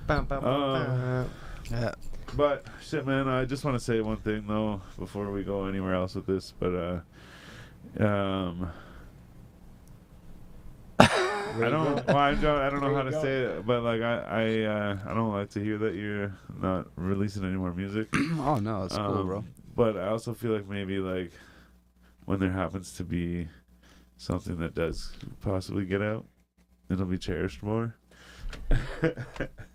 [0.06, 1.30] Bum, bum, bum, bum.
[1.70, 1.92] Yeah.
[2.34, 5.94] But shit, man, I just want to say one thing though before we go anywhere
[5.94, 6.52] else with this.
[6.58, 8.70] But uh, um,
[10.98, 12.06] I don't.
[12.06, 12.58] Well, I don't.
[12.58, 13.22] I don't know how to go?
[13.22, 13.66] say it.
[13.66, 17.56] But like, I, I, uh, I don't like to hear that you're not releasing any
[17.56, 18.08] more music.
[18.14, 19.44] oh no, it's cool, Um, bro.
[19.74, 21.32] But I also feel like maybe like
[22.24, 23.48] when there happens to be
[24.16, 26.26] something that does possibly get out,
[26.90, 27.94] it'll be cherished more.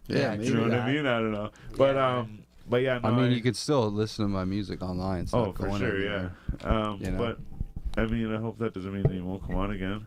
[0.08, 1.06] Yeah, you know what I mean?
[1.06, 1.50] I don't know.
[1.78, 2.18] But Yeah.
[2.18, 2.40] um,
[2.70, 5.24] but yeah, no, I mean, you could still listen to my music online.
[5.24, 6.30] It's Oh, not for going sure, yeah.
[6.64, 7.18] Um, You know?
[7.18, 10.06] but I mean, I hope that doesn't mean that you won't come on again.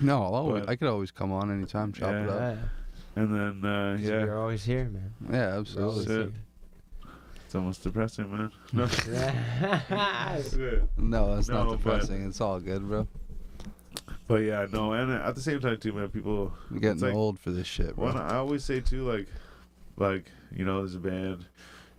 [0.00, 2.58] No, I'll always, But- I could always come on anytime, chop it up.
[3.16, 5.14] And then uh, 'Cause yeah, You're always here, man.
[5.32, 6.14] Yeah, absolutely.
[6.16, 6.32] always
[7.46, 8.50] it's almost depressing, man.
[8.72, 10.42] No, here.
[10.50, 10.82] shit.
[10.98, 12.26] No, it's No, not but- depressing.
[12.26, 13.06] It's all good, bro.
[14.26, 16.52] But yeah, no, and at the same time too, man, people.
[16.70, 18.06] I'm getting like, old for this shit, bro.
[18.06, 19.26] One, I always say too, like,
[19.96, 21.44] like you know, there's a band,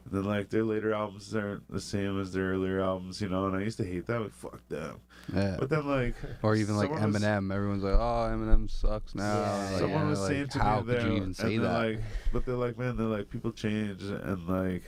[0.06, 3.46] and then like their later albums aren't the same as their earlier albums, you know.
[3.46, 5.02] And I used to hate that, like fuck them.
[5.32, 5.58] yeah.
[5.60, 7.54] But then like, Or even like someone was- Eminem.
[7.54, 10.80] Everyone's like, "Oh, Eminem sucks now." Yeah, like, someone yeah, was like, saying to how
[10.82, 11.72] me there, you even say that?
[11.72, 12.00] like,
[12.34, 14.82] but they're like, man, they're like people change, and like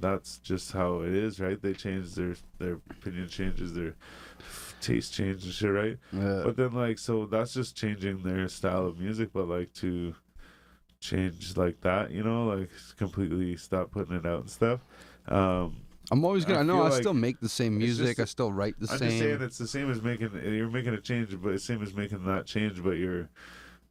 [0.00, 1.60] that's just how it is, right?
[1.62, 3.94] They change their their opinion changes, their
[4.80, 5.98] taste change and shit, right?
[6.12, 6.42] yeah.
[6.44, 10.14] But then like, so that's just changing their style of music, but like to
[11.00, 14.80] change like that, you know, like completely stop putting it out and stuff.
[15.28, 15.76] Um,
[16.10, 16.58] I'm always gonna.
[16.58, 18.16] I I know I like still make the same music.
[18.16, 18.94] just- I still write the same.
[19.02, 21.82] I'm just saying it's the same as making you're making a change, but it's same
[21.82, 23.28] as making that change, but you're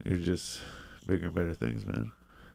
[0.06, 0.60] you're just
[1.08, 2.12] bigger and better things, man.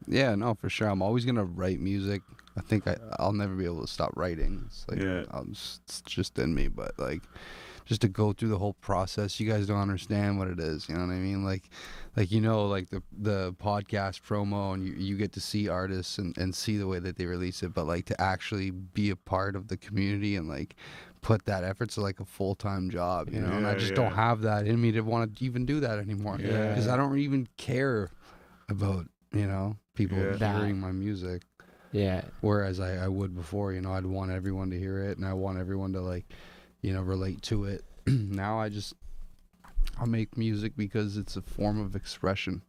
[0.06, 0.88] Yeah, no, for sure.
[0.88, 2.20] I'm always gonna write music.
[2.56, 4.64] I think I I'll never be able to stop writing.
[4.66, 5.24] It's like Yeah.
[5.50, 6.68] Just, it's just in me.
[6.68, 7.22] But like,
[7.84, 10.88] just to go through the whole process, you guys don't understand what it is.
[10.88, 11.44] You know what I mean?
[11.44, 11.68] Like,
[12.16, 16.18] like you know, like the the podcast promo, and you you get to see artists
[16.18, 17.74] and and see the way that they release it.
[17.74, 20.76] But like to actually be a part of the community and like
[21.20, 23.30] put that effort to like a full time job.
[23.32, 25.66] You know, and I Yeah, just don't have that in me to want to even
[25.66, 26.38] do that anymore.
[26.40, 26.68] Yeah.
[26.68, 28.10] Because I don't even care
[28.68, 30.58] about you know people Yeah.
[30.58, 31.42] Hearing my music
[31.92, 32.22] yeah.
[32.40, 35.32] whereas I, I would before you know i'd want everyone to hear it and i
[35.32, 36.24] want everyone to like
[36.84, 38.92] you know relate to it now i just
[39.98, 42.60] i make music because it's a form of expression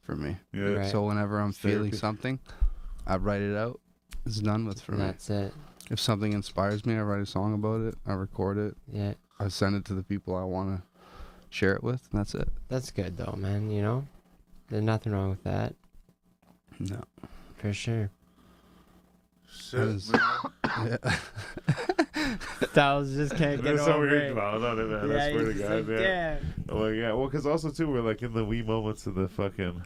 [0.00, 0.62] for me Yeah.
[0.70, 0.90] Right.
[0.90, 1.96] so whenever i'm It's feeling therapy.
[1.98, 2.38] something
[3.06, 3.78] i write it out
[4.24, 5.52] it's done with for me That's it.
[5.90, 9.14] if something inspires me i write a song about it i record it Yeah.
[9.38, 10.82] i send it to the people i want to
[11.50, 13.70] share it with and that's it That's good though, man.
[13.70, 14.06] You know,
[14.70, 15.74] there's nothing wrong with that
[16.78, 17.02] no
[17.58, 18.10] for sure.
[19.52, 20.20] Shit, That is- man.
[21.04, 21.16] yeah.
[22.72, 24.32] Styles just can't get There's so over weird it.
[24.32, 25.10] about it, man.
[25.12, 26.02] I swear to God, like, man.
[26.02, 27.14] "Damn." Oh my god.
[27.16, 29.82] Well, because also too, we're like in the wee moments of the fucking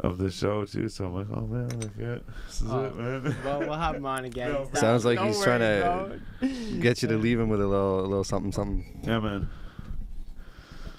[0.00, 0.88] of the show too.
[0.88, 3.36] So I'm like, oh man, like, yeah, this is Oh, it, man.
[3.44, 4.52] Well, we'll have him on again.
[4.52, 6.48] No, Styles, Sounds like don't he's trying to bro.
[6.80, 9.00] Get you to leave him with a little, a little something, something.
[9.04, 9.48] yeah, man.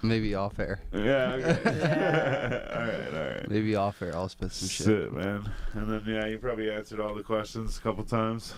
[0.01, 0.99] maybe off air Yeah.
[1.34, 1.61] Okay.
[1.77, 2.68] Yeah.
[2.76, 3.14] all right.
[3.14, 3.49] All right.
[3.49, 5.49] maybe off air i'll spit some shit Shit, man.
[5.73, 8.53] And then yeah, you probably answered all the questions a couple times.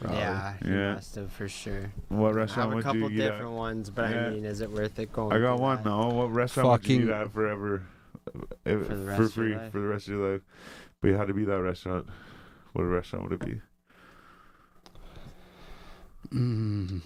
[0.00, 0.18] Probably.
[0.18, 0.94] Yeah, he Yeah.
[0.94, 1.92] must have for sure.
[2.08, 3.50] What restaurant I have restaurant a couple different at?
[3.50, 4.26] ones, but Yeah.
[4.26, 5.32] I mean, is it worth it going?
[5.32, 5.76] I got one.
[5.78, 5.84] that?
[5.84, 7.82] No, what restaurant would you eat Fucking- at forever?
[8.64, 9.72] If, For the rest for of your free life?
[9.72, 10.42] for the rest of your life.
[11.00, 12.06] But you had to be that restaurant.
[12.72, 13.60] What restaurant would it be?
[16.34, 17.02] Mm.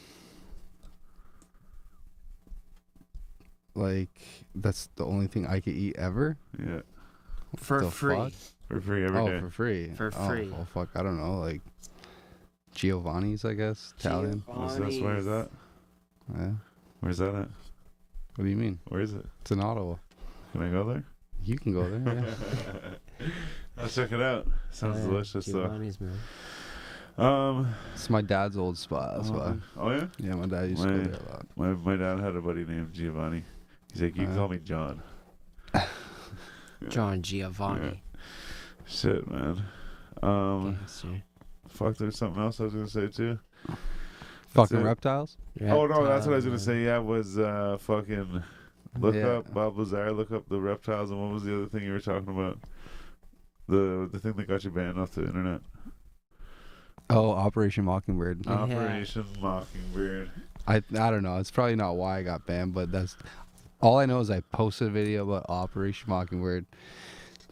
[3.74, 6.36] Like that's the only thing I could eat ever.
[6.59, 6.81] Yeah,
[7.56, 8.16] For the free.
[8.16, 8.32] fuck?
[8.69, 9.36] for free every day.
[9.36, 9.90] oh, for free.
[9.94, 10.52] For Oh, free.
[10.52, 11.39] Oh, fuck, I don't know.
[11.39, 11.62] Like
[12.79, 13.93] Giovanni's, I guess.
[13.99, 14.43] Italian.
[14.47, 15.03] What's that?
[15.03, 15.49] Where is that?
[16.39, 16.51] Yeah.
[17.01, 17.49] Where's that at?
[18.37, 18.79] What do you mean?
[18.87, 19.27] Where is it?
[19.41, 19.97] It's in Ottawa.
[20.53, 21.05] Can I go there?
[21.43, 22.25] You can go there.
[23.21, 23.27] Yeah.
[23.79, 24.47] I'll check it out.
[24.71, 25.63] Sounds yeah, delicious though.
[25.65, 26.17] Giovanni's, man.
[27.17, 27.75] Um.
[27.95, 29.17] it's my dad's old spot.
[29.17, 29.57] That's why.
[29.77, 30.07] Oh yeah.
[30.19, 31.47] Yeah, my dad used to My- go there a lot.
[31.57, 33.43] My my dad had a buddy named Giovanni.
[33.93, 34.37] He's like, you can Uh.
[34.37, 35.03] call me John.
[36.89, 38.03] John Giovanni.
[38.87, 39.65] Shit, man.
[40.23, 40.75] Um.
[40.77, 41.23] Gangster.
[41.79, 41.97] Fuck.
[41.97, 43.39] There's something else I was gonna say too.
[44.49, 44.83] Fucking it.
[44.83, 45.37] reptiles.
[45.63, 46.85] Oh no, that's what I was gonna say.
[46.85, 48.43] Yeah, was uh fucking
[48.99, 49.29] look Yeah.
[49.29, 52.01] up Bob Lazar, look up the reptiles, and what was the other thing you were
[52.01, 52.59] talking about?
[53.69, 55.61] The the thing that got you banned off the internet.
[57.11, 58.45] Oh, Operation Mockingbird.
[58.45, 58.53] Yeah.
[58.53, 60.31] Operation Mockingbird.
[60.67, 61.37] I I don't know.
[61.39, 63.17] It's probably not why I got banned, but that's
[63.81, 66.67] All I know is I posted a video about Operation Mockingbird.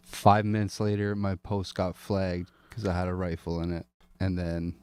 [0.03, 3.87] Five minutes later, my post got flagged because I had a rifle in it,
[4.21, 4.75] and then,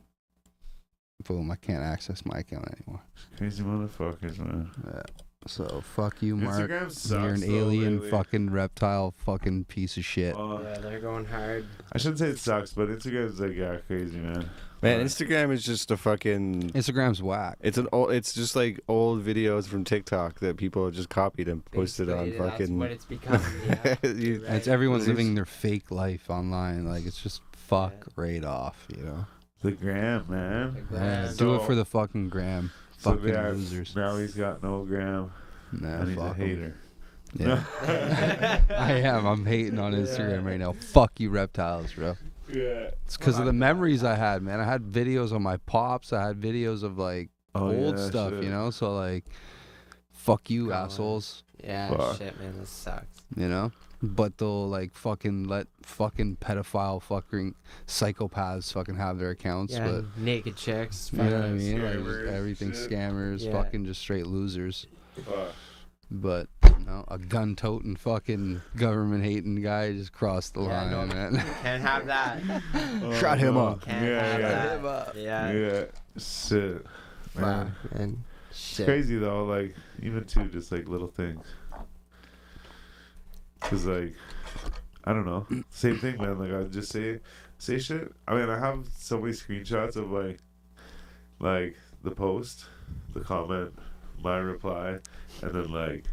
[1.27, 3.01] boom, I can't access my account anymore.
[3.37, 4.69] Crazy motherfuckers, man.
[4.85, 5.01] Yeah.
[5.45, 6.69] So fuck you, Mark.
[6.69, 7.11] Sucks.
[7.11, 8.09] You're an though, alien, lately.
[8.11, 10.35] fucking reptile, fucking piece of shit.
[10.37, 10.61] Oh.
[10.63, 11.65] Yeah, they're going hard.
[11.91, 14.49] I shouldn't say it sucks, but Instagram's like yeah, crazy, man.
[14.81, 16.71] Man, Instagram is just a fucking.
[16.71, 17.57] Instagram's whack.
[17.61, 18.11] It's an old.
[18.13, 22.31] It's just like old videos from TikTok that people have just copied and posted on
[22.37, 22.79] fucking.
[22.79, 23.41] That's what it's become.
[23.67, 23.95] Yeah.
[24.03, 24.55] You- Right.
[24.55, 26.85] It's everyone's Lose- living their fake life online.
[26.85, 27.41] Like it's just
[27.73, 28.13] fuck Yeah.
[28.15, 29.25] right off, you know.
[29.61, 30.73] the gram, man.
[30.73, 32.71] Like, Yeah, man, do it for the fucking gram.
[32.97, 33.95] So Fucking yeah, losers.
[33.95, 35.31] Now he's got no gram,
[35.71, 36.47] Nah, and he's a fuck 'em.
[36.47, 36.75] hater.
[37.35, 37.63] Yeah.
[38.77, 39.25] I am.
[39.25, 40.73] I'm hating on Instagram right now.
[40.73, 42.15] Fuck you, reptiles, bro.
[42.47, 42.89] yeah.
[43.05, 44.59] It's because of the memories I had, man.
[44.59, 46.13] I had videos on my pops.
[46.13, 48.43] I had videos of like Oh, old yeah, stuff, shit.
[48.43, 48.69] you know.
[48.69, 49.25] So like,
[50.11, 50.85] fuck you, God.
[50.85, 51.43] assholes.
[51.63, 52.17] yeah, Fuck.
[52.17, 53.21] shit, man, this sucks.
[53.35, 53.71] You know.
[54.05, 57.55] But they'll like fucking let fucking pedophile fucking
[57.87, 59.73] psychopaths fucking have their accounts.
[59.73, 61.09] Yeah, But naked chicks.
[61.13, 61.81] you know what I mean?
[61.81, 62.89] Like scammers just everything shit.
[62.91, 63.51] scammers, Yeah.
[63.53, 64.87] fucking just straight losers.
[65.25, 65.53] Fuck.
[66.11, 66.47] But
[66.85, 71.05] no, a gun toting fucking government hating guy just crossed the Yeah, line, no.
[71.15, 71.35] man.
[71.61, 72.41] Can't have that.
[73.03, 73.67] Oh, Shut him no.
[73.67, 73.81] up.
[73.85, 74.77] Can't yeah, have yeah.
[74.81, 75.15] that.
[75.15, 75.51] Yeah.
[75.53, 75.83] Yeah.
[76.17, 76.85] Shit.
[77.35, 77.73] Man.
[77.81, 78.23] Fuck, man.
[78.49, 78.85] It's Shit.
[78.85, 81.43] crazy though, like even too, just like little things.
[83.63, 84.13] Cause like,
[85.05, 86.37] I don't know, same thing, man.
[86.37, 87.19] Like I just say,
[87.57, 88.11] say shit.
[88.27, 90.39] I mean, I have so many screenshots of like,
[91.39, 92.65] like the post,
[93.13, 93.73] the comment,
[94.21, 94.99] my reply,
[95.41, 96.05] and then like,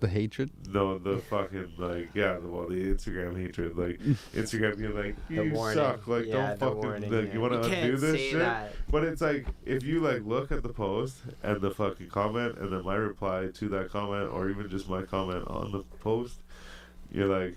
[0.00, 0.50] the hatred.
[0.68, 3.98] no, the fucking like, yeah, the well, the Instagram hatred, like
[4.34, 5.76] Instagram being like, The you warning.
[5.76, 7.32] suck, like yeah, don't the fucking, warning, like yeah.
[7.32, 8.38] you want to can't undo this shit.
[8.38, 8.72] That.
[8.90, 12.72] But it's like if you like look at the post and the fucking comment and
[12.72, 16.36] then my reply to that comment or even just my comment on the post,
[17.10, 17.56] you're like,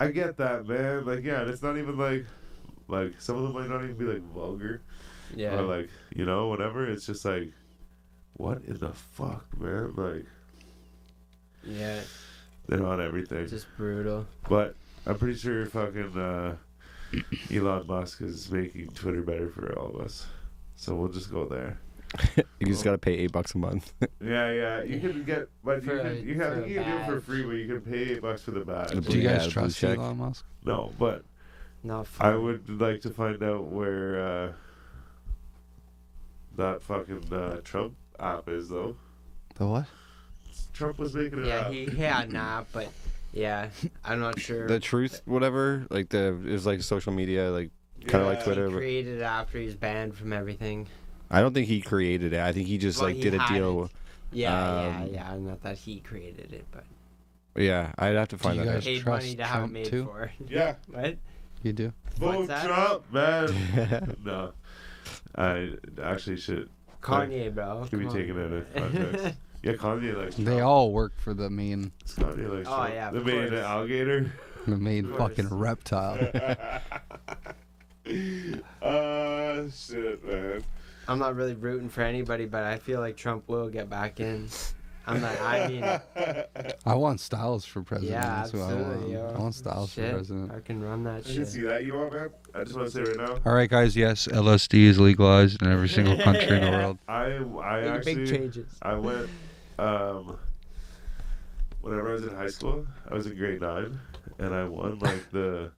[0.00, 1.04] I get that, man.
[1.04, 2.26] Like, yeah, and it's not even like,
[2.88, 4.82] like some of them might not even be like vulgar
[5.34, 5.58] Yeah.
[5.58, 6.88] or like you know whatever.
[6.90, 7.52] It's just like,
[8.34, 9.94] what in the fuck, man?
[9.96, 10.26] Like
[11.64, 12.00] yeah.
[12.68, 13.46] they're on everything.
[13.46, 14.26] Just brutal.
[14.48, 14.74] But
[15.06, 16.56] I'm pretty sure fucking uh,
[17.52, 20.26] Elon Musk is making Twitter better for all of us.
[20.76, 21.78] So we'll just go there.
[22.60, 23.92] You just gotta pay eight bucks a month.
[24.20, 24.82] Yeah, yeah.
[24.84, 26.96] You can get, but For you a- can, you, have, for a you can do
[26.96, 27.24] it for badge.
[27.24, 28.90] free, but you can pay eight bucks for the badge.
[29.06, 29.98] Do you Yeah, guys blue trust check.
[29.98, 30.44] Elon Musk?
[30.64, 31.24] No, but
[31.82, 34.52] Not I would like to find out where uh,
[36.56, 38.96] that fucking uh, Trump app is, though.
[39.56, 39.86] The what?
[40.72, 41.72] Trump was making it Yeah, up.
[41.72, 42.88] he had nah, but
[43.32, 43.68] yeah,
[44.04, 44.66] I'm not sure.
[44.66, 47.70] the truth, whatever, like the it was like social media, like
[48.06, 48.44] kinda like Yeah.
[48.44, 48.66] Twitter.
[48.68, 50.86] he but- created it after he was banned from everything.
[51.32, 52.40] I don't think he created it.
[52.40, 53.84] I think he just Well, like he did a deal.
[53.86, 53.90] it.
[54.32, 55.36] Yeah, Um, yeah, yeah.
[55.38, 56.84] Not that he created it, but
[57.56, 58.72] Yeah, I'd have to find you that.
[58.74, 58.84] guys out.
[58.84, 60.04] paid trust money to have it Trump made too?
[60.04, 60.32] for.
[60.48, 60.74] Yeah.
[60.90, 61.16] what?
[61.62, 61.92] You do?
[62.16, 62.64] Vote What's?
[62.64, 64.16] Trump, man.
[64.24, 64.52] no.
[65.34, 65.70] I
[66.02, 66.68] actually should,
[67.00, 67.86] Kanye, bro.
[67.88, 69.36] should be taken out of context.
[69.62, 72.90] yeah, Kanye likes They all work for the main, Kanye likes Oh, Trump.
[72.94, 73.60] yeah, of The main course.
[73.60, 74.32] alligator.
[74.66, 76.18] the main fucking reptile.
[78.82, 80.64] Ah, shit, man.
[81.12, 84.48] I'm not really rooting for anybody, but I feel like Trump will get back in.
[85.06, 85.38] I'm not.
[85.40, 85.84] I mean,
[86.86, 88.12] I want Styles for president.
[88.12, 89.16] yeah, That's who I absolutely.
[89.16, 89.36] want.
[89.36, 90.52] I want Styles Shit, for president.
[90.52, 91.48] I can run that I can shit.
[91.48, 91.84] see that.
[91.84, 92.30] You know what, man?
[92.54, 93.36] I just want to say right now.
[93.44, 93.94] All right, guys.
[93.96, 96.98] Yes, LSD is legalized in every single country in the world.
[97.08, 97.24] I
[97.62, 98.78] I Big, actually big changes.
[98.80, 99.28] I went
[99.78, 100.38] um
[101.80, 103.98] whenever I was in high school, I was in grade nine
[104.38, 105.72] and I won like the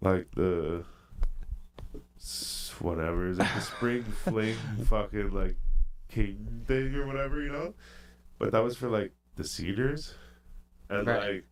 [0.00, 0.82] like the
[2.16, 2.51] s-
[2.82, 4.56] whatever, it's like the spring fling
[4.86, 5.56] fucking like
[6.08, 7.74] king thing or whatever, you know?
[8.38, 10.14] But that was for like the cedars.
[10.90, 11.34] And Right.
[11.34, 11.44] like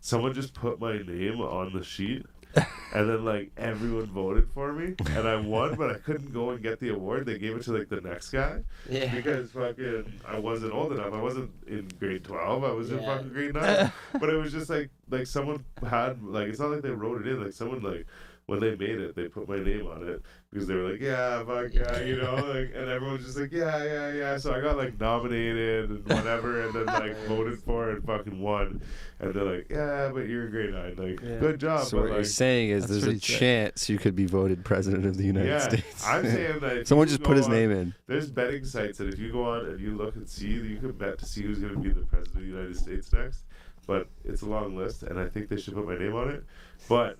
[0.00, 2.26] someone just put my name on the sheet
[2.56, 6.60] and then like everyone voted for me and I won but I couldn't go and
[6.62, 7.24] get the award.
[7.26, 9.14] They gave it to like the next guy Yeah.
[9.14, 11.14] because fucking I wasn't old enough.
[11.14, 12.64] I wasn't in grade twelve.
[12.64, 13.92] I was in fucking grade nine.
[14.20, 17.28] but it was just like like someone had like it's not like they wrote it
[17.28, 17.42] in.
[17.42, 18.06] Like someone like
[18.52, 20.20] when they made it, they put my name on it
[20.50, 23.50] because they were like, yeah, fuck yeah, you know, like, and everyone was just like,
[23.50, 24.36] yeah, yeah, yeah.
[24.36, 28.82] So I got like nominated and whatever, and then like voted for and fucking won.
[29.20, 30.96] And they're like, yeah, but you're a grade nine.
[30.96, 31.38] Like, Yeah.
[31.38, 31.86] good job.
[31.86, 33.38] So but what you're saying is there's a he said.
[33.38, 36.06] chance you could be voted president of the United yeah, States.
[36.06, 37.94] I'm saying that Someone just put his on- name in.
[38.06, 40.92] There's betting sites that if you go on and you look and see, you can
[40.92, 43.44] bet to see who's going to be the president of the United States next.
[43.86, 46.44] But it's a long list, and I think they should put my name on it.
[46.88, 47.18] But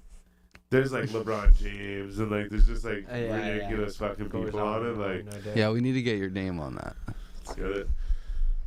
[0.73, 3.49] there's like LeBron James, and like there's just like Uh, yeah, yeah.
[3.53, 4.97] ridiculous fucking Goes people on it.
[4.99, 5.53] Like, no.
[5.55, 6.97] Yeah, we need to get your name on that.
[7.47, 7.89] let's get it.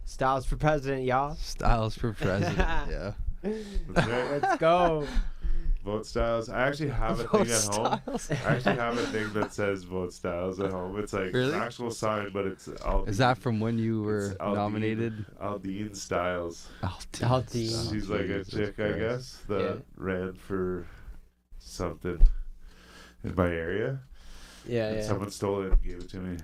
[0.05, 1.35] Styles for president, y'all.
[1.35, 2.57] Styles for president.
[2.89, 3.11] yeah.
[3.41, 4.41] That's right.
[4.41, 5.05] Let's go.
[5.83, 6.49] Vote Styles.
[6.49, 7.99] I actually have a Vote thing at home.
[8.47, 10.97] I actually have a thing that says Vote Styles at home.
[10.99, 11.53] It's like Really?
[11.53, 13.07] an actual sign, but it's Aldine.
[13.09, 15.25] Is that from when you were It's Aldine- nominated?
[15.39, 16.67] Aldine Styles.
[16.81, 17.29] Aldine.
[17.29, 17.91] Aldine.
[17.91, 19.73] She's like a chick, I guess, that Yeah.
[19.97, 20.87] ran for
[21.75, 22.19] something
[23.23, 23.99] in my area.
[24.67, 25.03] Yeah, and yeah.
[25.03, 26.37] someone stole it and gave it to me.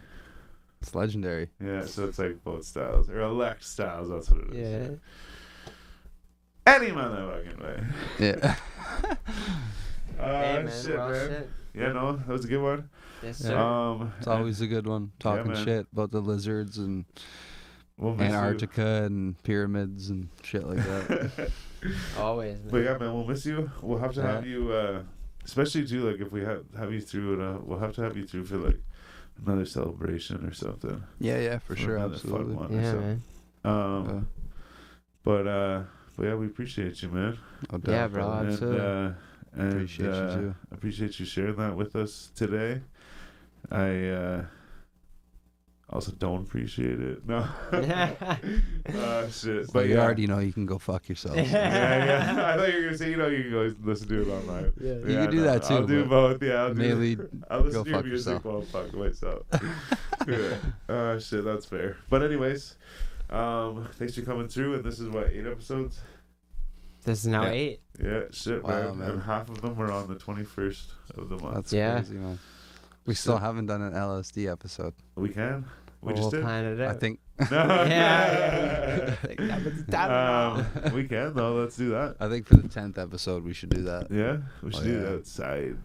[0.81, 1.49] It's legendary.
[1.63, 4.09] Yeah, so it's like both Styles or elect Styles.
[4.09, 4.99] That's what it is.
[6.67, 6.73] Yeah.
[6.73, 7.83] Any motherfucking way.
[8.19, 8.55] Yeah.
[9.09, 9.15] Uh,
[10.17, 11.29] Hey, man, shit, well man.
[11.29, 11.49] said.
[11.73, 12.89] Yeah, no, that was a good one.
[13.23, 13.57] Yes, sir.
[13.57, 15.11] Um, It's always a good one.
[15.19, 15.65] Talking man.
[15.65, 17.05] shit about the lizards and
[17.97, 18.35] we'll miss you.
[18.35, 21.51] Antarctica and pyramids and shit like that.
[22.19, 22.69] Always, man.
[22.69, 23.71] But yeah, man, we'll miss you.
[23.81, 25.01] We'll have to have you, uh,
[25.45, 28.17] especially too, like if we have have you through it, uh, we'll have to have
[28.17, 28.79] you through for like
[29.45, 31.03] another celebration or something.
[31.19, 32.55] yeah, yeah, for sure, another fun absolutely.
[32.55, 33.21] one or yeah, something.
[33.63, 33.73] man.
[33.73, 34.21] Um, Uh,
[35.23, 35.83] but uh,
[36.17, 37.37] but yeah, we appreciate you, man.
[37.71, 38.47] no Yeah, bro, brother.
[38.47, 38.79] Absolutely.
[38.79, 39.11] Uh,
[39.53, 40.55] and, Appreciate you uh, too.
[40.71, 42.81] Appreciate you sharing that with us today.
[43.71, 44.45] I uh,
[45.91, 47.21] also don't appreciate it.
[47.27, 47.37] No.
[47.73, 49.65] uh, shit.
[49.67, 50.01] But But you yeah.
[50.01, 51.35] already know you can go fuck yourself.
[51.37, 52.53] yeah, yeah.
[52.53, 54.71] I thought you were gonna say, you know, you can go listen to it online.
[54.79, 54.93] Yeah.
[54.93, 55.73] You can do that too.
[55.75, 56.41] I'll do both.
[56.41, 56.79] Yeah, I'll do.
[56.79, 57.17] mainly
[57.49, 58.45] I'll listen go to your fuck music yourself.
[58.45, 59.43] while fuck myself.
[60.27, 60.93] yeah.
[60.93, 61.97] Uh, shit, that's fair.
[62.09, 62.75] But anyways,
[63.29, 64.75] um, thanks for coming through.
[64.75, 65.99] And this is what eight episodes.
[67.03, 67.49] This is now Yeah.
[67.51, 67.81] eight.
[68.01, 68.97] Yeah, shit, Wow, man.
[68.99, 69.09] man.
[69.11, 71.55] And half of them were on the twenty first of the month.
[71.55, 71.95] That's Yeah.
[71.95, 72.39] crazy, man.
[73.07, 74.93] We still haven't done an LSD episode.
[75.15, 75.65] we can.
[76.01, 76.41] We just we'll did.
[76.43, 76.89] plan it out.
[76.95, 77.19] I think.
[77.51, 77.57] No.
[77.87, 79.15] Yeah.
[79.27, 81.53] Like, that was done um, we can though.
[81.55, 82.15] Let's do that.
[82.19, 84.11] I think for the tenth episode we should do that.
[84.11, 84.99] Yeah, we should Oh, do yeah.
[85.11, 85.77] that side.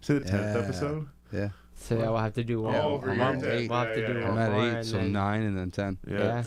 [0.00, 0.62] Say the tenth Yeah.
[0.62, 1.08] episode.
[1.32, 1.48] Yeah.
[1.74, 2.74] So yeah, we'll have to do one.
[2.74, 3.00] Oh, more.
[3.02, 3.70] for I'm your eight.
[3.70, 5.70] We'll have to Yeah, do yeah, one I'm at eight, so then- nine and then
[5.70, 6.18] ten Yeah.
[6.18, 6.42] Yeah.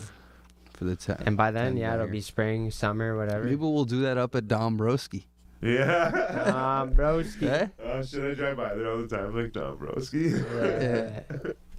[0.74, 1.16] for the ten.
[1.26, 3.44] And by then, yeah, it'll be spring, summer, whatever.
[3.44, 5.26] Maybe we'll do that up at Dombrowski.
[5.62, 6.10] Yeah.
[6.94, 7.42] Broski.
[7.48, 7.66] Eh?
[7.84, 8.24] Oh shit!
[8.24, 10.32] I drive by there all the time, like no, broski.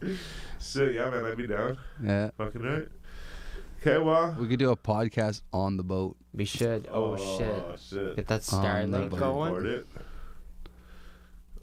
[0.02, 0.14] Yeah.
[0.64, 1.78] Shit, yeah, man, I'd be down.
[2.04, 2.32] Yeah.
[2.38, 2.88] Fucking right.
[3.82, 4.36] Okay, well.
[4.40, 6.16] We could do a podcast on the boat.
[6.34, 6.88] We should.
[6.92, 7.80] Oh, shit.
[7.80, 8.16] shit.
[8.16, 8.62] Get that On
[8.92, 9.20] the Starlink boat.
[9.20, 9.54] going.
[9.54, 9.88] Record it.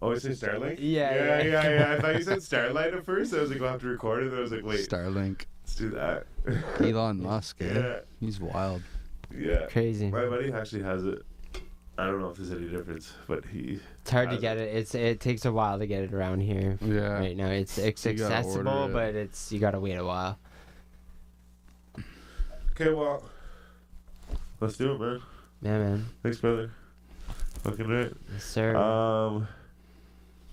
[0.03, 0.77] Oh, you say Starlink?
[0.79, 1.43] Yeah, yeah, yeah.
[1.43, 1.93] yeah, yeah.
[1.95, 3.35] I thought you said Starlight at first.
[3.35, 4.29] I was like, we'll have to record it.
[4.29, 5.45] And I was like, wait, Starlink.
[5.63, 6.27] let's do that.
[6.81, 7.57] Elon Musk.
[7.61, 7.73] Eh?
[7.75, 8.83] yeah, He's wild.
[9.35, 9.67] yeah.
[9.71, 10.11] Crazy.
[10.11, 11.23] My buddy actually has it.
[11.99, 13.79] I don't know if there's any difference, but he.
[14.11, 14.75] It's hard to get it.
[14.75, 16.77] It's it takes a while to get it around here.
[16.81, 17.13] Yeah.
[17.13, 18.93] Right now, it's it's You gotta accessible, order it.
[18.93, 20.37] but it's you gotta wait a while.
[22.73, 23.23] Okay, well,
[24.59, 25.23] let's do it, man.
[25.63, 26.07] Yeah, man.
[26.25, 26.73] Thanks, brother.
[27.63, 28.13] Fucking right.
[28.33, 28.75] Yes, sir.
[28.75, 29.47] Um,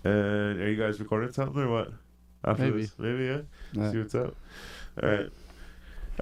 [0.03, 1.91] and are you guys recording something or what?
[2.45, 2.81] After Maybe.
[2.81, 2.91] this?
[2.99, 3.41] Maybe, yeah.
[3.73, 3.91] Yeah.
[3.91, 4.35] See what's up.
[5.01, 5.29] All right.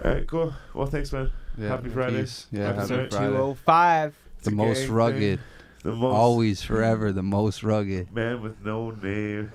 [0.06, 0.54] All right, cool.
[0.74, 1.30] Well, thanks, man.
[1.58, 1.68] Yeah.
[1.68, 2.22] Happy Friday.
[2.22, 2.48] Peace.
[2.50, 2.68] Yeah.
[2.68, 3.10] Happy Happy Friday.
[3.10, 3.36] Two Friday.
[3.36, 4.16] oh five.
[4.44, 5.40] The most gang rugged.
[5.86, 5.92] Thing.
[5.94, 8.12] The most Always, forever, the most rugged.
[8.14, 9.52] man with no name.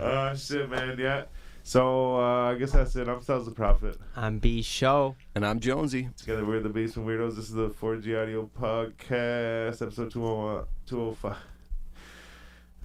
[0.00, 0.96] uh shit, man.
[0.98, 1.24] Yeah.
[1.64, 3.06] So uh, I guess that's it.
[3.08, 3.96] I'm Styles the Prophet.
[4.16, 5.14] I'm B Show.
[5.36, 6.08] And I'm Jonesy.
[6.16, 7.36] Together we're the Basement Weirdos.
[7.36, 11.36] This is the 4G Audio Podcast, episode 201, 205.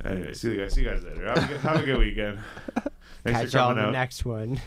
[0.05, 0.73] Anyway, see you guys.
[0.75, 1.25] See you guys later.
[1.27, 2.37] Have a good, have a good weekend.
[3.23, 3.91] Thanks Catch for y'all coming in the out.
[3.99, 4.61] next one.